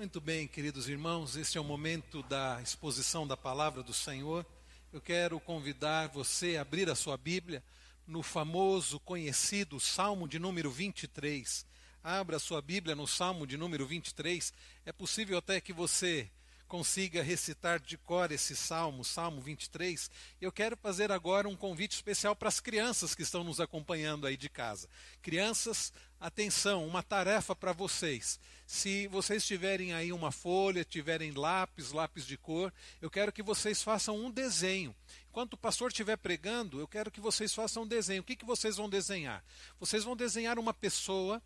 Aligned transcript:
Muito 0.00 0.18
bem, 0.18 0.48
queridos 0.48 0.88
irmãos, 0.88 1.36
este 1.36 1.58
é 1.58 1.60
o 1.60 1.64
momento 1.64 2.22
da 2.22 2.58
exposição 2.62 3.26
da 3.26 3.36
palavra 3.36 3.82
do 3.82 3.92
Senhor. 3.92 4.46
Eu 4.90 4.98
quero 4.98 5.38
convidar 5.38 6.08
você 6.08 6.56
a 6.56 6.62
abrir 6.62 6.88
a 6.88 6.94
sua 6.94 7.18
Bíblia 7.18 7.62
no 8.06 8.22
famoso, 8.22 8.98
conhecido 9.00 9.78
Salmo 9.78 10.26
de 10.26 10.38
número 10.38 10.70
23. 10.70 11.66
Abra 12.02 12.38
a 12.38 12.40
sua 12.40 12.62
Bíblia 12.62 12.96
no 12.96 13.06
Salmo 13.06 13.46
de 13.46 13.58
número 13.58 13.86
23. 13.86 14.54
É 14.86 14.90
possível 14.90 15.36
até 15.36 15.60
que 15.60 15.70
você 15.70 16.30
consiga 16.70 17.20
recitar 17.20 17.80
de 17.80 17.98
cor 17.98 18.30
esse 18.30 18.54
salmo, 18.54 19.04
Salmo 19.04 19.40
23, 19.40 20.08
eu 20.40 20.52
quero 20.52 20.76
fazer 20.76 21.10
agora 21.10 21.48
um 21.48 21.56
convite 21.56 21.96
especial 21.96 22.36
para 22.36 22.48
as 22.48 22.60
crianças 22.60 23.12
que 23.12 23.24
estão 23.24 23.42
nos 23.42 23.58
acompanhando 23.58 24.24
aí 24.24 24.36
de 24.36 24.48
casa. 24.48 24.88
Crianças, 25.20 25.92
atenção, 26.20 26.86
uma 26.86 27.02
tarefa 27.02 27.56
para 27.56 27.72
vocês. 27.72 28.38
Se 28.68 29.08
vocês 29.08 29.44
tiverem 29.44 29.92
aí 29.92 30.12
uma 30.12 30.30
folha, 30.30 30.84
tiverem 30.84 31.32
lápis, 31.32 31.90
lápis 31.90 32.24
de 32.24 32.36
cor, 32.36 32.72
eu 33.02 33.10
quero 33.10 33.32
que 33.32 33.42
vocês 33.42 33.82
façam 33.82 34.16
um 34.16 34.30
desenho. 34.30 34.94
Enquanto 35.28 35.54
o 35.54 35.58
pastor 35.58 35.88
estiver 35.90 36.18
pregando, 36.18 36.78
eu 36.78 36.86
quero 36.86 37.10
que 37.10 37.20
vocês 37.20 37.52
façam 37.52 37.82
um 37.82 37.86
desenho. 37.86 38.22
O 38.22 38.24
que, 38.24 38.36
que 38.36 38.44
vocês 38.44 38.76
vão 38.76 38.88
desenhar? 38.88 39.44
Vocês 39.80 40.04
vão 40.04 40.14
desenhar 40.14 40.56
uma 40.56 40.72
pessoa, 40.72 41.42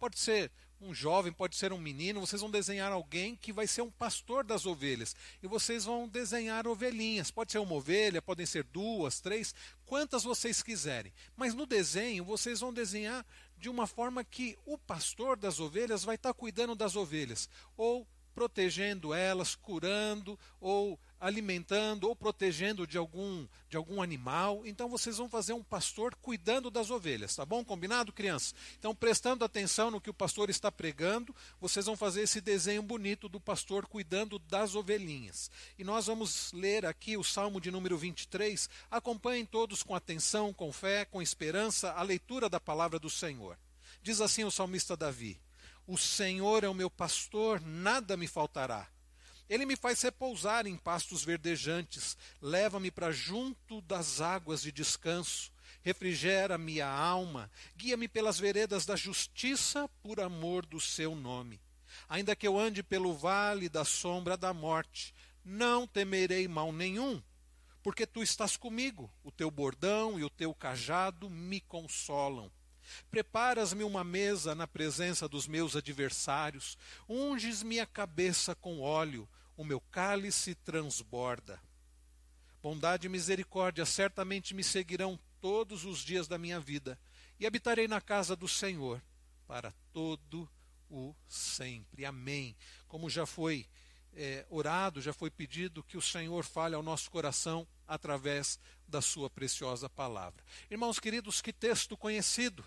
pode 0.00 0.18
ser 0.18 0.50
um 0.84 0.94
jovem, 0.94 1.32
pode 1.32 1.56
ser 1.56 1.72
um 1.72 1.78
menino, 1.78 2.20
vocês 2.20 2.40
vão 2.40 2.50
desenhar 2.50 2.92
alguém 2.92 3.34
que 3.36 3.52
vai 3.52 3.66
ser 3.66 3.82
um 3.82 3.90
pastor 3.90 4.44
das 4.44 4.66
ovelhas. 4.66 5.16
E 5.42 5.46
vocês 5.46 5.84
vão 5.84 6.06
desenhar 6.06 6.66
ovelhinhas. 6.66 7.30
Pode 7.30 7.52
ser 7.52 7.58
uma 7.58 7.74
ovelha, 7.74 8.20
podem 8.20 8.44
ser 8.44 8.64
duas, 8.64 9.20
três, 9.20 9.54
quantas 9.86 10.24
vocês 10.24 10.62
quiserem. 10.62 11.12
Mas 11.36 11.54
no 11.54 11.66
desenho, 11.66 12.24
vocês 12.24 12.60
vão 12.60 12.72
desenhar 12.72 13.24
de 13.56 13.68
uma 13.68 13.86
forma 13.86 14.22
que 14.22 14.58
o 14.66 14.76
pastor 14.76 15.36
das 15.36 15.58
ovelhas 15.58 16.04
vai 16.04 16.16
estar 16.16 16.34
cuidando 16.34 16.74
das 16.74 16.96
ovelhas. 16.96 17.48
Ou 17.76 18.06
protegendo 18.34 19.14
elas, 19.14 19.54
curando 19.54 20.38
ou 20.60 20.98
alimentando 21.20 22.06
ou 22.06 22.14
protegendo 22.14 22.86
de 22.86 22.98
algum 22.98 23.46
de 23.68 23.76
algum 23.76 24.02
animal. 24.02 24.62
Então 24.66 24.88
vocês 24.88 25.16
vão 25.16 25.28
fazer 25.28 25.54
um 25.54 25.62
pastor 25.62 26.14
cuidando 26.16 26.70
das 26.70 26.90
ovelhas, 26.90 27.34
tá 27.34 27.46
bom? 27.46 27.64
Combinado, 27.64 28.12
crianças? 28.12 28.54
Então 28.78 28.94
prestando 28.94 29.44
atenção 29.44 29.90
no 29.90 30.00
que 30.00 30.10
o 30.10 30.14
pastor 30.14 30.50
está 30.50 30.70
pregando, 30.70 31.34
vocês 31.60 31.86
vão 31.86 31.96
fazer 31.96 32.22
esse 32.22 32.40
desenho 32.40 32.82
bonito 32.82 33.28
do 33.28 33.40
pastor 33.40 33.86
cuidando 33.86 34.38
das 34.38 34.74
ovelhinhas. 34.74 35.50
E 35.78 35.84
nós 35.84 36.06
vamos 36.06 36.52
ler 36.52 36.84
aqui 36.84 37.16
o 37.16 37.24
Salmo 37.24 37.60
de 37.60 37.70
número 37.70 37.96
23. 37.96 38.68
Acompanhem 38.90 39.46
todos 39.46 39.82
com 39.82 39.94
atenção, 39.94 40.52
com 40.52 40.72
fé, 40.72 41.04
com 41.04 41.22
esperança 41.22 41.92
a 41.92 42.02
leitura 42.02 42.48
da 42.50 42.60
palavra 42.60 42.98
do 42.98 43.08
Senhor. 43.08 43.56
Diz 44.02 44.20
assim 44.20 44.44
o 44.44 44.50
salmista 44.50 44.94
Davi: 44.94 45.40
o 45.86 45.98
Senhor 45.98 46.64
é 46.64 46.68
o 46.68 46.74
meu 46.74 46.90
pastor, 46.90 47.60
nada 47.60 48.16
me 48.16 48.26
faltará. 48.26 48.88
Ele 49.48 49.66
me 49.66 49.76
faz 49.76 50.00
repousar 50.00 50.66
em 50.66 50.76
pastos 50.76 51.22
verdejantes, 51.22 52.16
leva-me 52.40 52.90
para 52.90 53.12
junto 53.12 53.82
das 53.82 54.20
águas 54.20 54.62
de 54.62 54.72
descanso, 54.72 55.52
refrigera 55.82 56.56
minha 56.56 56.88
alma, 56.88 57.50
guia-me 57.76 58.08
pelas 58.08 58.38
veredas 58.38 58.86
da 58.86 58.96
justiça 58.96 59.88
por 60.02 60.18
amor 60.18 60.64
do 60.64 60.80
seu 60.80 61.14
nome. 61.14 61.60
Ainda 62.08 62.34
que 62.34 62.46
eu 62.46 62.58
ande 62.58 62.82
pelo 62.82 63.12
vale 63.12 63.68
da 63.68 63.84
sombra 63.84 64.36
da 64.36 64.54
morte, 64.54 65.14
não 65.44 65.86
temerei 65.86 66.48
mal 66.48 66.72
nenhum, 66.72 67.22
porque 67.82 68.06
tu 68.06 68.22
estás 68.22 68.56
comigo, 68.56 69.12
o 69.22 69.30
teu 69.30 69.50
bordão 69.50 70.18
e 70.18 70.24
o 70.24 70.30
teu 70.30 70.54
cajado 70.54 71.28
me 71.28 71.60
consolam. 71.60 72.50
Preparas-me 73.10 73.84
uma 73.84 74.04
mesa 74.04 74.54
na 74.54 74.66
presença 74.66 75.28
dos 75.28 75.46
meus 75.46 75.76
adversários, 75.76 76.76
unges 77.08 77.62
minha 77.62 77.86
cabeça 77.86 78.54
com 78.54 78.80
óleo, 78.80 79.28
o 79.56 79.64
meu 79.64 79.80
cálice 79.80 80.54
transborda. 80.54 81.60
Bondade 82.62 83.06
e 83.06 83.10
misericórdia 83.10 83.84
certamente 83.84 84.54
me 84.54 84.64
seguirão 84.64 85.18
todos 85.40 85.84
os 85.84 85.98
dias 85.98 86.26
da 86.26 86.38
minha 86.38 86.58
vida, 86.58 86.98
e 87.38 87.46
habitarei 87.46 87.86
na 87.86 88.00
casa 88.00 88.34
do 88.34 88.48
Senhor 88.48 89.02
para 89.46 89.72
todo 89.92 90.48
o 90.88 91.14
sempre. 91.28 92.04
Amém. 92.04 92.56
Como 92.88 93.10
já 93.10 93.26
foi 93.26 93.68
é, 94.14 94.46
orado, 94.48 95.00
já 95.00 95.12
foi 95.12 95.30
pedido 95.30 95.82
que 95.82 95.96
o 95.96 96.02
Senhor 96.02 96.44
fale 96.44 96.74
ao 96.74 96.82
nosso 96.82 97.10
coração 97.10 97.66
através 97.86 98.58
da 98.86 99.02
sua 99.02 99.28
preciosa 99.28 99.88
palavra. 99.90 100.42
Irmãos 100.70 100.98
queridos, 100.98 101.42
que 101.42 101.52
texto 101.52 101.96
conhecido 101.96 102.64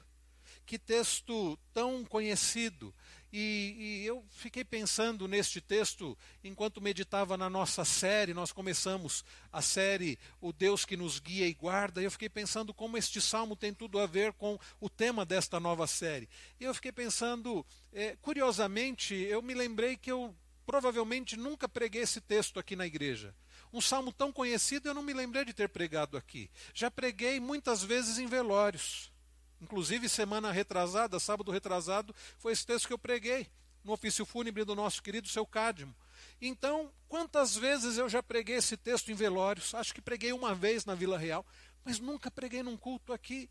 que 0.67 0.78
texto 0.78 1.57
tão 1.73 2.03
conhecido. 2.03 2.94
E, 3.31 3.75
e, 3.79 4.05
eu 4.05 4.23
fiquei 4.29 4.63
pensando 4.63 5.28
neste 5.28 5.61
texto 5.61 6.17
enquanto 6.44 6.81
meditava 6.81 7.38
na 7.38 7.50
nossa 7.50 7.85
série. 7.85 8.33
Nós 8.33 8.51
começamos 8.51 9.23
a 9.51 9.61
série 9.61 10.19
O 10.41 10.51
Deus 10.51 10.83
que 10.83 10.97
nos 10.97 11.19
guia 11.19 11.47
e 11.47 11.53
guarda. 11.53 12.01
E 12.01 12.03
eu 12.03 12.11
fiquei 12.11 12.27
pensando 12.27 12.73
como 12.73 12.97
este 12.97 13.22
salmo 13.22 13.56
tem 13.56 13.73
tudo 13.73 13.97
a 13.97 14.06
ver 14.06 14.33
com 14.33 14.59
o 14.79 14.89
tema 14.89 15.25
desta 15.25 15.57
nova 15.57 15.88
série. 15.88 16.27
E 16.59 16.66
eu 16.66 16.73
fiquei 16.73 16.91
pensando, 16.91 17.66
é, 17.94 18.17
curiosamente, 18.22 19.16
eu 19.16 19.41
me 19.41 19.53
lembrei 19.53 19.95
que 19.95 20.11
eu 20.11 20.35
provavelmente 20.66 21.38
nunca 21.38 21.69
preguei 21.69 22.01
esse 22.01 22.19
texto 22.19 22.59
aqui 22.59 22.75
na 22.75 22.85
igreja. 22.85 23.33
Um 23.72 23.79
salmo 23.79 24.11
tão 24.11 24.33
conhecido 24.33 24.89
eu 24.89 24.94
não 24.94 25.01
me 25.01 25.13
lembrei 25.13 25.45
de 25.45 25.53
ter 25.53 25.69
pregado 25.69 26.17
aqui. 26.17 26.50
Já 26.73 26.91
preguei 26.91 27.39
muitas 27.39 27.81
vezes 27.83 28.17
em 28.17 28.27
velórios. 28.27 29.16
Inclusive, 29.62 30.07
semana 30.07 30.51
retrasada, 30.51 31.19
sábado 31.19 31.51
retrasado, 31.51 32.16
foi 32.38 32.53
esse 32.53 32.66
texto 32.66 32.88
que 32.88 32.94
eu 32.94 33.00
preguei 33.00 33.47
no 33.84 33.94
ofício 33.94 34.25
fúnebre 34.25 34.63
do 34.63 34.75
nosso 34.75 35.01
querido 35.01 35.28
seu 35.28 35.45
Cádimo. 35.45 35.95
Então, 36.41 36.91
quantas 37.07 37.56
vezes 37.56 37.97
eu 37.97 38.09
já 38.09 38.22
preguei 38.22 38.57
esse 38.57 38.78
texto 38.78 39.12
em 39.12 39.16
velórios? 39.16 39.73
Acho 39.73 39.94
que 39.94 40.01
preguei 40.01 40.34
uma 40.34 40.53
vez 40.53 40.85
na 40.85 40.94
Vila 40.94 41.18
Real, 41.18 41.45
mas 41.84 42.00
nunca 42.00 42.29
preguei 42.29 42.62
num 42.62 42.78
culto 42.78 43.13
aqui. 43.13 43.50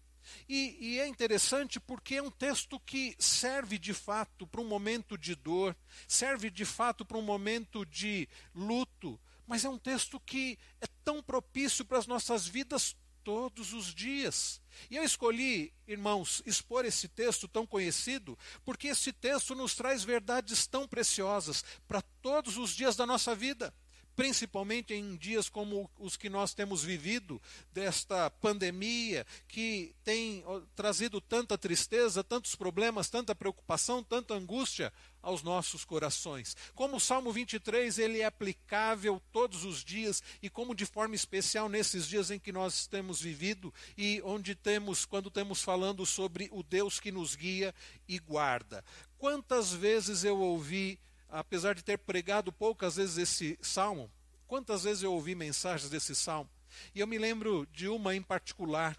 E, 0.48 0.76
e, 0.80 1.00
é 1.00 1.06
interessante 1.06 1.78
porque 1.78 2.16
é 2.16 2.22
um 2.22 2.30
texto 2.30 2.80
que 2.80 3.14
serve 3.18 3.78
de 3.78 3.94
fato 3.94 4.46
para 4.46 4.60
um 4.60 4.66
momento 4.66 5.16
de 5.16 5.34
dor, 5.34 5.76
serve 6.06 6.50
de 6.50 6.64
fato 6.64 7.04
para 7.04 7.16
um 7.16 7.22
momento 7.22 7.84
de 7.86 8.28
luto, 8.54 9.18
mas 9.46 9.64
é 9.64 9.68
um 9.68 9.78
texto 9.78 10.18
que 10.20 10.58
é 10.80 10.86
tão 11.04 11.22
propício 11.22 11.84
para 11.84 11.98
as 11.98 12.06
nossas 12.06 12.46
vidas 12.46 12.96
todos 13.22 13.72
os 13.72 13.94
dias. 13.94 14.60
E 14.90 14.96
eu 14.96 15.04
escolhi, 15.04 15.72
irmãos, 15.86 16.42
expor 16.46 16.84
esse 16.84 17.08
texto 17.08 17.48
tão 17.48 17.66
conhecido, 17.66 18.38
porque 18.64 18.88
esse 18.88 19.12
texto 19.12 19.54
nos 19.54 19.74
traz 19.74 20.04
verdades 20.04 20.66
tão 20.66 20.86
preciosas 20.86 21.64
para 21.86 22.02
todos 22.22 22.56
os 22.56 22.70
dias 22.70 22.96
da 22.96 23.06
nossa 23.06 23.34
vida 23.34 23.72
principalmente 24.16 24.94
em 24.94 25.14
dias 25.14 25.48
como 25.48 25.88
os 25.98 26.16
que 26.16 26.30
nós 26.30 26.54
temos 26.54 26.82
vivido, 26.82 27.40
desta 27.70 28.30
pandemia, 28.30 29.26
que 29.46 29.94
tem 30.02 30.42
trazido 30.74 31.20
tanta 31.20 31.58
tristeza, 31.58 32.24
tantos 32.24 32.54
problemas, 32.54 33.10
tanta 33.10 33.34
preocupação, 33.34 34.02
tanta 34.02 34.34
angústia 34.34 34.90
aos 35.20 35.42
nossos 35.42 35.84
corações. 35.84 36.56
Como 36.74 36.96
o 36.96 37.00
Salmo 37.00 37.30
23, 37.30 37.98
ele 37.98 38.20
é 38.20 38.24
aplicável 38.24 39.20
todos 39.32 39.64
os 39.64 39.84
dias 39.84 40.22
e 40.40 40.48
como 40.48 40.74
de 40.74 40.86
forma 40.86 41.14
especial 41.14 41.68
nesses 41.68 42.06
dias 42.06 42.30
em 42.30 42.38
que 42.38 42.52
nós 42.52 42.86
temos 42.86 43.20
vivido 43.20 43.74
e 43.98 44.22
onde 44.24 44.54
temos, 44.54 45.04
quando 45.04 45.30
temos 45.30 45.62
falando 45.62 46.06
sobre 46.06 46.48
o 46.52 46.62
Deus 46.62 46.98
que 46.98 47.12
nos 47.12 47.34
guia 47.34 47.74
e 48.08 48.18
guarda. 48.18 48.82
Quantas 49.18 49.72
vezes 49.72 50.24
eu 50.24 50.38
ouvi 50.38 50.98
apesar 51.28 51.74
de 51.74 51.82
ter 51.82 51.98
pregado 51.98 52.52
poucas 52.52 52.96
vezes 52.96 53.18
esse 53.18 53.58
salmo, 53.60 54.10
quantas 54.46 54.84
vezes 54.84 55.02
eu 55.02 55.12
ouvi 55.12 55.34
mensagens 55.34 55.90
desse 55.90 56.14
salmo? 56.14 56.50
E 56.94 57.00
eu 57.00 57.06
me 57.06 57.18
lembro 57.18 57.66
de 57.72 57.88
uma 57.88 58.14
em 58.14 58.22
particular. 58.22 58.96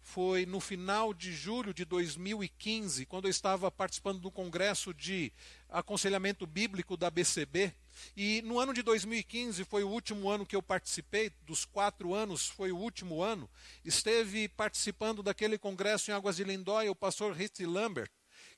Foi 0.00 0.46
no 0.46 0.60
final 0.60 1.12
de 1.12 1.32
julho 1.32 1.74
de 1.74 1.84
2015, 1.84 3.04
quando 3.06 3.24
eu 3.24 3.30
estava 3.30 3.72
participando 3.72 4.20
do 4.20 4.30
congresso 4.30 4.94
de 4.94 5.32
aconselhamento 5.68 6.46
bíblico 6.46 6.96
da 6.96 7.10
BCB. 7.10 7.74
E 8.16 8.40
no 8.42 8.60
ano 8.60 8.72
de 8.72 8.82
2015 8.82 9.64
foi 9.64 9.82
o 9.82 9.88
último 9.88 10.30
ano 10.30 10.46
que 10.46 10.54
eu 10.54 10.62
participei, 10.62 11.32
dos 11.42 11.64
quatro 11.64 12.14
anos 12.14 12.46
foi 12.46 12.70
o 12.70 12.78
último 12.78 13.20
ano. 13.20 13.50
Esteve 13.84 14.48
participando 14.48 15.24
daquele 15.24 15.58
congresso 15.58 16.10
em 16.10 16.14
Águas 16.14 16.36
de 16.36 16.44
Lindóia 16.44 16.90
o 16.90 16.94
pastor 16.94 17.32
Ritz 17.32 17.58
Lambert 17.66 18.10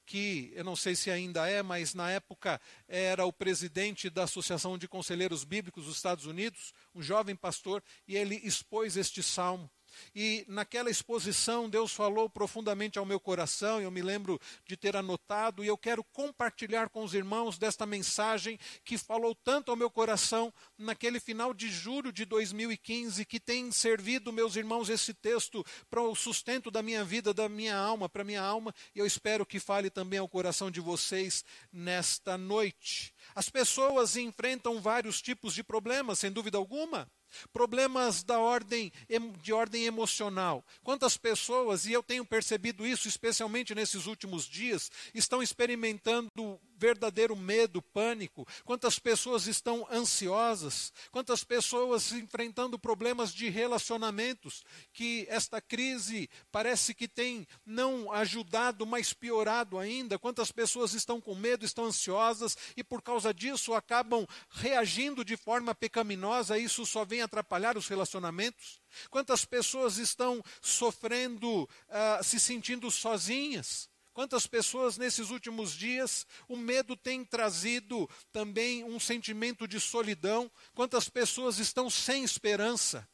que 0.08 0.50
eu 0.54 0.64
não 0.64 0.74
sei 0.74 0.96
se 0.96 1.10
ainda 1.10 1.46
é, 1.46 1.62
mas 1.62 1.92
na 1.92 2.10
época 2.10 2.58
era 2.88 3.26
o 3.26 3.32
presidente 3.32 4.08
da 4.08 4.24
Associação 4.24 4.78
de 4.78 4.88
Conselheiros 4.88 5.44
Bíblicos 5.44 5.84
dos 5.84 5.96
Estados 5.96 6.24
Unidos, 6.24 6.72
um 6.94 7.02
jovem 7.02 7.36
pastor, 7.36 7.84
e 8.06 8.16
ele 8.16 8.40
expôs 8.42 8.96
este 8.96 9.22
salmo. 9.22 9.70
E 10.14 10.44
naquela 10.48 10.90
exposição, 10.90 11.68
Deus 11.68 11.92
falou 11.92 12.28
profundamente 12.28 12.98
ao 12.98 13.06
meu 13.06 13.20
coração, 13.20 13.80
eu 13.80 13.90
me 13.90 14.02
lembro 14.02 14.40
de 14.66 14.76
ter 14.76 14.96
anotado, 14.96 15.64
e 15.64 15.66
eu 15.66 15.76
quero 15.76 16.02
compartilhar 16.04 16.88
com 16.88 17.04
os 17.04 17.14
irmãos 17.14 17.58
desta 17.58 17.86
mensagem 17.86 18.58
que 18.84 18.98
falou 18.98 19.34
tanto 19.34 19.70
ao 19.70 19.76
meu 19.76 19.90
coração 19.90 20.52
naquele 20.76 21.20
final 21.20 21.52
de 21.52 21.70
julho 21.70 22.12
de 22.12 22.24
2015, 22.24 23.24
que 23.24 23.40
tem 23.40 23.70
servido, 23.70 24.32
meus 24.32 24.56
irmãos, 24.56 24.88
esse 24.88 25.14
texto 25.14 25.64
para 25.90 26.02
o 26.02 26.14
sustento 26.14 26.70
da 26.70 26.82
minha 26.82 27.04
vida, 27.04 27.34
da 27.34 27.48
minha 27.48 27.76
alma, 27.76 28.08
para 28.08 28.24
minha 28.24 28.42
alma, 28.42 28.74
e 28.94 28.98
eu 28.98 29.06
espero 29.06 29.46
que 29.46 29.60
fale 29.60 29.90
também 29.90 30.18
ao 30.18 30.28
coração 30.28 30.70
de 30.70 30.80
vocês 30.80 31.44
nesta 31.72 32.36
noite. 32.36 33.14
As 33.34 33.48
pessoas 33.48 34.16
enfrentam 34.16 34.80
vários 34.80 35.20
tipos 35.20 35.54
de 35.54 35.62
problemas, 35.62 36.18
sem 36.18 36.30
dúvida 36.30 36.58
alguma. 36.58 37.10
Problemas 37.52 38.22
da 38.22 38.38
ordem 38.38 38.92
de 39.40 39.52
ordem 39.52 39.84
emocional. 39.84 40.64
Quantas 40.82 41.16
pessoas, 41.16 41.86
e 41.86 41.92
eu 41.92 42.02
tenho 42.02 42.24
percebido 42.24 42.86
isso 42.86 43.08
especialmente 43.08 43.74
nesses 43.74 44.06
últimos 44.06 44.44
dias, 44.44 44.90
estão 45.14 45.42
experimentando 45.42 46.60
verdadeiro 46.78 47.36
medo, 47.36 47.82
pânico, 47.82 48.46
quantas 48.64 48.98
pessoas 48.98 49.46
estão 49.46 49.86
ansiosas, 49.90 50.92
quantas 51.10 51.42
pessoas 51.44 52.12
enfrentando 52.12 52.78
problemas 52.78 53.34
de 53.34 53.48
relacionamentos, 53.48 54.64
que 54.92 55.26
esta 55.28 55.60
crise 55.60 56.30
parece 56.52 56.94
que 56.94 57.08
tem 57.08 57.46
não 57.66 58.12
ajudado, 58.12 58.86
mas 58.86 59.12
piorado 59.12 59.78
ainda, 59.78 60.18
quantas 60.18 60.52
pessoas 60.52 60.94
estão 60.94 61.20
com 61.20 61.34
medo, 61.34 61.64
estão 61.64 61.86
ansiosas 61.86 62.56
e 62.76 62.84
por 62.84 63.02
causa 63.02 63.34
disso 63.34 63.74
acabam 63.74 64.26
reagindo 64.50 65.24
de 65.24 65.36
forma 65.36 65.74
pecaminosa, 65.74 66.58
isso 66.58 66.86
só 66.86 67.04
vem 67.04 67.22
atrapalhar 67.22 67.76
os 67.76 67.88
relacionamentos. 67.88 68.80
Quantas 69.10 69.44
pessoas 69.44 69.98
estão 69.98 70.42
sofrendo, 70.62 71.64
uh, 71.64 72.24
se 72.24 72.38
sentindo 72.40 72.90
sozinhas? 72.90 73.88
Quantas 74.18 74.48
pessoas 74.48 74.98
nesses 74.98 75.30
últimos 75.30 75.72
dias 75.72 76.26
o 76.48 76.56
medo 76.56 76.96
tem 76.96 77.24
trazido 77.24 78.10
também 78.32 78.82
um 78.82 78.98
sentimento 78.98 79.64
de 79.68 79.78
solidão? 79.78 80.50
Quantas 80.74 81.08
pessoas 81.08 81.60
estão 81.60 81.88
sem 81.88 82.24
esperança? 82.24 83.08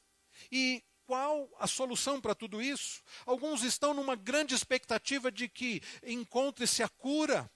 E 0.50 0.82
qual 1.04 1.46
a 1.58 1.66
solução 1.66 2.22
para 2.22 2.34
tudo 2.34 2.62
isso? 2.62 3.02
Alguns 3.26 3.62
estão 3.62 3.92
numa 3.92 4.16
grande 4.16 4.54
expectativa 4.54 5.30
de 5.30 5.46
que 5.46 5.82
encontre-se 6.02 6.82
a 6.82 6.88
cura. 6.88 7.50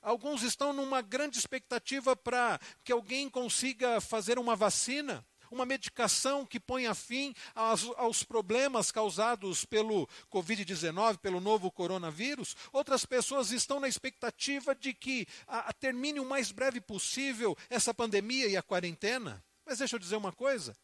Alguns 0.00 0.42
estão 0.42 0.72
numa 0.72 1.02
grande 1.02 1.38
expectativa 1.38 2.16
para 2.16 2.58
que 2.82 2.90
alguém 2.90 3.28
consiga 3.28 4.00
fazer 4.00 4.38
uma 4.38 4.56
vacina 4.56 5.22
uma 5.50 5.66
medicação 5.66 6.46
que 6.46 6.60
ponha 6.60 6.94
fim 6.94 7.34
aos, 7.54 7.84
aos 7.96 8.22
problemas 8.22 8.90
causados 8.90 9.64
pelo 9.64 10.08
Covid-19, 10.32 11.18
pelo 11.18 11.40
novo 11.40 11.70
coronavírus. 11.70 12.56
Outras 12.72 13.04
pessoas 13.04 13.50
estão 13.50 13.80
na 13.80 13.88
expectativa 13.88 14.74
de 14.74 14.92
que 14.92 15.26
a, 15.46 15.70
a 15.70 15.72
termine 15.72 16.20
o 16.20 16.24
mais 16.24 16.50
breve 16.50 16.80
possível 16.80 17.56
essa 17.68 17.92
pandemia 17.92 18.46
e 18.48 18.56
a 18.56 18.62
quarentena. 18.62 19.44
Mas 19.64 19.78
deixa 19.78 19.96
eu 19.96 20.00
dizer 20.00 20.16
uma 20.16 20.32
coisa: 20.32 20.76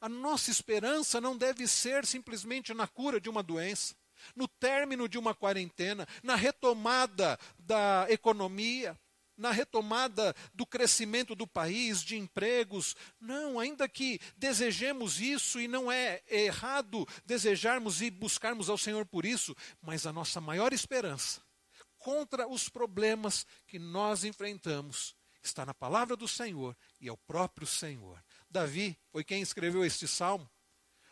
a 0.00 0.08
nossa 0.08 0.50
esperança 0.50 1.20
não 1.20 1.36
deve 1.36 1.66
ser 1.66 2.04
simplesmente 2.06 2.74
na 2.74 2.86
cura 2.86 3.20
de 3.20 3.28
uma 3.28 3.42
doença 3.42 3.94
no 4.34 4.48
término 4.48 5.08
de 5.08 5.18
uma 5.18 5.34
quarentena, 5.34 6.06
na 6.22 6.34
retomada 6.34 7.38
da 7.58 8.06
economia, 8.08 8.98
na 9.36 9.50
retomada 9.50 10.34
do 10.52 10.66
crescimento 10.66 11.34
do 11.34 11.46
país, 11.46 12.02
de 12.02 12.16
empregos. 12.16 12.94
Não, 13.20 13.58
ainda 13.58 13.88
que 13.88 14.20
desejemos 14.36 15.20
isso, 15.20 15.60
e 15.60 15.68
não 15.68 15.90
é 15.90 16.22
errado 16.28 17.06
desejarmos 17.24 18.02
e 18.02 18.10
buscarmos 18.10 18.68
ao 18.68 18.78
Senhor 18.78 19.06
por 19.06 19.24
isso, 19.24 19.54
mas 19.80 20.06
a 20.06 20.12
nossa 20.12 20.40
maior 20.40 20.72
esperança 20.72 21.42
contra 22.04 22.46
os 22.46 22.68
problemas 22.68 23.46
que 23.66 23.78
nós 23.78 24.24
enfrentamos 24.24 25.16
está 25.42 25.64
na 25.64 25.72
palavra 25.72 26.14
do 26.14 26.28
Senhor 26.28 26.76
e 27.00 27.08
é 27.08 27.12
o 27.12 27.16
próprio 27.16 27.66
Senhor. 27.66 28.22
Davi 28.48 28.98
foi 29.10 29.24
quem 29.24 29.40
escreveu 29.40 29.82
este 29.82 30.06
salmo. 30.06 30.48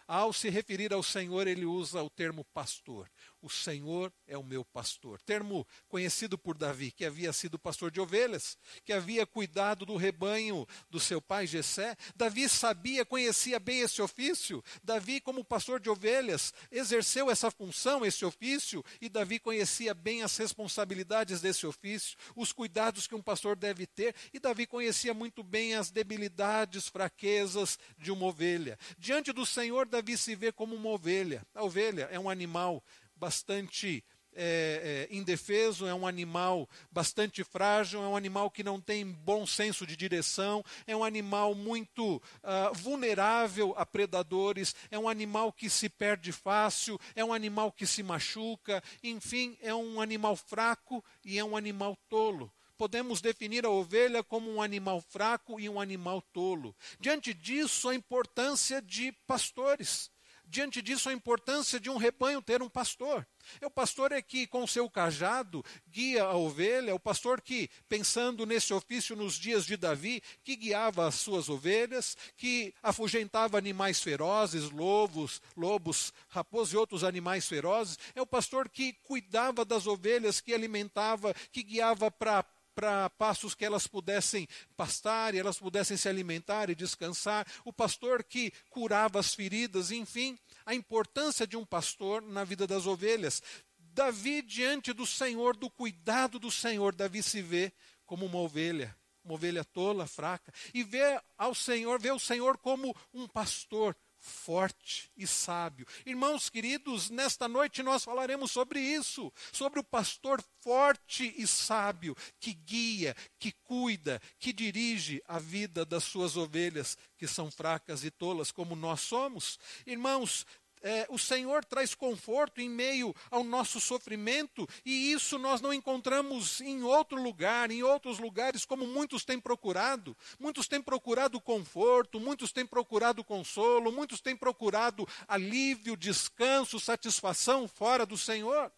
Ao 0.07 0.35
se 0.35 0.51
referir 0.51 0.93
ao 0.93 1.03
Senhor, 1.03 1.47
ele 1.47 1.65
usa 1.65 2.03
o 2.03 2.11
termo 2.11 2.45
pastor 2.53 3.11
o 3.43 3.51
Senhor 3.51 4.13
é 4.27 4.39
o 4.39 4.45
meu 4.45 4.65
pastor. 4.65 5.21
Termo 5.21 5.67
conhecido 5.89 6.39
por 6.39 6.57
Davi, 6.57 6.93
que 6.93 7.05
havia 7.05 7.33
sido 7.33 7.59
pastor 7.59 7.91
de 7.91 8.01
ovelhas, 8.01 8.57
que 8.85 8.93
havia 8.93 9.27
cuidado 9.27 9.85
do 9.85 9.97
rebanho 9.97 10.67
do 10.89 11.01
seu 11.01 11.21
pai 11.21 11.47
Jessé. 11.47 11.97
Davi 12.15 12.49
sabia, 12.49 13.05
conhecia 13.05 13.59
bem 13.59 13.81
esse 13.81 14.01
ofício. 14.01 14.63
Davi, 14.83 15.21
como 15.21 15.45
pastor 15.45 15.81
de 15.81 15.91
ovelhas, 15.91 16.55
exerceu 16.71 17.31
essa 17.31 17.51
função, 17.51 18.07
esse 18.07 18.25
ofício, 18.25 18.85
e 19.01 19.09
Davi 19.09 19.41
conhecia 19.41 19.93
bem 19.93 20.23
as 20.23 20.37
responsabilidades 20.37 21.41
desse 21.41 21.67
ofício, 21.67 22.17
os 22.37 22.53
cuidados 22.53 23.09
que 23.09 23.15
um 23.15 23.23
pastor 23.23 23.57
deve 23.57 23.87
ter, 23.87 24.15
e 24.33 24.39
Davi 24.39 24.67
conhecia 24.67 25.13
muito 25.13 25.43
bem 25.43 25.75
as 25.75 25.91
debilidades, 25.91 26.89
fraquezas 26.89 27.79
de 27.99 28.13
uma 28.13 28.27
ovelha. 28.27 28.79
Diante 28.97 29.33
do 29.33 29.45
Senhor, 29.45 29.87
Davi 29.87 30.17
se 30.17 30.37
vê 30.37 30.53
como 30.53 30.77
uma 30.77 30.91
ovelha. 30.91 31.45
A 31.55 31.65
ovelha 31.65 32.09
é 32.13 32.21
um 32.21 32.31
animal 32.31 32.83
bastante 33.23 34.03
é, 34.35 35.07
é, 35.09 35.15
indefeso, 35.15 35.87
é 35.87 35.95
um 35.95 36.05
animal 36.05 36.69
bastante 36.91 37.45
frágil, 37.45 38.03
é 38.03 38.09
um 38.09 38.17
animal 38.17 38.51
que 38.51 38.65
não 38.65 38.81
tem 38.81 39.07
bom 39.07 39.47
senso 39.47 39.87
de 39.87 39.97
direção, 39.97 40.65
é 40.89 40.97
um 40.97 41.05
animal 41.05 41.55
muito 41.55 42.17
uh, 42.17 42.75
vulnerável 42.75 43.75
a 43.77 43.87
predadores, 43.87 44.75
é 44.91 44.99
um 44.99 45.09
animal 45.09 45.53
que 45.53 45.71
se 45.71 45.89
perde 45.89 46.33
fácil, 46.33 46.99
é 47.15 47.25
um 47.25 47.33
animal 47.33 47.71
que 47.71 47.87
se 47.87 48.03
machuca, 48.03 48.83
enfim, 49.05 49.57
é 49.61 49.73
um 49.73 50.01
animal 50.01 50.35
fraco 50.35 51.05
e 51.25 51.39
é 51.39 51.45
um 51.45 51.57
animal 51.57 51.97
tolo 52.09 52.53
podemos 52.75 53.21
definir 53.21 53.65
a 53.65 53.71
ovelha 53.71 54.25
como 54.25 54.51
um 54.51 54.61
animal 54.61 55.01
fraco 55.01 55.61
e 55.61 55.69
um 55.69 55.81
animal 55.81 56.21
tolo. 56.33 56.75
Diante 56.99 57.33
disso, 57.33 57.89
a 57.89 57.95
importância 57.95 58.83
de 58.83 59.13
pastores. 59.25 60.11
Diante 60.53 60.83
disso, 60.83 61.09
a 61.09 61.15
importância 61.15 61.81
de 61.81 61.89
um 61.89 61.97
rebanho 61.97 62.43
ter 62.43 62.61
um 62.61 62.69
pastor. 62.69 63.27
É 63.59 63.67
o 63.67 63.71
pastor 63.71 64.13
é 64.13 64.21
que, 64.21 64.47
com 64.47 64.67
seu 64.67 64.89
cajado, 64.91 65.65
guia 65.89 66.25
a 66.25 66.37
ovelha, 66.37 66.91
é 66.91 66.95
o 66.95 67.01
pastor 67.01 67.41
que, 67.41 67.71
pensando 67.89 68.45
nesse 68.45 68.75
ofício 68.75 69.17
nos 69.17 69.37
dias 69.37 69.65
de 69.65 69.79
Davi, 69.79 70.23
que 70.45 70.55
guiava 70.55 71.09
as 71.09 71.15
suas 71.15 71.49
ovelhas, 71.49 72.19
que 72.37 72.75
afugentava 72.83 73.57
animais 73.57 74.03
ferozes, 74.03 74.69
lobos, 74.69 75.41
lobos, 75.57 76.13
raposos 76.29 76.75
e 76.75 76.77
outros 76.77 77.03
animais 77.03 77.49
ferozes. 77.49 77.99
É 78.15 78.21
o 78.21 78.27
pastor 78.27 78.69
que 78.69 78.93
cuidava 79.05 79.65
das 79.65 79.87
ovelhas, 79.87 80.39
que 80.39 80.53
alimentava, 80.53 81.33
que 81.51 81.63
guiava 81.63 82.11
para 82.11 82.45
para 82.75 83.09
pastos 83.11 83.55
que 83.55 83.65
elas 83.65 83.87
pudessem 83.87 84.49
pastar 84.77 85.35
e 85.35 85.39
elas 85.39 85.59
pudessem 85.59 85.97
se 85.97 86.09
alimentar 86.09 86.71
e 86.71 86.75
descansar, 86.75 87.47
o 87.65 87.73
pastor 87.73 88.25
que 88.25 88.53
curava 88.71 89.21
as 89.21 89.35
feridas, 89.35 89.91
enfim, 89.91 90.39
a 90.65 90.75
importância 90.75 91.47
de 91.47 91.57
um 91.57 91.65
pastor 91.65 92.23
na 92.23 92.45
vida 92.45 92.67
das 92.67 92.87
ovelhas. 92.87 93.43
Davi, 93.79 94.43
diante 94.43 94.93
do 94.93 95.07
Senhor, 95.07 95.57
do 95.57 95.69
cuidado 95.69 96.39
do 96.39 96.51
Senhor, 96.51 96.95
Davi 96.95 97.23
se 97.23 97.43
vê 97.43 97.73
como 98.07 98.27
uma 98.27 98.39
ovelha, 98.39 98.97
uma 99.25 99.35
ovelha 99.35 99.65
tola, 99.65 100.07
fraca, 100.07 100.53
e 100.73 100.83
vê 100.83 101.21
ao 101.37 101.55
Senhor, 101.55 102.01
vê 102.01 102.11
o 102.11 102.19
Senhor 102.19 102.57
como 102.59 102.97
um 103.13 103.29
pastor 103.29 103.97
forte 104.23 105.11
e 105.17 105.27
sábio. 105.27 105.85
Irmãos 106.07 106.49
queridos, 106.49 107.11
nesta 107.11 107.49
noite 107.49 107.83
nós 107.83 108.05
falaremos 108.05 108.53
sobre 108.53 108.81
isso, 108.81 109.33
sobre 109.53 109.81
o 109.81 109.85
pastor 109.85 110.43
forte 110.61 111.35
e 111.37 111.45
sábio 111.45 112.17
que 112.39 112.55
guia, 112.55 113.17
que 113.39 113.51
cuida, 113.65 114.23
que 114.39 114.53
dirige 114.53 115.21
a 115.27 115.41
vida 115.41 115.85
das 115.85 116.05
suas 116.05 116.37
ovelhas 116.37 116.97
que 117.19 117.27
são 117.27 117.51
fracas 117.51 118.05
e 118.05 118.11
tolas 118.11 118.53
como 118.53 118.77
nós 118.77 119.01
somos. 119.01 119.59
Irmãos, 119.85 120.47
é, 120.83 121.07
o 121.09 121.19
Senhor 121.19 121.65
traz 121.65 121.95
conforto 121.95 122.61
em 122.61 122.69
meio 122.69 123.15
ao 123.31 123.45
nosso 123.45 123.81
sofrimento, 123.81 124.69
e 124.85 125.13
isso 125.13 125.39
nós 125.39 125.61
não 125.61 125.73
encontramos 125.73 126.61
em 126.61 126.83
outro 126.83 127.23
lugar, 127.23 127.71
em 127.71 127.83
outros 127.83 128.19
lugares, 128.19 128.65
como 128.65 128.87
muitos 128.87 129.25
têm 129.25 129.41
procurado. 129.41 130.17
Muitos 130.39 130.67
têm 130.69 130.83
procurado 130.83 131.41
conforto, 131.41 132.21
muitos 132.21 132.53
têm 132.53 132.67
procurado 132.67 133.25
consolo, 133.25 133.93
muitos 133.93 134.21
têm 134.21 134.37
procurado 134.37 135.07
alívio, 135.29 135.97
descanso, 135.97 136.81
satisfação 136.81 137.69
fora 137.69 138.05
do 138.05 138.19
Senhor. 138.19 138.73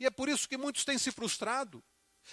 E 0.00 0.06
é 0.06 0.10
por 0.10 0.28
isso 0.28 0.48
que 0.48 0.56
muitos 0.56 0.84
têm 0.84 0.98
se 0.98 1.10
frustrado. 1.10 1.82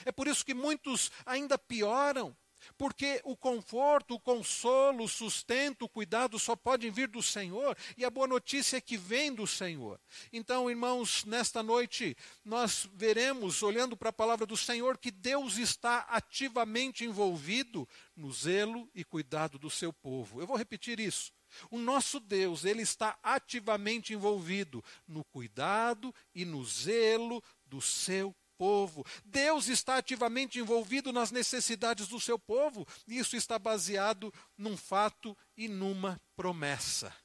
É 0.06 0.12
por 0.12 0.28
isso 0.28 0.46
que 0.46 0.54
muitos 0.54 1.12
ainda 1.26 1.58
pioram. 1.58 2.36
Porque 2.78 3.22
o 3.24 3.36
conforto, 3.36 4.16
o 4.16 4.20
consolo, 4.20 5.04
o 5.04 5.08
sustento, 5.08 5.86
o 5.86 5.90
cuidado 5.90 6.40
só 6.40 6.56
podem 6.56 6.92
vir 6.92 7.08
do 7.08 7.22
Senhor, 7.22 7.78
e 7.98 8.06
a 8.06 8.10
boa 8.10 8.28
notícia 8.28 8.78
é 8.78 8.82
que 8.82 8.98
vem 8.98 9.34
do 9.34 9.46
Senhor. 9.46 10.00
Então, 10.32 10.70
irmãos, 10.70 11.26
nesta 11.26 11.62
noite 11.62 12.16
nós 12.44 12.88
veremos, 12.94 13.64
olhando 13.64 13.98
para 13.98 14.10
a 14.10 14.14
palavra 14.14 14.46
do 14.46 14.58
Senhor, 14.58 14.98
que 14.98 15.12
Deus 15.12 15.58
está 15.58 16.00
ativamente 16.10 17.06
envolvido 17.06 17.88
no 18.16 18.32
zelo 18.32 18.90
e 18.94 19.04
cuidado 19.04 19.58
do 19.58 19.70
seu 19.70 19.92
povo. 19.92 20.42
Eu 20.42 20.48
vou 20.48 20.58
repetir 20.58 21.00
isso. 21.00 21.32
O 21.72 21.78
nosso 21.78 22.20
Deus, 22.20 22.64
ele 22.64 22.82
está 22.82 23.18
ativamente 23.24 24.14
envolvido 24.14 24.84
no 25.08 25.24
cuidado 25.24 26.14
e 26.34 26.46
no 26.46 26.64
zelo 26.64 27.44
do 27.66 27.82
seu 27.82 28.36
povo. 28.60 29.06
Deus 29.24 29.70
está 29.70 29.96
ativamente 29.96 30.60
envolvido 30.60 31.14
nas 31.14 31.32
necessidades 31.32 32.10
do 32.10 32.20
seu 32.20 32.38
povo. 32.38 32.86
Isso 33.08 33.38
está 33.38 33.58
baseado 33.58 34.34
num 34.58 34.76
fato 34.76 35.36
e 35.56 35.70
numa 35.70 36.22
promessa. 36.36 37.16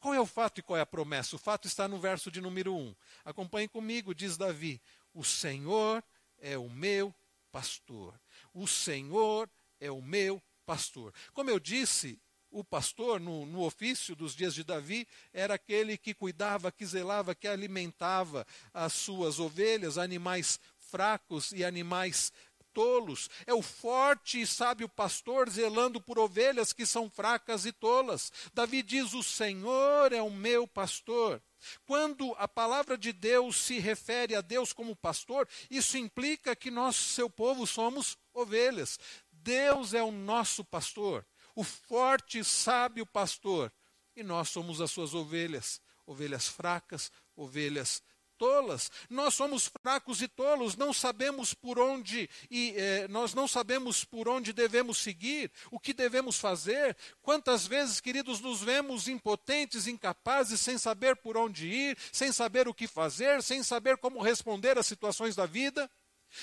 Qual 0.00 0.12
é 0.12 0.20
o 0.20 0.26
fato 0.26 0.58
e 0.58 0.62
qual 0.62 0.76
é 0.76 0.80
a 0.80 0.86
promessa? 0.86 1.36
O 1.36 1.38
fato 1.38 1.68
está 1.68 1.86
no 1.86 2.00
verso 2.00 2.28
de 2.32 2.40
número 2.40 2.74
1. 2.74 2.94
Acompanhe 3.24 3.68
comigo, 3.68 4.12
diz 4.12 4.36
Davi: 4.36 4.82
O 5.14 5.22
Senhor 5.22 6.02
é 6.38 6.58
o 6.58 6.68
meu 6.68 7.14
pastor. 7.52 8.20
O 8.52 8.66
Senhor 8.66 9.48
é 9.78 9.88
o 9.88 10.02
meu 10.02 10.42
pastor. 10.66 11.14
Como 11.32 11.48
eu 11.48 11.60
disse, 11.60 12.20
o 12.52 12.62
pastor, 12.62 13.18
no, 13.18 13.46
no, 13.46 13.62
ofício 13.62 14.14
dos 14.14 14.36
dias 14.36 14.54
de 14.54 14.62
Davi, 14.62 15.08
era 15.32 15.54
aquele 15.54 15.96
que 15.96 16.12
cuidava, 16.12 16.70
que 16.70 16.84
zelava, 16.84 17.34
que 17.34 17.48
alimentava 17.48 18.46
as 18.74 18.92
suas 18.92 19.40
ovelhas, 19.40 19.96
animais 19.96 20.60
fracos 20.92 21.50
e 21.52 21.64
animais 21.64 22.30
tolos. 22.74 23.28
É 23.46 23.54
o 23.54 23.62
forte 23.62 24.40
e 24.40 24.46
sábio 24.46 24.88
pastor 24.88 25.48
zelando 25.48 26.00
por 26.00 26.18
ovelhas 26.18 26.72
que 26.72 26.84
são 26.84 27.10
fracas 27.10 27.64
e 27.64 27.72
tolas. 27.72 28.30
Davi 28.52 28.82
diz: 28.82 29.14
O 29.14 29.22
Senhor 29.22 30.12
é 30.12 30.20
o 30.20 30.30
meu 30.30 30.68
pastor. 30.68 31.42
Quando 31.86 32.34
a 32.38 32.46
palavra 32.46 32.98
de 32.98 33.12
Deus 33.12 33.56
se 33.56 33.78
refere 33.78 34.34
a 34.34 34.40
Deus 34.42 34.72
como 34.72 34.94
pastor, 34.94 35.48
isso 35.70 35.96
implica 35.96 36.54
que 36.54 36.70
nós, 36.70 36.96
seu 36.96 37.30
povo, 37.30 37.66
somos 37.66 38.18
ovelhas. 38.34 38.98
Deus 39.30 39.94
é 39.94 40.02
o 40.02 40.10
nosso 40.12 40.64
pastor 40.64 41.24
o 41.54 41.62
forte 41.62 42.38
e 42.38 42.44
sábio 42.44 43.06
pastor, 43.06 43.72
e 44.16 44.22
nós 44.22 44.48
somos 44.48 44.80
as 44.80 44.90
suas 44.90 45.14
ovelhas, 45.14 45.80
ovelhas 46.06 46.48
fracas, 46.48 47.10
ovelhas 47.36 48.02
tolas. 48.42 48.90
Nós 49.08 49.34
somos 49.34 49.70
fracos 49.80 50.20
e 50.20 50.26
tolos, 50.26 50.74
não 50.74 50.92
sabemos 50.92 51.54
por 51.54 51.78
onde 51.78 52.28
e 52.50 52.74
eh, 52.76 53.06
nós 53.06 53.34
não 53.34 53.46
sabemos 53.46 54.02
por 54.02 54.28
onde 54.28 54.52
devemos 54.52 54.98
seguir, 54.98 55.48
o 55.70 55.78
que 55.78 55.92
devemos 55.92 56.40
fazer. 56.40 56.96
Quantas 57.22 57.68
vezes, 57.68 58.00
queridos, 58.00 58.40
nos 58.40 58.60
vemos 58.60 59.06
impotentes, 59.06 59.86
incapazes, 59.86 60.60
sem 60.60 60.76
saber 60.76 61.14
por 61.14 61.36
onde 61.36 61.68
ir, 61.68 61.96
sem 62.10 62.32
saber 62.32 62.66
o 62.66 62.74
que 62.74 62.88
fazer, 62.88 63.44
sem 63.44 63.62
saber 63.62 63.96
como 63.96 64.20
responder 64.20 64.76
às 64.76 64.88
situações 64.88 65.36
da 65.36 65.46
vida. 65.46 65.88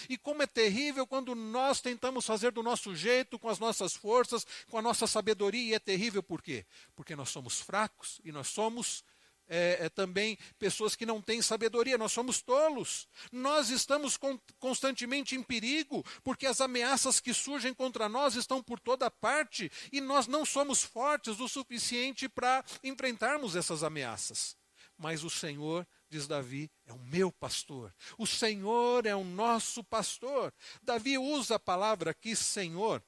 E 0.07 0.17
como 0.17 0.41
é 0.41 0.47
terrível 0.47 1.05
quando 1.05 1.35
nós 1.35 1.81
tentamos 1.81 2.25
fazer 2.25 2.53
do 2.53 2.63
nosso 2.63 2.95
jeito, 2.95 3.37
com 3.37 3.49
as 3.49 3.59
nossas 3.59 3.93
forças, 3.93 4.47
com 4.69 4.77
a 4.77 4.81
nossa 4.81 5.05
sabedoria, 5.05 5.71
e 5.71 5.73
é 5.73 5.79
terrível 5.79 6.23
por 6.23 6.41
quê? 6.41 6.65
Porque 6.95 7.13
nós 7.13 7.27
somos 7.29 7.59
fracos 7.59 8.21
e 8.23 8.31
nós 8.31 8.47
somos 8.47 9.03
é, 9.49 9.85
é, 9.85 9.89
também 9.89 10.37
pessoas 10.59 10.95
que 10.95 11.05
não 11.05 11.21
têm 11.21 11.41
sabedoria, 11.41 11.97
nós 11.97 12.13
somos 12.13 12.41
tolos. 12.41 13.07
Nós 13.31 13.69
estamos 13.69 14.15
con 14.15 14.39
constantemente 14.59 15.35
em 15.35 15.41
perigo, 15.41 16.05
porque 16.23 16.45
as 16.45 16.61
ameaças 16.61 17.19
que 17.19 17.33
surgem 17.33 17.73
contra 17.73 18.07
nós 18.07 18.35
estão 18.35 18.61
por 18.61 18.79
toda 18.79 19.09
parte 19.09 19.71
e 19.91 19.99
nós 19.99 20.27
não 20.27 20.45
somos 20.45 20.83
fortes 20.83 21.39
o 21.39 21.47
suficiente 21.47 22.29
para 22.29 22.63
enfrentarmos 22.83 23.55
essas 23.55 23.83
ameaças. 23.83 24.55
Mas 24.97 25.23
o 25.23 25.29
Senhor 25.29 25.87
diz 26.09 26.27
Davi, 26.27 26.69
é 26.85 26.93
o 26.93 26.99
meu 26.99 27.31
pastor. 27.31 27.93
O 28.17 28.27
Senhor 28.27 29.05
é 29.05 29.15
o 29.15 29.23
nosso 29.23 29.83
pastor. 29.83 30.53
Davi 30.81 31.17
usa 31.17 31.55
a 31.55 31.59
palavra 31.59 32.11
aqui, 32.11 32.35
Senhor. 32.35 33.01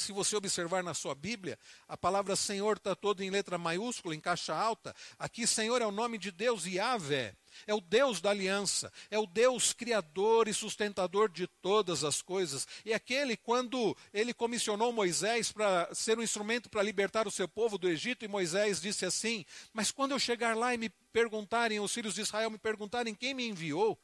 Se 0.00 0.12
você 0.12 0.34
observar 0.34 0.82
na 0.82 0.94
sua 0.94 1.14
Bíblia, 1.14 1.58
a 1.86 1.96
palavra 1.96 2.34
Senhor 2.34 2.78
está 2.78 2.94
toda 2.94 3.24
em 3.24 3.30
letra 3.30 3.58
maiúscula, 3.58 4.14
em 4.14 4.20
caixa 4.20 4.54
alta. 4.54 4.94
Aqui, 5.18 5.46
Senhor 5.46 5.82
é 5.82 5.86
o 5.86 5.90
nome 5.90 6.16
de 6.16 6.30
Deus, 6.30 6.64
Yahvé. 6.64 7.34
É 7.66 7.74
o 7.74 7.80
Deus 7.80 8.20
da 8.20 8.30
aliança, 8.30 8.92
é 9.10 9.18
o 9.18 9.26
Deus 9.26 9.72
criador 9.72 10.46
e 10.48 10.54
sustentador 10.54 11.28
de 11.28 11.46
todas 11.46 12.04
as 12.04 12.22
coisas. 12.22 12.66
E 12.84 12.94
aquele, 12.94 13.36
quando 13.36 13.96
ele 14.14 14.32
comissionou 14.32 14.92
Moisés 14.92 15.50
para 15.50 15.92
ser 15.92 16.16
um 16.18 16.22
instrumento 16.22 16.70
para 16.70 16.82
libertar 16.82 17.26
o 17.26 17.30
seu 17.30 17.48
povo 17.48 17.76
do 17.76 17.88
Egito, 17.88 18.24
e 18.24 18.28
Moisés 18.28 18.80
disse 18.80 19.04
assim: 19.04 19.44
Mas 19.72 19.90
quando 19.90 20.12
eu 20.12 20.18
chegar 20.18 20.56
lá 20.56 20.72
e 20.72 20.78
me 20.78 20.90
perguntarem, 21.12 21.80
os 21.80 21.92
filhos 21.92 22.14
de 22.14 22.20
Israel 22.20 22.50
me 22.50 22.58
perguntarem 22.58 23.14
quem 23.14 23.34
me 23.34 23.46
enviou, 23.48 23.98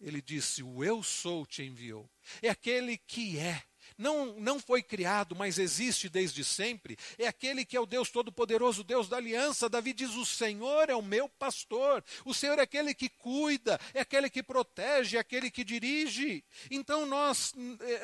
ele 0.00 0.22
disse: 0.22 0.62
O 0.62 0.82
eu 0.82 1.02
sou 1.02 1.44
te 1.44 1.62
enviou. 1.62 2.08
É 2.40 2.48
aquele 2.48 2.96
que 2.96 3.38
é 3.38 3.62
não, 3.96 4.34
não 4.38 4.58
foi 4.58 4.82
criado, 4.82 5.34
mas 5.34 5.58
existe 5.58 6.08
desde 6.08 6.44
sempre, 6.44 6.98
é 7.18 7.26
aquele 7.26 7.64
que 7.64 7.76
é 7.76 7.80
o 7.80 7.86
Deus 7.86 8.10
Todo-Poderoso, 8.10 8.84
Deus 8.84 9.08
da 9.08 9.16
aliança. 9.16 9.68
Davi 9.68 9.92
diz: 9.92 10.14
O 10.14 10.26
Senhor 10.26 10.90
é 10.90 10.94
o 10.94 11.02
meu 11.02 11.28
pastor, 11.28 12.04
o 12.24 12.34
Senhor 12.34 12.58
é 12.58 12.62
aquele 12.62 12.94
que 12.94 13.08
cuida, 13.08 13.80
é 13.94 14.00
aquele 14.00 14.28
que 14.28 14.42
protege, 14.42 15.16
é 15.16 15.20
aquele 15.20 15.50
que 15.50 15.64
dirige. 15.64 16.44
Então 16.70 17.06
nós, 17.06 17.54
é, 17.80 17.92
é, 17.92 17.98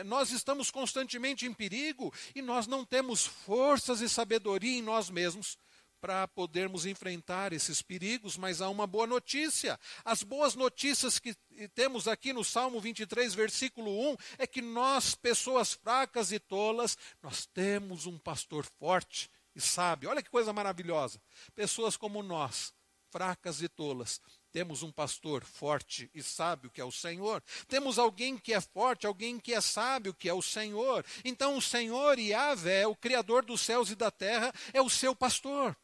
é, 0.00 0.04
nós 0.04 0.30
estamos 0.30 0.70
constantemente 0.70 1.46
em 1.46 1.52
perigo 1.52 2.12
e 2.34 2.42
nós 2.42 2.66
não 2.66 2.84
temos 2.84 3.26
forças 3.26 4.00
e 4.00 4.08
sabedoria 4.08 4.78
em 4.78 4.82
nós 4.82 5.10
mesmos 5.10 5.58
para 6.00 6.26
podermos 6.26 6.86
enfrentar 6.86 7.52
esses 7.52 7.82
perigos, 7.82 8.36
mas 8.36 8.60
há 8.62 8.68
uma 8.68 8.86
boa 8.86 9.06
notícia. 9.06 9.78
As 10.04 10.22
boas 10.22 10.54
notícias 10.54 11.18
que 11.18 11.34
temos 11.74 12.08
aqui 12.08 12.32
no 12.32 12.42
Salmo 12.42 12.80
23, 12.80 13.34
versículo 13.34 14.12
1, 14.12 14.16
é 14.38 14.46
que 14.46 14.62
nós, 14.62 15.14
pessoas 15.14 15.74
fracas 15.74 16.32
e 16.32 16.38
tolas, 16.38 16.96
nós 17.22 17.46
temos 17.46 18.06
um 18.06 18.18
pastor 18.18 18.64
forte 18.78 19.30
e 19.54 19.60
sábio. 19.60 20.10
Olha 20.10 20.22
que 20.22 20.30
coisa 20.30 20.52
maravilhosa. 20.52 21.20
Pessoas 21.54 21.96
como 21.96 22.22
nós, 22.22 22.72
fracas 23.10 23.60
e 23.60 23.68
tolas, 23.68 24.20
temos 24.52 24.82
um 24.82 24.90
pastor 24.90 25.44
forte 25.44 26.10
e 26.14 26.22
sábio, 26.22 26.70
que 26.70 26.80
é 26.80 26.84
o 26.84 26.90
Senhor. 26.90 27.42
Temos 27.68 27.98
alguém 27.98 28.36
que 28.36 28.52
é 28.52 28.60
forte, 28.60 29.06
alguém 29.06 29.38
que 29.38 29.54
é 29.54 29.60
sábio, 29.60 30.14
que 30.14 30.28
é 30.28 30.34
o 30.34 30.42
Senhor. 30.42 31.04
Então, 31.24 31.56
o 31.56 31.62
Senhor 31.62 32.18
Yahvé, 32.18 32.86
o 32.86 32.96
Criador 32.96 33.44
dos 33.44 33.60
céus 33.60 33.90
e 33.90 33.94
da 33.94 34.10
terra, 34.10 34.52
é 34.72 34.82
o 34.82 34.90
seu 34.90 35.14
pastor. 35.14 35.76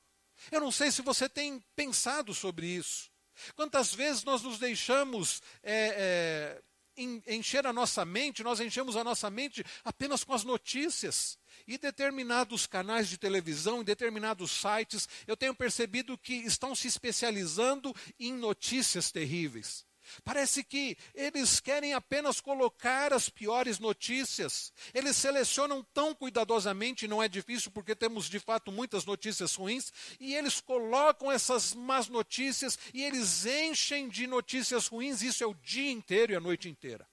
Eu 0.51 0.61
não 0.61 0.71
sei 0.71 0.91
se 0.91 1.03
você 1.03 1.29
tem 1.29 1.63
pensado 1.75 2.35
sobre 2.35 2.67
isso. 2.67 3.11
Quantas 3.55 3.95
vezes 3.95 4.25
nós 4.25 4.43
nos 4.43 4.59
deixamos 4.59 5.43
é, 5.63 6.61
é, 6.99 7.33
encher 7.35 7.67
a 7.67 7.73
nossa 7.73 8.05
mente, 8.05 8.43
nós 8.43 8.61
enchemos 8.61 8.97
a 8.97 9.05
nossa 9.05 9.29
mente 9.29 9.65
apenas 9.85 10.25
com 10.25 10.33
as 10.33 10.45
notícias. 10.45 11.39
E 11.67 11.79
determinados 11.79 12.67
canais 12.67 13.09
de 13.09 13.19
televisão, 13.19 13.81
em 13.81 13.85
determinados 13.85 14.51
sites, 14.51 15.09
eu 15.27 15.37
tenho 15.37 15.55
percebido 15.55 16.17
que 16.17 16.35
estão 16.35 16.75
se 16.75 16.87
especializando 16.87 17.95
em 18.19 18.33
notícias 18.33 19.11
terríveis. 19.11 19.85
Parece 20.25 20.63
que 20.63 20.97
eles 21.15 21.61
querem 21.61 21.95
apenas 21.95 22.41
colocar 22.41 23.13
as 23.13 23.29
piores 23.29 23.79
notícias. 23.79 24.73
Eles 24.95 25.17
selecionam 25.17 25.83
tão 25.93 26.15
cuidadosamente, 26.15 27.09
não 27.09 27.23
é 27.23 27.29
difícil 27.29 27.71
porque 27.71 27.95
temos 27.95 28.29
de 28.29 28.39
fato 28.39 28.71
muitas 28.71 29.05
notícias 29.05 29.55
ruins, 29.55 29.93
e 30.21 30.35
eles 30.35 30.61
colocam 30.61 31.31
essas 31.31 31.75
más 31.75 32.09
notícias 32.09 32.79
e 32.93 33.03
eles 33.03 33.47
enchem 33.47 34.09
de 34.09 34.27
notícias 34.27 34.87
ruins, 34.87 35.23
isso 35.23 35.43
é 35.43 35.47
o 35.47 35.55
dia 35.55 35.91
inteiro 35.91 36.33
e 36.33 36.37
a 36.37 36.41
noite 36.41 36.69
inteira. 36.69 37.07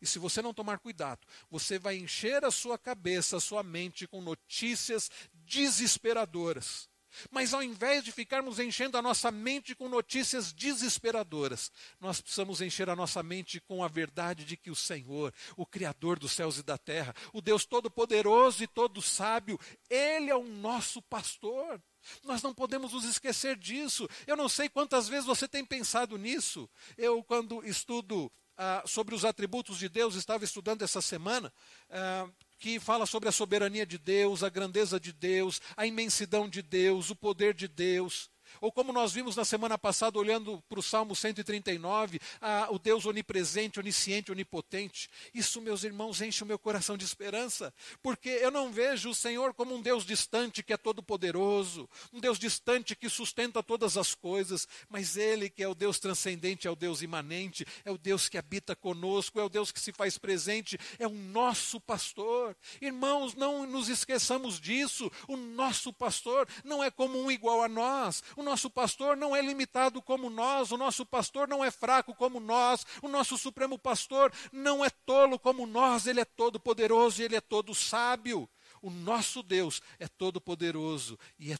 E 0.00 0.06
se 0.06 0.18
você 0.18 0.40
não 0.40 0.54
tomar 0.54 0.78
cuidado, 0.78 1.26
você 1.50 1.78
vai 1.78 1.96
encher 1.96 2.44
a 2.44 2.50
sua 2.50 2.78
cabeça, 2.78 3.36
a 3.36 3.40
sua 3.40 3.62
mente 3.62 4.06
com 4.06 4.22
notícias 4.22 5.10
desesperadoras. 5.32 6.89
Mas 7.30 7.52
ao 7.52 7.62
invés 7.62 8.04
de 8.04 8.12
ficarmos 8.12 8.58
enchendo 8.58 8.96
a 8.96 9.02
nossa 9.02 9.30
mente 9.30 9.74
com 9.74 9.88
notícias 9.88 10.52
desesperadoras, 10.52 11.70
nós 12.00 12.20
precisamos 12.20 12.60
encher 12.60 12.88
a 12.88 12.96
nossa 12.96 13.22
mente 13.22 13.60
com 13.60 13.82
a 13.82 13.88
verdade 13.88 14.44
de 14.44 14.56
que 14.56 14.70
o 14.70 14.76
Senhor, 14.76 15.32
o 15.56 15.66
Criador 15.66 16.18
dos 16.18 16.32
céus 16.32 16.58
e 16.58 16.62
da 16.62 16.78
terra, 16.78 17.14
o 17.32 17.40
Deus 17.40 17.64
Todo-Poderoso 17.64 18.62
e 18.62 18.66
Todo 18.66 19.02
Sábio, 19.02 19.58
Ele 19.88 20.30
é 20.30 20.36
o 20.36 20.44
nosso 20.44 21.02
pastor. 21.02 21.80
Nós 22.24 22.42
não 22.42 22.54
podemos 22.54 22.92
nos 22.92 23.04
esquecer 23.04 23.56
disso. 23.56 24.08
Eu 24.26 24.36
não 24.36 24.48
sei 24.48 24.68
quantas 24.68 25.08
vezes 25.08 25.26
você 25.26 25.46
tem 25.46 25.64
pensado 25.64 26.16
nisso. 26.16 26.68
Eu, 26.96 27.22
quando 27.22 27.64
estudo 27.66 28.32
ah, 28.56 28.82
sobre 28.86 29.14
os 29.14 29.24
atributos 29.24 29.78
de 29.78 29.88
Deus, 29.88 30.14
estava 30.14 30.44
estudando 30.44 30.82
essa 30.82 31.00
semana. 31.00 31.52
Ah, 31.88 32.28
que 32.60 32.78
fala 32.78 33.06
sobre 33.06 33.28
a 33.28 33.32
soberania 33.32 33.86
de 33.86 33.96
Deus, 33.96 34.44
a 34.44 34.50
grandeza 34.50 35.00
de 35.00 35.12
Deus, 35.14 35.62
a 35.74 35.86
imensidão 35.86 36.46
de 36.46 36.60
Deus, 36.60 37.08
o 37.08 37.16
poder 37.16 37.54
de 37.54 37.66
Deus. 37.66 38.29
Ou 38.60 38.72
como 38.72 38.92
nós 38.92 39.12
vimos 39.12 39.36
na 39.36 39.44
semana 39.44 39.78
passada, 39.78 40.18
olhando 40.18 40.62
para 40.68 40.78
o 40.78 40.82
Salmo 40.82 41.14
139, 41.14 42.20
ah, 42.40 42.68
o 42.70 42.78
Deus 42.78 43.06
onipresente, 43.06 43.78
onisciente, 43.78 44.32
onipotente. 44.32 45.10
Isso, 45.34 45.60
meus 45.60 45.84
irmãos, 45.84 46.20
enche 46.20 46.42
o 46.42 46.46
meu 46.46 46.58
coração 46.58 46.96
de 46.96 47.04
esperança, 47.04 47.72
porque 48.02 48.28
eu 48.28 48.50
não 48.50 48.72
vejo 48.72 49.10
o 49.10 49.14
Senhor 49.14 49.54
como 49.54 49.74
um 49.74 49.80
Deus 49.80 50.04
distante 50.04 50.62
que 50.62 50.72
é 50.72 50.76
todo-poderoso, 50.76 51.88
um 52.12 52.20
Deus 52.20 52.38
distante 52.38 52.94
que 52.94 53.08
sustenta 53.08 53.62
todas 53.62 53.96
as 53.96 54.14
coisas, 54.14 54.66
mas 54.88 55.16
Ele 55.16 55.48
que 55.48 55.62
é 55.62 55.68
o 55.68 55.74
Deus 55.74 55.98
transcendente, 55.98 56.66
é 56.66 56.70
o 56.70 56.76
Deus 56.76 57.02
imanente, 57.02 57.66
é 57.84 57.90
o 57.90 57.98
Deus 57.98 58.28
que 58.28 58.38
habita 58.38 58.74
conosco, 58.74 59.40
é 59.40 59.44
o 59.44 59.48
Deus 59.48 59.70
que 59.70 59.80
se 59.80 59.92
faz 59.92 60.18
presente, 60.18 60.78
é 60.98 61.06
o 61.06 61.10
nosso 61.10 61.80
pastor. 61.80 62.56
Irmãos, 62.80 63.34
não 63.34 63.66
nos 63.66 63.88
esqueçamos 63.88 64.60
disso, 64.60 65.10
o 65.28 65.36
nosso 65.36 65.92
pastor 65.92 66.48
não 66.64 66.82
é 66.82 66.90
como 66.90 67.20
um 67.20 67.30
igual 67.30 67.62
a 67.62 67.68
nós, 67.68 68.22
o 68.40 68.42
nosso 68.42 68.70
pastor 68.70 69.16
não 69.16 69.36
é 69.36 69.42
limitado 69.42 70.00
como 70.00 70.30
nós, 70.30 70.72
o 70.72 70.76
nosso 70.76 71.04
pastor 71.04 71.46
não 71.46 71.62
é 71.62 71.70
fraco 71.70 72.14
como 72.14 72.40
nós, 72.40 72.86
o 73.02 73.08
nosso 73.08 73.36
supremo 73.36 73.78
pastor 73.78 74.32
não 74.50 74.84
é 74.84 74.88
tolo 74.88 75.38
como 75.38 75.66
nós, 75.66 76.06
ele 76.06 76.20
é 76.20 76.24
todo 76.24 76.58
poderoso 76.58 77.20
e 77.20 77.24
ele 77.26 77.36
é 77.36 77.40
todo 77.40 77.74
sábio. 77.74 78.48
O 78.82 78.90
nosso 78.90 79.42
Deus 79.42 79.82
é 79.98 80.08
todo 80.08 80.40
poderoso 80.40 81.18
e 81.38 81.52
é 81.52 81.56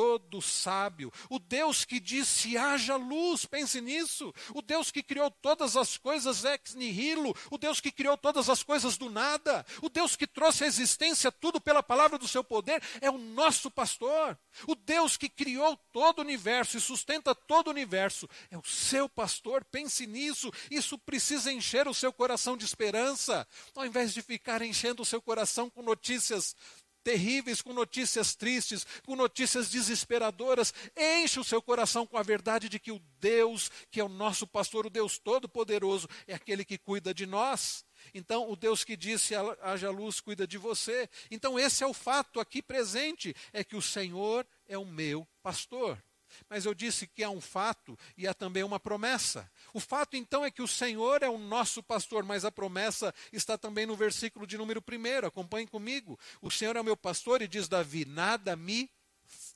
todo 0.00 0.40
sábio, 0.40 1.12
o 1.28 1.38
Deus 1.38 1.84
que 1.84 2.00
disse 2.00 2.56
haja 2.56 2.96
luz, 2.96 3.44
pense 3.44 3.82
nisso, 3.82 4.32
o 4.54 4.62
Deus 4.62 4.90
que 4.90 5.02
criou 5.02 5.30
todas 5.30 5.76
as 5.76 5.98
coisas 5.98 6.42
ex 6.42 6.74
nihilo, 6.74 7.36
o 7.50 7.58
Deus 7.58 7.82
que 7.82 7.92
criou 7.92 8.16
todas 8.16 8.48
as 8.48 8.62
coisas 8.62 8.96
do 8.96 9.10
nada, 9.10 9.62
o 9.82 9.90
Deus 9.90 10.16
que 10.16 10.26
trouxe 10.26 10.64
à 10.64 10.66
existência 10.66 11.30
tudo 11.30 11.60
pela 11.60 11.82
palavra 11.82 12.16
do 12.16 12.26
seu 12.26 12.42
poder, 12.42 12.82
é 13.02 13.10
o 13.10 13.18
nosso 13.18 13.70
pastor. 13.70 14.38
O 14.66 14.74
Deus 14.74 15.18
que 15.18 15.28
criou 15.28 15.76
todo 15.92 16.20
o 16.20 16.22
universo 16.22 16.78
e 16.78 16.80
sustenta 16.80 17.34
todo 17.34 17.68
o 17.68 17.70
universo 17.70 18.28
é 18.50 18.56
o 18.56 18.64
seu 18.64 19.06
pastor. 19.08 19.64
Pense 19.64 20.06
nisso. 20.06 20.50
Isso 20.70 20.98
precisa 20.98 21.52
encher 21.52 21.86
o 21.86 21.94
seu 21.94 22.12
coração 22.12 22.56
de 22.56 22.64
esperança, 22.64 23.46
ao 23.76 23.84
invés 23.84 24.14
de 24.14 24.22
ficar 24.22 24.62
enchendo 24.62 25.02
o 25.02 25.06
seu 25.06 25.20
coração 25.20 25.68
com 25.68 25.82
notícias 25.82 26.56
terríveis, 27.02 27.62
com 27.62 27.72
notícias 27.72 28.34
tristes, 28.34 28.86
com 29.04 29.16
notícias 29.16 29.70
desesperadoras. 29.70 30.72
Enche 30.96 31.40
o 31.40 31.44
seu 31.44 31.60
coração 31.62 32.06
com 32.06 32.16
a 32.16 32.22
verdade 32.22 32.68
de 32.68 32.78
que 32.78 32.92
o 32.92 33.00
Deus, 33.18 33.70
que 33.90 34.00
é 34.00 34.04
o 34.04 34.08
nosso 34.08 34.46
pastor, 34.46 34.86
o 34.86 34.90
Deus 34.90 35.18
Todo-Poderoso, 35.18 36.08
é 36.26 36.34
aquele 36.34 36.64
que 36.64 36.78
cuida 36.78 37.12
de 37.12 37.26
nós. 37.26 37.84
Então, 38.14 38.50
o 38.50 38.56
Deus 38.56 38.82
que 38.84 38.96
disse 38.96 39.34
haja 39.60 39.90
luz 39.90 40.20
cuida 40.20 40.46
de 40.46 40.58
você. 40.58 41.08
Então, 41.30 41.58
esse 41.58 41.84
é 41.84 41.86
o 41.86 41.94
fato 41.94 42.40
aqui 42.40 42.62
presente: 42.62 43.34
é 43.52 43.62
que 43.62 43.76
o 43.76 43.82
Senhor 43.82 44.46
é 44.66 44.78
o 44.78 44.86
meu 44.86 45.26
pastor. 45.42 46.02
Mas 46.48 46.64
eu 46.64 46.74
disse 46.74 47.06
que 47.06 47.22
há 47.22 47.30
um 47.30 47.40
fato 47.40 47.98
e 48.16 48.26
há 48.26 48.34
também 48.34 48.62
uma 48.62 48.80
promessa. 48.80 49.50
O 49.72 49.80
fato 49.80 50.16
então 50.16 50.44
é 50.44 50.50
que 50.50 50.62
o 50.62 50.68
Senhor 50.68 51.22
é 51.22 51.28
o 51.28 51.38
nosso 51.38 51.82
pastor, 51.82 52.24
mas 52.24 52.44
a 52.44 52.52
promessa 52.52 53.14
está 53.32 53.56
também 53.56 53.86
no 53.86 53.96
versículo 53.96 54.46
de 54.46 54.58
número 54.58 54.82
1. 54.82 55.26
Acompanhe 55.26 55.66
comigo. 55.66 56.18
O 56.40 56.50
Senhor 56.50 56.76
é 56.76 56.80
o 56.80 56.84
meu 56.84 56.96
pastor 56.96 57.42
e 57.42 57.48
diz 57.48 57.68
Davi: 57.68 58.04
nada 58.04 58.56
me 58.56 58.90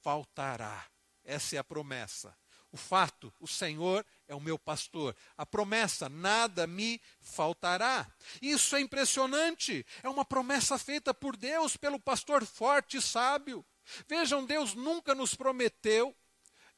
faltará. 0.03 0.87
Essa 1.25 1.57
é 1.57 1.59
a 1.59 1.65
promessa. 1.65 2.37
O 2.75 2.77
fato, 2.77 3.33
o 3.39 3.47
Senhor 3.47 4.05
é 4.27 4.35
o 4.35 4.41
meu 4.41 4.59
pastor. 4.59 5.15
A 5.39 5.47
promessa, 5.47 6.09
nada 6.09 6.67
me 6.67 7.01
faltará. 7.21 8.05
Isso 8.43 8.75
é 8.75 8.81
impressionante. 8.81 9.87
É 10.03 10.09
uma 10.09 10.25
promessa 10.25 10.77
feita 10.77 11.15
por 11.15 11.37
Deus, 11.37 11.77
pelo 11.77 12.01
pastor 12.01 12.45
forte 12.45 12.97
e 12.97 13.01
sábio. 13.01 13.65
Vejam, 14.09 14.45
Deus 14.45 14.75
nunca 14.75 15.15
nos 15.15 15.37
prometeu 15.37 16.17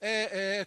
é, 0.01 0.61
é, 0.61 0.67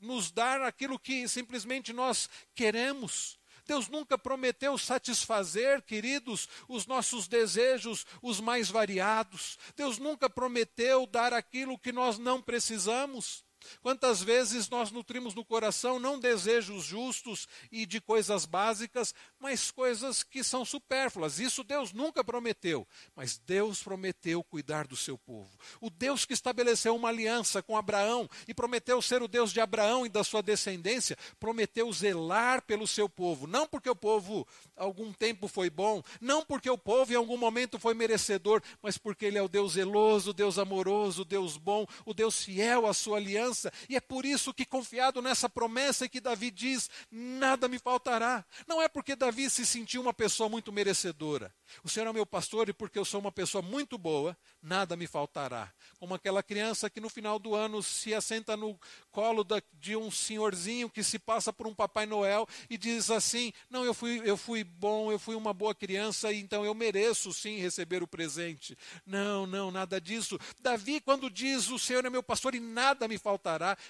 nos 0.00 0.30
dar 0.30 0.62
aquilo 0.62 0.98
que 0.98 1.28
simplesmente 1.28 1.92
nós 1.92 2.28
queremos. 2.54 3.38
Deus 3.64 3.88
nunca 3.88 4.18
prometeu 4.18 4.76
satisfazer, 4.76 5.82
queridos, 5.82 6.48
os 6.68 6.86
nossos 6.86 7.28
desejos, 7.28 8.04
os 8.20 8.40
mais 8.40 8.68
variados. 8.68 9.58
Deus 9.76 9.98
nunca 9.98 10.28
prometeu 10.28 11.06
dar 11.06 11.32
aquilo 11.32 11.78
que 11.78 11.92
nós 11.92 12.18
não 12.18 12.42
precisamos. 12.42 13.44
Quantas 13.80 14.22
vezes 14.22 14.68
nós 14.68 14.90
nutrimos 14.90 15.34
no 15.34 15.44
coração 15.44 15.98
não 15.98 16.18
desejos 16.18 16.84
justos 16.84 17.48
e 17.70 17.86
de 17.86 18.00
coisas 18.00 18.44
básicas, 18.44 19.14
mas 19.38 19.70
coisas 19.70 20.22
que 20.22 20.42
são 20.42 20.64
supérfluas. 20.64 21.38
Isso 21.38 21.64
Deus 21.64 21.92
nunca 21.92 22.24
prometeu, 22.24 22.86
mas 23.14 23.38
Deus 23.38 23.82
prometeu 23.82 24.42
cuidar 24.42 24.86
do 24.86 24.96
seu 24.96 25.18
povo. 25.18 25.50
O 25.80 25.90
Deus 25.90 26.24
que 26.24 26.32
estabeleceu 26.32 26.94
uma 26.94 27.08
aliança 27.08 27.62
com 27.62 27.76
Abraão 27.76 28.28
e 28.46 28.54
prometeu 28.54 29.00
ser 29.02 29.22
o 29.22 29.28
Deus 29.28 29.52
de 29.52 29.60
Abraão 29.60 30.04
e 30.06 30.08
da 30.08 30.24
sua 30.24 30.42
descendência, 30.42 31.16
prometeu 31.38 31.92
zelar 31.92 32.62
pelo 32.62 32.86
seu 32.86 33.08
povo, 33.08 33.46
não 33.46 33.66
porque 33.66 33.90
o 33.90 33.96
povo 33.96 34.46
algum 34.76 35.12
tempo 35.12 35.48
foi 35.48 35.70
bom, 35.70 36.02
não 36.20 36.44
porque 36.44 36.70
o 36.70 36.78
povo 36.78 37.12
em 37.12 37.16
algum 37.16 37.36
momento 37.36 37.78
foi 37.78 37.94
merecedor, 37.94 38.62
mas 38.82 38.98
porque 38.98 39.26
ele 39.26 39.38
é 39.38 39.42
o 39.42 39.48
Deus 39.48 39.72
zeloso, 39.72 40.30
o 40.30 40.34
Deus 40.34 40.58
amoroso, 40.58 41.22
o 41.22 41.24
Deus 41.24 41.56
bom, 41.56 41.86
o 42.04 42.14
Deus 42.14 42.42
fiel 42.44 42.86
à 42.86 42.94
sua 42.94 43.16
aliança, 43.16 43.42
e 43.88 43.96
é 43.96 44.00
por 44.00 44.24
isso 44.24 44.52
que 44.52 44.64
confiado 44.64 45.20
nessa 45.20 45.48
promessa 45.48 46.08
que 46.08 46.20
Davi 46.20 46.50
diz, 46.50 46.88
nada 47.10 47.68
me 47.68 47.78
faltará. 47.78 48.44
Não 48.66 48.80
é 48.80 48.88
porque 48.88 49.16
Davi 49.16 49.50
se 49.50 49.66
sentiu 49.66 50.00
uma 50.00 50.12
pessoa 50.12 50.48
muito 50.48 50.72
merecedora. 50.72 51.54
O 51.82 51.88
Senhor 51.88 52.06
é 52.06 52.12
meu 52.12 52.26
pastor 52.26 52.68
e 52.68 52.72
porque 52.72 52.98
eu 52.98 53.04
sou 53.04 53.20
uma 53.20 53.32
pessoa 53.32 53.62
muito 53.62 53.96
boa, 53.96 54.36
nada 54.62 54.96
me 54.96 55.06
faltará. 55.06 55.72
Como 55.98 56.14
aquela 56.14 56.42
criança 56.42 56.90
que 56.90 57.00
no 57.00 57.08
final 57.08 57.38
do 57.38 57.54
ano 57.54 57.82
se 57.82 58.14
assenta 58.14 58.56
no 58.56 58.78
colo 59.10 59.44
da, 59.44 59.62
de 59.74 59.96
um 59.96 60.10
senhorzinho 60.10 60.90
que 60.90 61.02
se 61.02 61.18
passa 61.18 61.52
por 61.52 61.66
um 61.66 61.74
Papai 61.74 62.06
Noel 62.06 62.46
e 62.68 62.76
diz 62.76 63.10
assim: 63.10 63.52
Não, 63.70 63.84
eu 63.84 63.94
fui, 63.94 64.20
eu 64.24 64.36
fui 64.36 64.64
bom, 64.64 65.10
eu 65.10 65.18
fui 65.18 65.34
uma 65.34 65.52
boa 65.52 65.74
criança, 65.74 66.32
então 66.32 66.64
eu 66.64 66.74
mereço 66.74 67.32
sim 67.32 67.58
receber 67.58 68.02
o 68.02 68.06
presente. 68.06 68.76
Não, 69.06 69.46
não, 69.46 69.70
nada 69.70 70.00
disso. 70.00 70.38
Davi, 70.60 71.00
quando 71.00 71.30
diz 71.30 71.68
o 71.68 71.78
Senhor 71.78 72.04
é 72.04 72.10
meu 72.10 72.22
pastor 72.22 72.54
e 72.54 72.60
nada 72.60 73.08
me 73.08 73.18
faltará, 73.18 73.41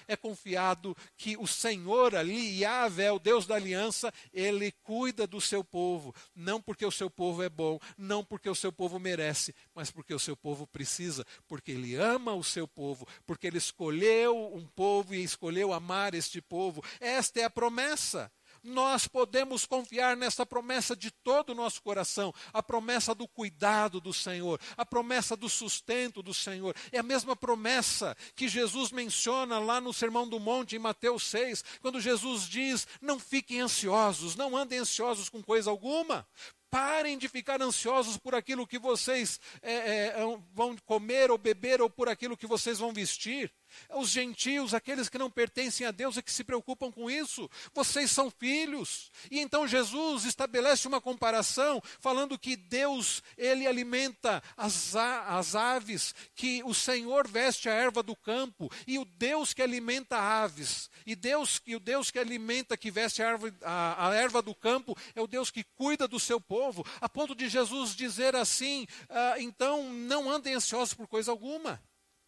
é 0.07 0.15
confiado 0.15 0.95
que 1.17 1.37
o 1.37 1.47
Senhor 1.47 2.15
ali, 2.15 2.61
Yahvé, 2.61 3.11
o 3.11 3.19
Deus 3.19 3.45
da 3.45 3.55
aliança, 3.55 4.13
ele 4.33 4.71
cuida 4.83 5.27
do 5.27 5.39
seu 5.39 5.63
povo. 5.63 6.13
Não 6.35 6.61
porque 6.61 6.85
o 6.85 6.91
seu 6.91 7.09
povo 7.09 7.43
é 7.43 7.49
bom, 7.49 7.79
não 7.97 8.23
porque 8.23 8.49
o 8.49 8.55
seu 8.55 8.71
povo 8.71 8.99
merece, 8.99 9.53
mas 9.73 9.91
porque 9.91 10.13
o 10.13 10.19
seu 10.19 10.35
povo 10.35 10.65
precisa, 10.65 11.25
porque 11.47 11.71
ele 11.71 11.95
ama 11.95 12.33
o 12.33 12.43
seu 12.43 12.67
povo, 12.67 13.07
porque 13.25 13.47
ele 13.47 13.57
escolheu 13.57 14.53
um 14.53 14.65
povo 14.65 15.13
e 15.13 15.23
escolheu 15.23 15.73
amar 15.73 16.13
este 16.13 16.41
povo. 16.41 16.83
Esta 16.99 17.41
é 17.41 17.43
a 17.43 17.49
promessa 17.49 18.31
nós 18.63 19.07
podemos 19.07 19.65
confiar 19.65 20.15
nessa 20.15 20.45
promessa 20.45 20.95
de 20.95 21.11
todo 21.11 21.49
o 21.49 21.55
nosso 21.55 21.81
coração, 21.81 22.33
a 22.53 22.63
promessa 22.63 23.13
do 23.13 23.27
cuidado 23.27 23.99
do 23.99 24.13
Senhor, 24.13 24.59
a 24.77 24.85
promessa 24.85 25.35
do 25.35 25.49
sustento 25.49 26.23
do 26.23 26.33
Senhor. 26.33 26.75
É 26.91 26.99
a 26.99 27.03
mesma 27.03 27.35
promessa 27.35 28.15
que 28.35 28.47
Jesus 28.47 28.91
menciona 28.91 29.59
lá 29.59 29.81
no 29.81 29.93
Sermão 29.93 30.27
do 30.27 30.39
Monte, 30.39 30.75
em 30.75 30.79
Mateus 30.79 31.23
6, 31.27 31.63
quando 31.81 31.99
Jesus 31.99 32.47
diz: 32.47 32.87
Não 33.01 33.19
fiquem 33.19 33.59
ansiosos, 33.59 34.35
não 34.35 34.55
andem 34.55 34.79
ansiosos 34.79 35.29
com 35.29 35.43
coisa 35.43 35.69
alguma. 35.69 36.25
Parem 36.69 37.19
de 37.19 37.27
ficar 37.27 37.61
ansiosos 37.61 38.17
por 38.17 38.33
aquilo 38.33 38.65
que 38.65 38.79
vocês 38.79 39.39
é, 39.61 39.73
é, 40.07 40.13
vão 40.53 40.75
comer 40.85 41.29
ou 41.29 41.37
beber 41.37 41.79
ou 41.79 41.87
por 41.87 42.09
aquilo 42.09 42.35
que 42.35 42.47
vocês 42.47 42.79
vão 42.79 42.91
vestir. 42.91 43.53
Os 43.95 44.09
gentios, 44.09 44.73
aqueles 44.73 45.09
que 45.09 45.17
não 45.17 45.29
pertencem 45.29 45.85
a 45.85 45.91
Deus, 45.91 46.17
é 46.17 46.21
que 46.21 46.31
se 46.31 46.43
preocupam 46.43 46.91
com 46.91 47.09
isso. 47.09 47.49
Vocês 47.73 48.11
são 48.11 48.31
filhos. 48.31 49.11
E 49.29 49.39
então 49.39 49.67
Jesus 49.67 50.25
estabelece 50.25 50.87
uma 50.87 51.01
comparação, 51.01 51.81
falando 51.99 52.37
que 52.37 52.55
Deus, 52.55 53.23
ele 53.37 53.67
alimenta 53.67 54.41
as, 54.55 54.95
as 54.95 55.55
aves, 55.55 56.13
que 56.35 56.63
o 56.63 56.73
Senhor 56.73 57.27
veste 57.27 57.69
a 57.69 57.73
erva 57.73 58.03
do 58.03 58.15
campo, 58.15 58.71
e 58.87 58.97
o 58.99 59.05
Deus 59.05 59.53
que 59.53 59.61
alimenta 59.61 60.17
aves, 60.17 60.89
e 61.05 61.15
Deus 61.15 61.61
e 61.65 61.75
o 61.75 61.79
Deus 61.79 62.11
que 62.11 62.19
alimenta, 62.19 62.77
que 62.77 62.91
veste 62.91 63.21
a 63.21 63.27
erva, 63.27 63.53
a, 63.61 64.09
a 64.09 64.15
erva 64.15 64.41
do 64.41 64.55
campo, 64.55 64.97
é 65.15 65.21
o 65.21 65.27
Deus 65.27 65.49
que 65.51 65.63
cuida 65.63 66.07
do 66.07 66.19
seu 66.19 66.39
povo, 66.39 66.85
a 66.99 67.09
ponto 67.09 67.35
de 67.35 67.49
Jesus 67.49 67.95
dizer 67.95 68.35
assim: 68.35 68.87
ah, 69.09 69.35
então 69.39 69.91
não 69.91 70.29
andem 70.29 70.53
ansiosos 70.53 70.93
por 70.93 71.07
coisa 71.07 71.31
alguma. 71.31 71.81